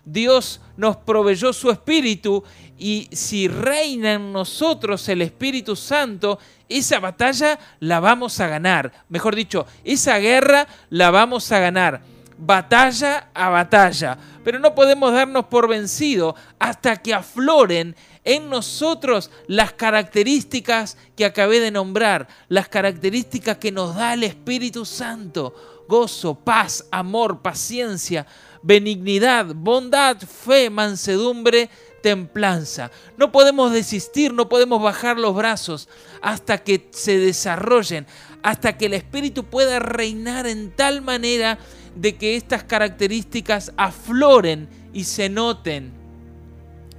Dios 0.05 0.61
nos 0.77 0.97
proveyó 0.99 1.53
su 1.53 1.73
Espíritu 1.73 2.45
y 2.79 3.09
si 3.11 3.49
reina 3.49 4.13
en 4.13 4.33
nosotros 4.33 5.09
el 5.09 5.21
Espíritu 5.21 5.75
Santo, 5.75 6.39
esa 6.69 7.01
batalla 7.01 7.59
la 7.81 7.99
vamos 7.99 8.39
a 8.39 8.47
ganar. 8.47 8.93
Mejor 9.09 9.35
dicho, 9.35 9.67
esa 9.83 10.19
guerra 10.19 10.69
la 10.89 11.11
vamos 11.11 11.51
a 11.51 11.59
ganar 11.59 12.14
batalla 12.39 13.29
a 13.35 13.49
batalla, 13.49 14.19
pero 14.43 14.59
no 14.59 14.75
podemos 14.75 15.13
darnos 15.13 15.47
por 15.47 15.69
vencido 15.69 16.35
hasta 16.59 16.97
que 16.97 17.15
afloren 17.15 17.97
en 18.25 18.49
nosotros 18.49 19.31
las 19.47 19.73
características 19.73 20.97
que 21.17 21.25
acabé 21.25 21.61
de 21.61 21.71
nombrar, 21.71 22.29
las 22.49 22.69
características 22.69 23.59
que 23.59 23.73
nos 23.73 23.95
da 23.95 24.15
el 24.15 24.25
Espíritu 24.25 24.85
Santo, 24.85 25.85
gozo, 25.89 26.35
paz, 26.35 26.87
amor, 26.91 27.43
paciencia, 27.43 28.27
benignidad, 28.63 29.47
bondad, 29.55 30.17
fe, 30.19 30.71
mansedumbre, 30.71 31.69
templanza. 32.03 32.91
No 33.17 33.31
podemos 33.31 33.73
desistir, 33.73 34.33
no 34.33 34.49
podemos 34.49 34.83
bajar 34.83 35.19
los 35.19 35.35
brazos 35.35 35.89
hasta 36.23 36.59
que 36.59 36.89
se 36.91 37.19
desarrollen, 37.19 38.07
hasta 38.43 38.77
que 38.77 38.87
el 38.87 38.95
Espíritu 38.95 39.45
pueda 39.45 39.79
reinar 39.79 40.47
en 40.47 40.71
tal 40.71 41.03
manera 41.03 41.59
de 41.95 42.17
que 42.17 42.37
estas 42.37 42.65
características 42.65 43.73
afloren 43.77 44.69
y 44.93 45.05
se 45.05 45.29
noten 45.29 45.93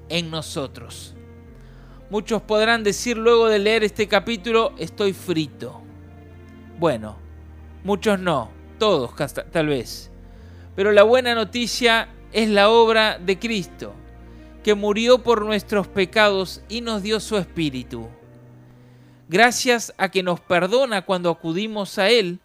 en 0.09 0.29
nosotros. 0.29 1.15
Muchos 2.09 2.41
podrán 2.41 2.83
decir 2.83 3.17
luego 3.17 3.47
de 3.47 3.59
leer 3.59 3.83
este 3.83 4.07
capítulo, 4.07 4.73
estoy 4.77 5.13
frito. 5.13 5.81
Bueno, 6.77 7.17
muchos 7.83 8.19
no, 8.19 8.51
todos 8.77 9.11
tal 9.51 9.67
vez. 9.67 10.11
Pero 10.75 10.91
la 10.91 11.03
buena 11.03 11.33
noticia 11.33 12.09
es 12.31 12.49
la 12.49 12.69
obra 12.69 13.17
de 13.17 13.39
Cristo, 13.39 13.93
que 14.63 14.75
murió 14.75 15.23
por 15.23 15.45
nuestros 15.45 15.87
pecados 15.87 16.61
y 16.69 16.81
nos 16.81 17.01
dio 17.01 17.19
su 17.19 17.37
espíritu. 17.37 18.07
Gracias 19.27 19.93
a 19.97 20.09
que 20.09 20.21
nos 20.21 20.39
perdona 20.39 21.03
cuando 21.03 21.31
acudimos 21.31 21.97
a 21.97 22.09
Él, 22.09 22.39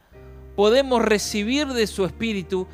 podemos 0.60 1.00
recibir 1.00 1.68
de 1.68 1.86
su 1.86 2.04
Espíritu 2.04 2.66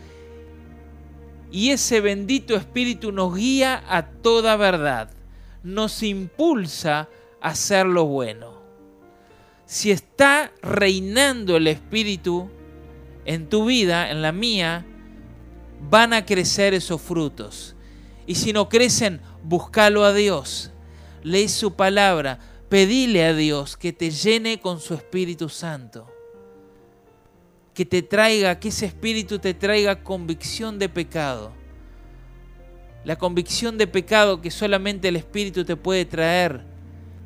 y 1.52 1.70
ese 1.70 2.00
bendito 2.00 2.56
Espíritu 2.56 3.12
nos 3.12 3.36
guía 3.36 3.84
a 3.88 4.06
toda 4.06 4.56
verdad, 4.56 5.12
nos 5.62 6.02
impulsa 6.02 7.08
a 7.40 7.50
hacer 7.50 7.86
lo 7.86 8.06
bueno. 8.06 8.60
Si 9.66 9.92
está 9.92 10.50
reinando 10.62 11.58
el 11.58 11.68
Espíritu 11.68 12.50
en 13.24 13.48
tu 13.48 13.66
vida, 13.66 14.10
en 14.10 14.20
la 14.20 14.32
mía, 14.32 14.84
van 15.88 16.12
a 16.12 16.26
crecer 16.26 16.74
esos 16.74 17.00
frutos. 17.00 17.76
Y 18.26 18.34
si 18.34 18.52
no 18.52 18.68
crecen, 18.68 19.20
búscalo 19.44 20.02
a 20.02 20.12
Dios. 20.12 20.72
Lee 21.22 21.48
su 21.48 21.74
palabra, 21.74 22.40
pedile 22.68 23.26
a 23.26 23.32
Dios 23.32 23.76
que 23.76 23.92
te 23.92 24.10
llene 24.10 24.58
con 24.58 24.80
su 24.80 24.94
Espíritu 24.94 25.48
Santo 25.48 26.15
que 27.76 27.84
te 27.84 28.00
traiga, 28.00 28.58
que 28.58 28.68
ese 28.68 28.86
espíritu 28.86 29.38
te 29.38 29.52
traiga 29.52 30.02
convicción 30.02 30.78
de 30.78 30.88
pecado. 30.88 31.52
La 33.04 33.16
convicción 33.16 33.76
de 33.76 33.86
pecado 33.86 34.40
que 34.40 34.50
solamente 34.50 35.08
el 35.08 35.16
espíritu 35.16 35.62
te 35.66 35.76
puede 35.76 36.06
traer, 36.06 36.62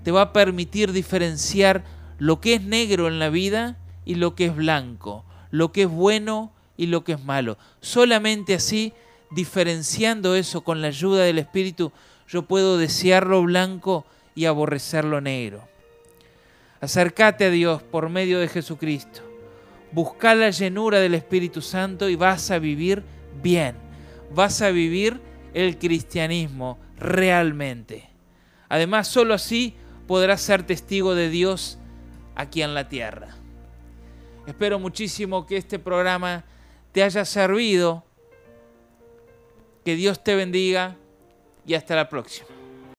te 0.03 0.11
va 0.11 0.23
a 0.23 0.33
permitir 0.33 0.91
diferenciar 0.91 1.85
lo 2.19 2.41
que 2.41 2.55
es 2.55 2.63
negro 2.63 3.07
en 3.07 3.21
la 3.21 3.31
vida 3.31 3.79
y 4.05 4.17
lo 4.17 4.35
que 4.35 4.47
es 4.47 4.57
blanco, 4.57 5.25
lo 5.53 5.71
que 5.71 5.83
es 5.83 5.89
bueno 5.89 6.53
y 6.77 6.87
lo 6.87 7.05
que 7.05 7.13
es 7.13 7.25
malo. 7.25 7.57
Solamente 7.81 8.55
así, 8.55 8.93
diferenciando 9.31 10.35
eso 10.35 10.63
con 10.63 10.83
la 10.83 10.89
ayuda 10.89 11.23
del 11.23 11.39
espíritu, 11.39 11.93
yo 12.27 12.43
puedo 12.43 12.77
desear 12.77 13.25
lo 13.25 13.41
blanco 13.45 14.05
y 14.35 14.47
aborrecer 14.47 15.05
lo 15.05 15.21
negro. 15.21 15.63
Acércate 16.81 17.45
a 17.45 17.51
Dios 17.51 17.85
por 17.85 18.09
medio 18.09 18.41
de 18.41 18.49
Jesucristo 18.49 19.30
Busca 19.93 20.35
la 20.35 20.51
llenura 20.51 21.01
del 21.01 21.15
Espíritu 21.15 21.63
Santo 21.63 22.09
y 22.09 22.17
vas 22.17 22.51
a 22.51 22.59
vivir 22.59 23.03
bien. 23.43 23.77
Vas 24.33 24.63
a 24.63 24.71
vivir 24.71 25.21
el 25.53 25.79
cristianismo 25.79 26.79
realmente. 26.97 28.09
Además, 28.69 29.09
solo 29.09 29.35
así 29.35 29.75
podrás 30.07 30.41
ser 30.41 30.63
testigo 30.63 31.15
de 31.15 31.29
Dios 31.29 31.79
aquí 32.37 32.63
en 32.63 32.75
la 32.75 32.89
tierra. 32.89 33.37
Espero 34.47 34.79
muchísimo 34.79 35.47
que 35.47 35.57
este 35.57 35.79
programa 35.79 36.45
te 36.93 37.03
haya 37.03 37.25
servido. 37.25 38.05
Que 39.85 39.97
Dios 39.97 40.23
te 40.23 40.35
bendiga 40.35 40.97
y 41.67 41.75
hasta 41.75 41.97
la 41.97 42.09
próxima. 42.09 42.60